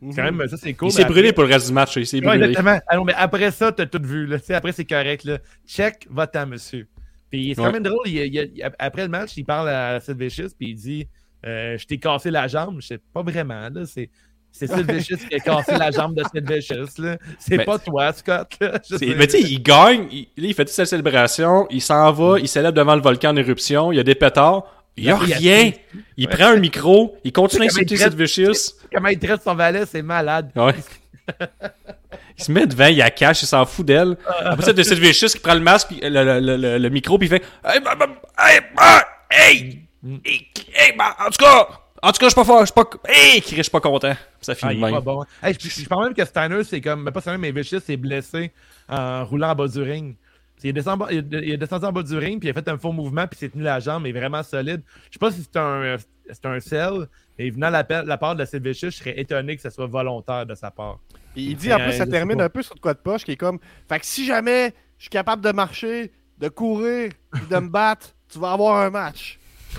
[0.00, 0.88] C'est quand même, ça c'est cool.
[0.88, 1.96] Il s'est brûlé pour le reste du match.
[1.96, 2.44] Il s'est Ouais, brûlé.
[2.50, 2.78] exactement.
[2.86, 4.26] Ah non, mais après ça, t'as tout vu.
[4.26, 4.36] Là.
[4.50, 5.24] Après, c'est correct.
[5.24, 5.38] Là.
[5.66, 6.86] Check, va-t'en, monsieur.
[7.30, 7.66] Puis c'est Ouais.
[7.66, 8.06] quand même drôle.
[8.06, 11.08] il il après le match, il parle à Sid Vicious, puis il dit
[11.44, 12.76] euh, Je t'ai cassé la jambe.
[12.80, 13.68] Je sais pas vraiment.
[13.68, 13.84] Là.
[13.86, 14.08] C'est,
[14.52, 17.02] c'est Sid Vicious qui a cassé la jambe de Sid Vicious.
[17.02, 17.18] Là.
[17.38, 18.48] C'est pas toi, Scott.
[18.60, 18.78] Là.
[19.02, 22.46] Mais tu sais, il gagne, il, il fait toute sa célébration, il s'en va, il
[22.48, 25.72] célèbre devant le volcan en éruption, il y a des pétards, il il revient,
[26.16, 26.34] il Ouais.
[26.36, 28.74] prend un micro, il continue à insulter traite- Vicious.
[28.92, 30.50] Comment il traite son valet, c'est malade.
[30.56, 30.74] Ouais.
[32.38, 34.16] il se met devant, il la cache, il s'en fout d'elle.
[34.44, 36.88] Après ça, de cette Vicious qui prend le masque, puis le, le, le, le- le
[36.88, 38.06] micro, puis il fait Hey, bah, bah,
[38.38, 39.78] hey, bah, hey,
[40.24, 41.68] hey, hey, bah, en tout cas,
[42.02, 44.14] en tout cas, je suis pas fort, je suis pas, hey, je suis pas content.
[44.40, 45.00] Ça Ah, finit est même.
[45.00, 45.24] bon.
[45.42, 47.02] Hey, je, je- je pense même que Steiner, c'est comme.
[47.02, 48.52] mais Pas Steiner, mais Vicious s'est blessé
[48.88, 50.14] en roulant en bas du ring.
[50.64, 52.48] Il est, descendu, en bas- il est- il est descendu en bas du ring, puis
[52.48, 54.82] il a fait un faux mouvement, puis il s'est tenu la jambe, mais vraiment solide.
[55.08, 55.96] Je sais pas si c'est un,
[56.30, 57.06] c'est un sell,
[57.38, 60.44] mais venant la, la part de Sid Vicious, je serais étonné que ce soit volontaire
[60.46, 60.98] de sa part.
[61.36, 63.36] Il dit en plus, ça termine un peu sur de quoi de poche qui est
[63.36, 67.68] comme Fait que si jamais je suis capable de marcher, de courir, puis de me
[67.68, 69.38] battre, tu vas avoir un match.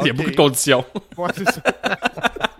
[0.00, 0.84] Il y a beaucoup de conditions.
[1.18, 1.60] Ouais, c'est ça.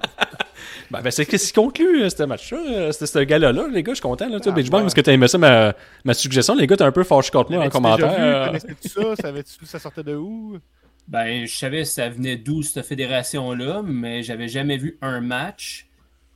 [0.91, 2.59] Ben, ben, c'est ce qui conclut euh, ce match-là.
[2.68, 4.28] euh, C'était ce gars-là, les gars, je suis content.
[4.28, 4.85] Là, Ah, Beach Bang, ouais.
[4.85, 5.74] parce que t'as aimé ça, ma,
[6.05, 6.55] ma suggestion.
[6.55, 8.09] Les gars, t'es un peu fâché contre moi en commentaire.
[8.09, 8.24] déjà vu?
[8.24, 9.16] euh, Connaissais-tu ça?
[9.20, 10.59] Savais-tu ça sortait de où?
[11.07, 15.87] ben, je savais ça venait d'où cette fédération-là, mais j'avais jamais vu un match,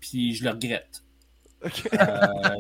[0.01, 1.03] puis je le regrette.
[1.65, 1.69] Euh,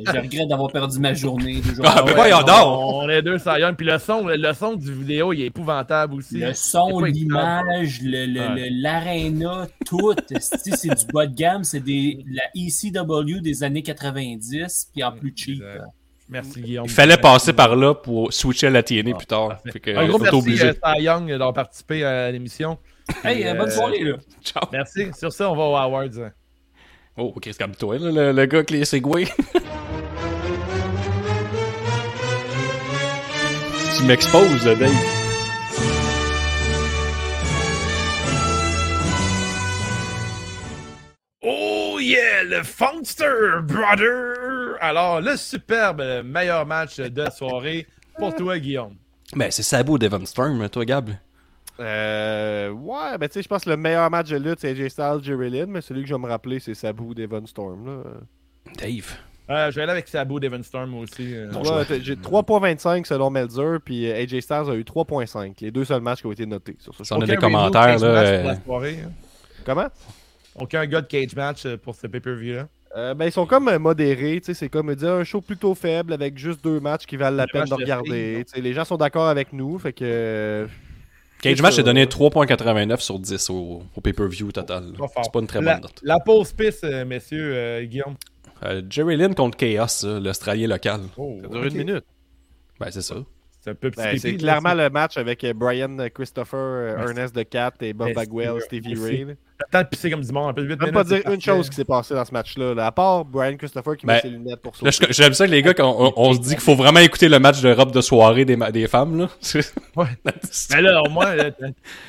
[0.06, 1.60] je regrette d'avoir perdu ma journée.
[1.60, 2.48] deux jours Ah, ben voyons donc!
[2.66, 3.76] On est deux Young.
[3.76, 6.38] Puis le son, le son du vidéo, il est épouvantable aussi.
[6.38, 8.68] Le son, l'image, le- le- Ouais.
[8.70, 10.14] l'aréna, tout.
[10.40, 11.62] c'est du bas de gamme.
[11.64, 15.62] C'est des, la ECW des années 90, puis en plus cheap.
[15.62, 15.84] Exact.
[16.30, 16.84] Merci, Guillaume.
[16.84, 19.58] Il fallait passer par là pour switcher à la TNA plus tard.
[19.72, 20.64] Fait que, Un gros on est merci obligé.
[20.68, 22.76] euh, Cy Young d'avoir participé à l'émission.
[23.24, 24.16] Hey, euh, bonne Euh, soirée, là.
[24.44, 24.64] Ciao.
[24.70, 25.06] Merci.
[25.18, 26.30] Sur ça, on va aux Awards.
[27.20, 29.26] Oh, Chris, calme-toi, là, le, le gars avec les segways.
[33.96, 34.94] tu m'exposes, là, Dave.
[41.42, 44.76] Oh yeah, le Funkster Brother!
[44.80, 48.94] Alors, le superbe meilleur match de la soirée pour toi, Guillaume.
[49.34, 51.10] Ben, c'est Sabo Devon Storm, toi, Gab.
[51.80, 54.88] Euh, ouais, ben tu sais, je pense que le meilleur match de lutte, c'est AJ
[54.88, 57.86] Styles, Jerry Lynn, mais celui que je vais me rappeler, c'est Sabu Devon Storm.
[57.86, 58.02] Là.
[58.78, 59.14] Dave.
[59.50, 61.34] Euh, je vais aller avec Sabu Devon Storm aussi.
[61.34, 61.50] euh.
[61.52, 65.54] Ouais, J'ai 3.25 selon Melzer, puis euh, AJ Styles a eu 3.5.
[65.60, 67.86] Les deux seuls matchs qui ont été notés sur ce Ça, on a des commentaires,
[67.86, 69.12] là, match pour la euh, soirée, hein.
[69.64, 69.86] Comment?
[70.56, 72.66] Aucun gars de cage match pour ce pay-per-view-là.
[72.96, 76.12] Euh, ben, ils sont comme modérés, tu sais, c'est comme dire un show plutôt faible
[76.12, 78.34] avec juste deux matchs qui valent la Le peine de de regarder.
[78.36, 80.66] filles, Tu sais, les gens sont d'accord avec nous, fait que.
[81.38, 84.92] Euh, Cage Match a donné 3.89 sur 10 au, au pay-per-view total.
[85.22, 86.00] C'est pas une très la, bonne note.
[86.02, 88.16] la pause piste, euh, messieurs, euh, Guillaume.
[88.64, 91.00] Euh, Jerry Lynn contre Chaos, l'Australien local.
[91.16, 92.04] Oh, Ça dure une minute.
[92.80, 93.16] Ben, c'est ça.
[93.60, 96.96] C'est un peu petit Ben, pipi, c'est clairement le match avec euh, Brian Christopher, euh,
[96.96, 99.26] Ouais, Ernest de Cat et Bob Mais Bagwell, Stevie Ray.
[99.70, 100.50] Temps de pisser comme du monde.
[100.50, 102.32] Un peu de 8 Je peux pas dire une chose qui s'est passée dans ce
[102.32, 102.74] match-là.
[102.74, 102.86] là.
[102.86, 104.90] À part Brian Christopher qui Ben, met ses lunettes pour sauter.
[104.92, 107.28] je- j'aime ça que les gars, quand on, on se dit qu'il faut vraiment écouter
[107.28, 109.28] le match de robe de soirée des, des femmes, là.
[109.96, 110.06] Ouais.
[110.74, 111.34] Mais là, au moins,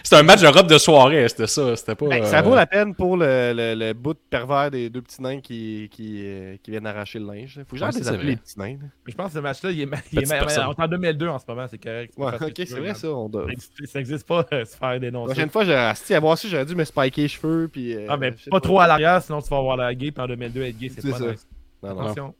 [0.03, 1.75] c'est un match de robe de soirée, c'était ça.
[1.75, 2.07] C'était pas.
[2.07, 5.01] Ben, euh, Ça vaut la peine pour le, le, le bout de pervers des deux
[5.01, 7.59] petits nains qui, qui, euh, qui viennent arracher le linge.
[7.67, 8.77] Faut jamais Ouais, les petits nains.
[9.07, 11.45] je pense que ce match-là, il est, il est on est en 2002 en ce
[11.47, 12.13] moment, c'est correct.
[12.17, 13.09] Ouais, que ok, c'est vrai ça.
[13.09, 13.45] On doit...
[13.45, 15.33] Ça existe- Ça n'existe pas euh, se faire La dénoncer.
[15.33, 17.67] prochaine fois, j'ai asti, à voir si j'aurais dû me spiker cheveux.
[17.67, 20.11] Puis, euh, Ah, mais sais pas trop à l'arrière, sinon tu vas avoir la gay.
[20.11, 21.31] Puis en 2002, être gay, c'est C'est pas ça.
[21.31, 21.47] nice.
[21.83, 22.01] Non, non.
[22.01, 22.35] Attention.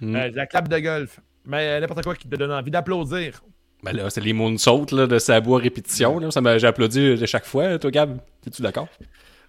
[0.00, 0.16] hmm.
[0.16, 1.20] Euh, la clap de golf.
[1.46, 3.42] Mais euh, n'importe quoi qui te donne envie d'applaudir.
[3.82, 6.18] Ben là, c'est les moonsaults là, de Sabo à répétition.
[6.18, 6.30] Là.
[6.30, 7.78] Ça m'a, j'ai applaudi de chaque fois.
[7.78, 8.88] Toi, Gab, es-tu d'accord?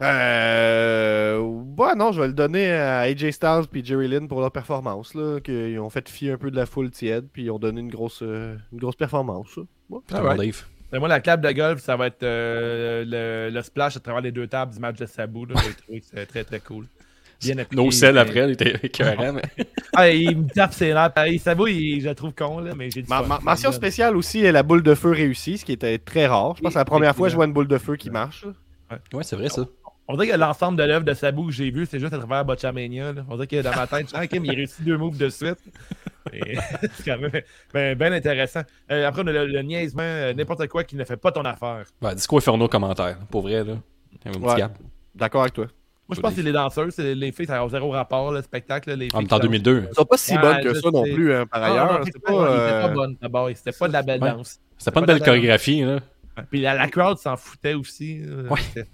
[0.01, 1.39] Euh.
[1.39, 5.13] Ouais, non, je vais le donner à AJ Styles puis Jerry Lynn pour leur performance.
[5.13, 7.79] Là, qu'ils ont fait fier un peu de la foule tiède, puis ils ont donné
[7.81, 9.57] une grosse, euh, une grosse performance.
[9.89, 9.99] Ouais.
[10.05, 10.65] Puis ton Dave.
[10.91, 14.21] Mais moi, la clap de golf, ça va être euh, le, le splash à travers
[14.21, 15.11] les deux tables du match de que
[16.01, 16.85] c'était très très cool.
[17.41, 17.83] Bien appliqué.
[17.83, 19.33] No sell après, il était écœurant.
[19.33, 21.11] mais- Ah, il me tape ses nerfs.
[21.13, 21.37] pareil.
[21.37, 24.83] Sabu, il- je le trouve con, là, mais j'ai Ma- mention spéciale aussi, la boule
[24.83, 26.55] de feu réussie, ce qui était très rare.
[26.55, 28.09] Je pense que c'est la première fois que je vois une boule de feu qui
[28.09, 28.45] marche.
[28.45, 28.97] là.
[29.13, 29.65] Ouais, c'est vrai ça.
[30.07, 32.45] On dirait que l'ensemble de l'œuvre de Sabu que j'ai vu, c'est juste à travers
[32.45, 33.11] Botchamania.
[33.13, 33.25] Là.
[33.27, 35.17] On dirait que dans ma tête, je dis, ah, ok, mais il réussit deux moves
[35.17, 35.57] de suite.
[36.33, 37.31] C'est quand même
[37.73, 38.61] ben, ben intéressant.
[38.91, 41.43] Euh, après, on a le, le niaisement, euh, n'importe quoi qui ne fait pas ton
[41.45, 41.85] affaire.
[42.01, 43.17] Ben, Disco Inferno commentaire.
[43.29, 43.73] Pour vrai, là.
[44.25, 44.55] Un petit Ouais.
[44.57, 44.71] Gab.
[45.13, 45.65] D'accord avec toi.
[46.07, 48.41] Moi, je pense que c'est les danseurs, c'est les filles, ça a zéro rapport, le
[48.41, 48.91] spectacle.
[48.93, 49.61] Les En filles même temps, qui dansent.
[49.63, 49.87] 2002.
[49.91, 52.01] Ils sont pas si Ouais, bonnes que ça non plus, hein, par Ah, non, ailleurs.
[52.05, 53.49] c'est pas, euh, pas bonne d'abord.
[53.55, 54.31] C'était pas de la belle Ouais.
[54.31, 54.59] danse.
[54.77, 55.99] C'était pas une pas belle chorégraphie, là.
[56.51, 58.21] Puis la, la crowd s'en foutait aussi.
[58.49, 58.85] Ouais.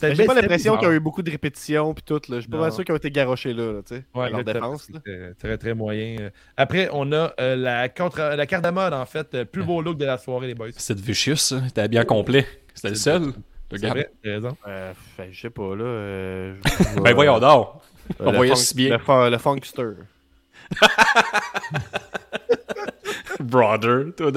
[0.00, 2.20] J'ai pas l'impression qu'il y a eu beaucoup de répétitions puis tout.
[2.28, 2.36] là.
[2.36, 4.04] Je suis pas sûr qu'ils ont été garochés là, là, tu sais.
[4.14, 4.88] Ouais, à leur défense.
[5.38, 6.16] Très, très moyen.
[6.20, 9.34] Euh, Après, on a euh, la, contre, la carte de mode, en fait.
[9.34, 10.68] euh, Plus beau look de la soirée, les boys.
[10.76, 11.60] C'était Vicious, ça.
[11.66, 12.46] C'était bien complet.
[12.74, 13.32] C'était le seul.
[13.70, 13.92] T'as
[14.24, 14.56] raison.
[14.66, 15.84] Euh, ben, je sais pas, là.
[15.84, 16.54] euh,
[17.02, 17.68] Ben voyons donc.
[18.20, 18.90] Euh, On voyait si bien.
[18.90, 19.82] Le, fun- le funkster.
[23.40, 24.06] Brother.
[24.16, 24.30] Toi.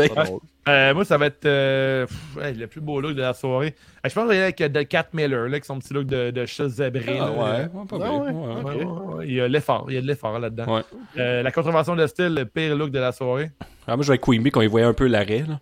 [0.69, 3.73] Euh, moi, ça va être euh, pff, ouais, le plus beau look de la soirée.
[4.05, 6.45] Euh, je pense que avec The Cat Miller, là, avec son petit look de, de
[6.45, 7.17] chat zébré.
[7.19, 8.11] Ah ouais, ouais, pas Ah bien.
[8.11, 8.29] ouais.
[8.31, 8.83] Ouais, Ouais, ouais.
[8.85, 10.75] ouais, ouais, Il y a l'effort, il y a de l'effort là-dedans.
[10.75, 10.81] Ouais.
[11.17, 13.49] Euh, la contravention de style, le pire look de la soirée.
[13.87, 15.45] Ah, moi, je vais avec Queen Bee quand il voyait un peu l'arrêt.
[15.47, 15.59] Là.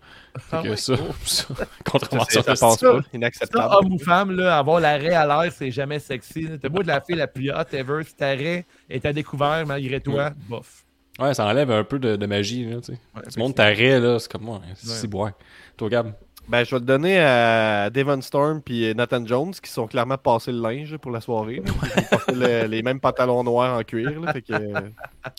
[0.52, 0.76] Ah que ouais.
[0.76, 2.92] ça, ça, Ça, contravention c'est- de ça passe pas.
[3.00, 3.74] Ça, Inacceptable.
[3.76, 6.46] homme ou femme, là, avoir l'arrêt à l'air, c'est jamais sexy.
[6.62, 10.02] T'as beau être la fille la plus hot ever, si t'arrêt est à découvert malgré
[10.02, 10.84] toi, bof.
[11.20, 12.66] Ouais, ça enlève un peu de, de magie.
[12.66, 13.00] Là, tu sais.
[13.16, 14.62] Ouais, Tu montes t'arrêt, là, c'est comme moi.
[14.76, 15.32] C'est boire.
[15.78, 16.14] Toi, Gab?
[16.48, 20.52] Ben, je vais le donner à Devon Storm puis Nathan Jones qui sont clairement passés
[20.52, 21.58] le linge pour la soirée.
[21.58, 21.64] là.
[21.96, 24.20] Ils ont porté le- les mêmes pantalons noirs en cuir.
[24.20, 24.54] Là, fait que,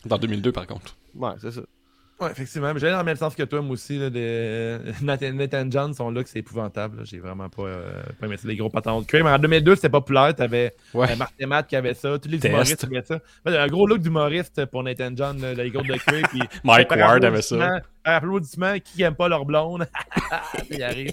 [0.07, 0.95] Dans 2002, par contre.
[1.17, 1.63] ouais, c'est ça.
[2.21, 2.73] Ouais, effectivement.
[2.77, 3.99] J'allais dans le même sens que toi, moi aussi.
[3.99, 4.79] Là, des...
[5.03, 7.01] Nathan, Nathan John sont là que c'est épouvantable.
[7.05, 8.47] J'ai vraiment pas, euh, pas aimé ça.
[8.47, 9.07] Les gros pantalons de.
[9.13, 10.35] Mais en 2002, c'était populaire.
[10.35, 11.11] T'avais Ouais.
[11.11, 12.19] euh, Marc et Matt qui avait ça.
[12.19, 12.53] Tous les Test.
[12.53, 13.19] humoristes avaient ça.
[13.47, 16.27] Un gros look d'humoriste pour Nathan John, là, les gros de cuir.
[16.29, 17.55] Puis, Mike Ward avait ça.
[17.57, 19.87] applaudissement- par applaudissement, qui aime pas leur blonde?
[20.71, 21.13] Il arrive.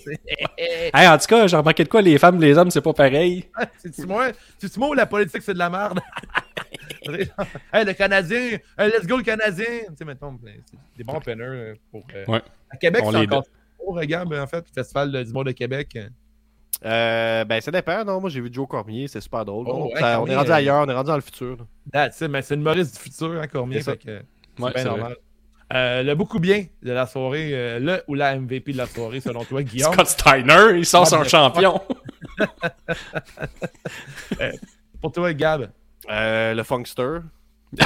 [0.94, 3.46] Hey, en tout cas, j'ai remarqué de quoi, les femmes, les hommes, c'est pas pareil.
[3.78, 4.28] C'est-tu moi?
[4.58, 6.00] C'est-tu moi ou la politique, c'est de la merde?
[7.74, 9.66] hey, le Canadien, hey, let's go le Canadien.
[9.90, 12.06] Tu sais, mettons, ben, c'est des bons openers euh, pour.
[12.16, 12.42] euh, Ouais.
[12.70, 13.44] À Québec, c'est les encore
[13.78, 15.98] trop, regarde, en fait, le Festival de- du monde de Québec.
[16.86, 18.04] Euh, ben, ça dépend.
[18.06, 19.66] Non, moi, j'ai vu Joe Cormier, c'est super drôle.
[19.70, 21.58] Oh, on est rendu ailleurs, on est rendu dans le futur.
[21.94, 23.82] mais c'est une Maurice du futur, hein, Cormier.
[23.82, 24.00] C'est
[24.60, 25.16] Ouais, bien normal.
[25.74, 29.20] Euh, le beaucoup bien de la soirée, euh, le ou la MVP de la soirée,
[29.20, 29.92] selon toi, Guillaume?
[29.94, 31.82] Scott Steiner, il sort son What the champion.
[35.02, 35.70] Pour toi, Gab?
[36.10, 37.18] Euh, le Funkster.
[37.78, 37.84] C'est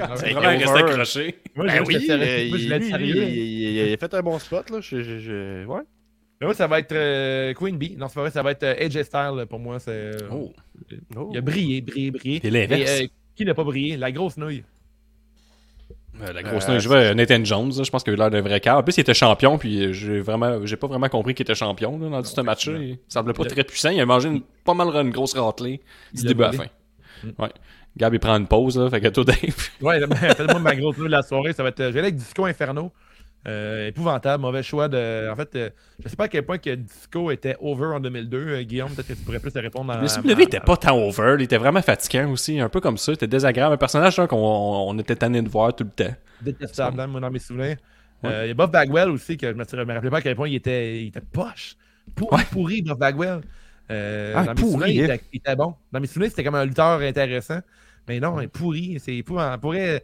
[0.00, 0.32] Ah ouais.
[0.34, 1.38] vraiment resté accroché.
[1.54, 2.48] Moi, Ben je oui, euh, sérieux.
[2.50, 4.68] Moi, je il, lui, lui, il- il a fait un bon spot.
[4.70, 4.80] Là.
[4.80, 5.80] Je, je- je- Ouais.
[6.40, 7.96] Mais moi, ça va être euh, Queen Bee.
[7.96, 9.78] Non, c'est pas vrai, ça va être euh, AJ Styles pour moi.
[9.78, 10.52] C'est, euh, Oh.
[11.16, 11.30] Oh.
[11.32, 12.40] Il a brillé, brillé, brillé.
[12.42, 13.00] C'est l'inverse.
[13.00, 13.96] Et, euh, qui n'a pas brillé?
[13.96, 14.62] La grosse nouille.
[16.22, 18.30] Euh, La grosse Euh, je vois Nathan Jones, là, je pense qu'il a eu l'air
[18.30, 18.76] d'un vrai cas.
[18.78, 21.54] En plus, il était champion, puis euh, j'ai vraiment, j'ai pas vraiment compris qu'il était
[21.54, 22.78] champion là, dans tout ce match-là.
[22.78, 23.90] Il semblait pas Le- très puissant.
[23.90, 25.80] Il a mangé une, pas mal une grosse raclée
[26.12, 26.66] du début à la fin.
[27.38, 27.48] Ouais.
[27.96, 29.36] Gab, il prend une pause, là, fait que toi, Dave.
[29.80, 31.52] Ouais, faites-moi ma grosse nouille de la soirée.
[31.52, 31.80] Ça va être.
[31.80, 32.92] euh, Je vais aller avec Disco Inferno.
[33.48, 35.30] Euh, épouvantable, mauvais choix de.
[35.30, 35.70] En fait, euh,
[36.02, 38.36] je sais pas à quel point que Disco était over en 2002.
[38.48, 40.98] euh, Guillaume, peut-être que tu pourrais plus te répondre dans Le CW était pas tant
[40.98, 43.74] over, il était vraiment fatigant aussi, un peu comme ça, il était désagréable.
[43.74, 46.12] Un personnage là, qu'on on était tanné de voir tout le temps.
[46.40, 47.76] détestable, hein, moi, dans mes souvenirs.
[48.24, 50.34] Il y a Bob Bagwell aussi, que je me, je me rappelais pas à quel
[50.34, 51.76] point il était, il était poche.
[52.16, 53.42] Pourri, pourri, Bob Bagwell.
[53.90, 55.14] Euh, Ah, dans mes pourri, souvenirs, il hein.
[55.14, 55.74] était, il était bon.
[55.92, 57.60] Dans mes souvenirs, c'était comme un lutteur intéressant.
[58.08, 58.98] Mais non, il est pourri.
[59.00, 59.60] C'est épouvantable.
[59.60, 60.02] Pour vrai,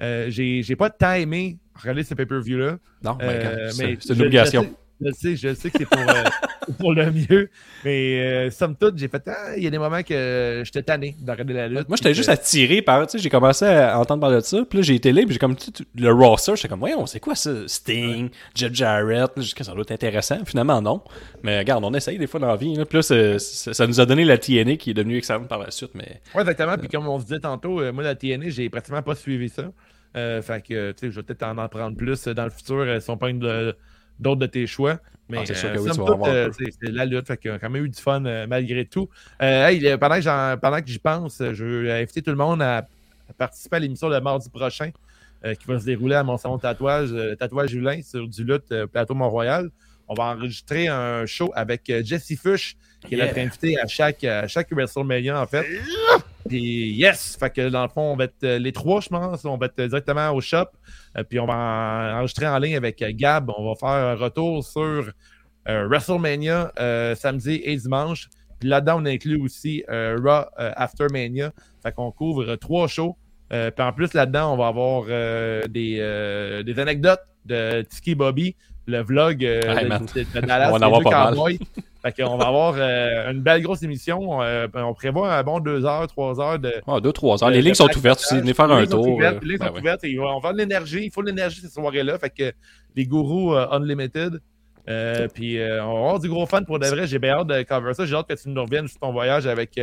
[0.00, 2.78] euh, j'ai pas tant aimé regarder ce pay-per-view-là.
[3.02, 4.74] Non, ben, Euh, mais c'est une obligation.
[5.04, 6.24] Je, sais- je sais, que c'est pour, euh,
[6.78, 7.50] pour le mieux.
[7.84, 9.22] Mais euh, somme toute, j'ai fait.
[9.26, 11.88] Ah, il y a des moments que j'étais tanné de regarder la lutte.
[11.88, 14.78] Moi, j'étais juste attiré par, tu sais, j'ai commencé à entendre parler de ça, puis
[14.78, 15.56] là, j'ai été là, puis j'ai comme,
[15.96, 17.50] le roster, j'étais comme, voyons, c'est quoi ça?
[17.66, 21.02] Sting, Jeff Jarrett, là, j'ai dit que ça doit être intéressant, finalement, non.
[21.42, 24.06] Mais regarde, on essaye des fois dans la vie, là, puis là, ça nous a
[24.06, 26.76] donné la TNA qui est devenue excellente par la suite, mais Ouais, exactement.
[26.78, 29.64] Puis comme on se disait tantôt, euh, moi, la TNA, j'ai pratiquement pas suivi ça.
[30.14, 32.50] Euh, fait que, tu sais, je vais peut-être en, en prendre plus euh, dans le
[32.50, 33.74] futur euh, si on prend de-
[34.22, 34.98] d'autres de tes choix.
[35.28, 36.90] Mais Ah, c'est sûr euh, que oui, somme tu vas toute, avoir un euh, c'est
[36.90, 37.26] la lutte.
[37.26, 39.08] Fait y a quand même eu du fun euh, malgré tout.
[39.40, 42.86] Hey, pendant que j'y pense, je veux inviter tout le monde à,
[43.38, 44.90] participer à l'émission de mardi prochain
[45.44, 48.44] euh, qui va se dérouler à mon salon de tatouage, euh, Tatouage Hulin sur du
[48.44, 49.70] lutte euh, Plateau Mont-Royal.
[50.12, 52.76] On va enregistrer un show avec euh, Jesse Fush,
[53.08, 55.64] qui est notre invité à chaque, à chaque WrestleMania, en fait.
[56.46, 57.36] Puis yes!
[57.40, 59.42] Fait que dans le fond, on va être euh, les trois, je pense.
[59.46, 60.66] On va être directement au shop.
[61.16, 63.50] Euh, puis on va en- enregistrer en ligne avec euh, Gab.
[63.56, 65.10] On va faire un retour sur
[65.68, 68.28] euh, WrestleMania euh, samedi et dimanche.
[68.60, 71.52] Puis là-dedans, on inclut aussi euh, Raw euh, After Mania.
[71.82, 73.16] Fait qu'on couvre euh, trois shows.
[73.52, 78.14] Euh, puis en plus, là-dedans, on va avoir euh, des, euh, des anecdotes de Tiki
[78.14, 78.56] Bobby,
[78.86, 80.70] le vlog euh, Hey, de, de- de Dallas.
[80.72, 81.02] On va en avoir
[81.34, 81.48] pas.
[82.04, 84.42] Fait qu'on va avoir euh, une belle grosse émission.
[84.42, 86.72] Euh, on prévoit un bon deux heures, trois heures de.
[86.88, 87.50] ah, deux, trois heures.
[87.50, 89.06] de- Les lignes sont ouvertes aussi, venez faire un tour.
[89.06, 89.12] Les
[89.48, 91.04] lignes ben sont ouvertes et on va de l'énergie.
[91.04, 92.18] Il faut de l'énergie cette soirée-là.
[92.18, 92.52] Fait que
[92.96, 94.40] les gourous Unlimited.
[95.32, 97.06] Puis on va avoir du gros fun pour de vrai.
[97.06, 98.04] J'ai bien hâte de cover ça.
[98.04, 99.78] J'ai hâte que tu nous reviennes sur ton voyage avec,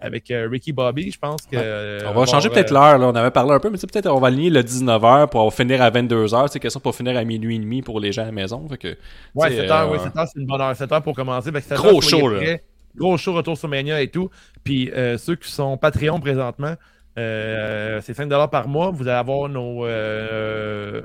[0.00, 1.10] avec euh, Ricky Bobby.
[1.10, 1.56] Je pense que.
[1.56, 3.06] euh, On va changer peut-être l'heure, là.
[3.08, 5.90] On avait parlé un peu, mais peut-être on va aligner le 19h pour finir à
[5.90, 6.48] 22h.
[6.50, 8.66] C'est question pour finir à minuit et demi pour les gens à la maison.
[8.68, 8.96] Fait que,
[9.34, 10.76] Ouais, tu sais, 7 heures, euh, oui, 7 heures, c'est une bonne heure.
[10.76, 11.50] 7 heures pour commencer.
[11.50, 12.56] Que 7 Gros heures, show, là.
[12.96, 14.30] Gros show, retour sur Mania et tout.
[14.64, 16.74] Puis euh, ceux qui sont Patreon présentement,
[17.18, 18.90] euh, c'est 5 par mois.
[18.90, 21.02] Vous allez avoir nos euh,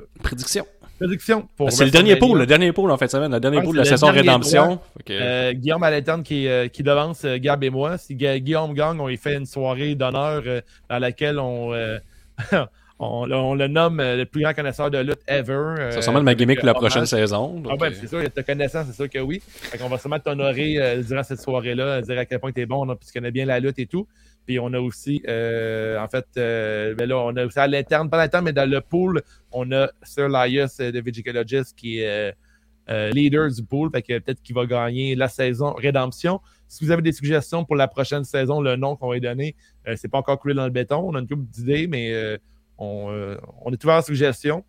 [1.06, 1.40] prédiction.
[1.40, 1.68] prédictions pour.
[1.68, 3.64] Ah, c'est le dernier pool, le dernier pool en fin de semaine, le dernier Ouais,
[3.64, 4.80] pool de la saison Rédemption.
[5.10, 7.98] Euh, Guillaume à qui, euh, qui devance euh, Gab et moi.
[7.98, 11.98] Si Gu- Guillaume gagne, on lui fait une soirée d'honneur euh, dans laquelle on, euh,
[12.98, 15.52] on, on le nomme euh, le plus grand connaisseur de lutte ever.
[15.52, 17.08] euh, ça ressemble à ma gimmick pour la prochaine hommage.
[17.08, 17.62] saison.
[17.70, 19.42] Ah ben, euh, c'est sûr, il y a ta connaissance, c'est sûr que oui.
[19.46, 22.84] Fait qu'on va sûrement t'honorer euh, durant cette soirée-là, dire à quel point t'es bon,
[22.84, 24.06] là, puis tu connais bien la lutte et tout.
[24.46, 28.10] Puis on a aussi, euh, en fait, euh, ben là, on a aussi à l'interne,
[28.10, 29.22] pas l'interne, mais dans le pool,
[29.52, 32.34] on a Sir Laius euh, de Vigicologist qui est
[32.88, 36.40] leader du pool, fait que peut-être qu'il va gagner la saison Rédemption.
[36.68, 39.56] Si vous avez des suggestions pour la prochaine saison, le nom qu'on va lui donner,
[39.96, 40.98] c'est pas encore coulé dans le béton.
[40.98, 42.38] On a une couple d'idées, mais
[42.76, 43.10] on,
[43.72, 44.64] est ouvert aux suggestions.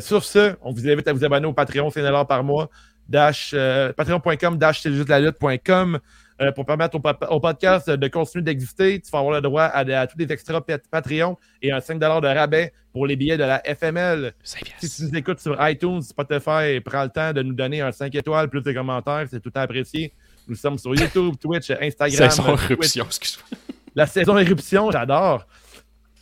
[0.00, 2.70] Sur ce, on vous invite à vous abonner au Patreon, c'est 1$ par mois.
[3.06, 3.54] Dash,
[3.98, 6.00] patreon.com, dash, c'est juste la lutte.com
[6.42, 6.98] euh, pour permettre
[7.30, 9.00] au, podcast de continuer d'exister.
[9.00, 11.98] Tu vas avoir le droit à, à tous les extras pat- Patreon et un 5$
[11.98, 14.34] de rabais pour les billets de la FML.
[14.42, 18.14] Si tu nous écoutes sur iTunes, Spotify, prends le temps de nous donner un 5
[18.14, 20.12] étoiles plus de commentaires, c'est tout apprécié.
[20.48, 22.30] Nous sommes sur YouTube, Twitch, Instagram.
[22.30, 23.58] Saison éruption, excuse-moi.
[23.94, 25.46] La saison éruption, j'adore.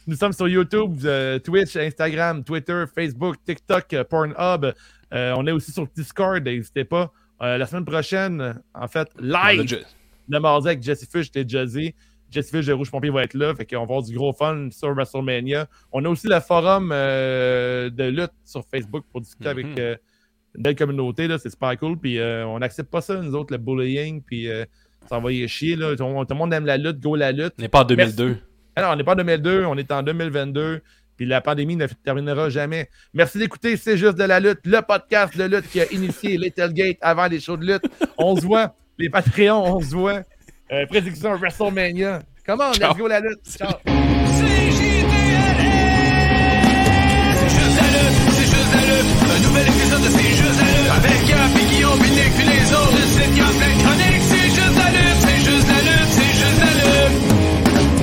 [0.07, 4.75] Nous sommes sur YouTube, euh, Twitch, Instagram, Twitter, Facebook, TikTok, euh, Pornhub.
[5.13, 7.13] Euh, on est aussi sur Discord, n'hésitez pas.
[7.41, 9.83] La semaine prochaine, en fait, live,
[10.29, 11.95] le mardi avec Jesse Fish, j'étais déjà dit.
[12.31, 13.55] Jesse Fish de Rouge Pompier va être là.
[13.55, 15.67] Fait qu'on va avoir du gros fun sur WrestleMania.
[15.93, 19.59] On a aussi le forum euh, de lutte sur Facebook pour discuter Mhm.
[19.59, 19.97] avec euh,
[20.55, 21.29] une belle communauté.
[21.39, 21.99] C'est super cool.
[21.99, 24.23] Puis euh, on n'accepte pas ça, nous autres, le bullying.
[24.23, 24.49] Puis
[25.09, 25.75] ça va y chier.
[25.77, 25.97] Là.
[25.97, 27.55] Tout, le monde aime la lutte, go la lutte.
[27.59, 28.39] On n'est pas en 2002.
[28.77, 30.81] Alors, on n'est pas en 2002, on est en 2022.
[31.17, 32.89] Puis la pandémie ne terminera jamais.
[33.13, 36.73] Merci d'écouter C'est juste de la lutte, le podcast de lutte qui a initié Little
[36.73, 37.83] Gate avant les shows de lutte.
[38.17, 38.75] On se voit.
[39.01, 40.20] Les Patreons, on se voit.
[40.70, 42.20] Euh, prédiction WrestleMania.
[42.44, 42.70] Comment?
[42.74, 42.90] Ciao.
[42.90, 43.40] Let's go la lutte.
[43.48, 43.70] Ciao.
[43.86, 43.94] C'est
[47.48, 49.10] juste la lutte, c'est juste la lutte.
[49.24, 50.90] Un nouvel épisode de C'est juste la lutte.
[50.97, 52.10] Avec Gap et Guillaume, puis
[52.44, 52.93] les autres.
[52.93, 54.20] Le site Gap, plein de chroniques.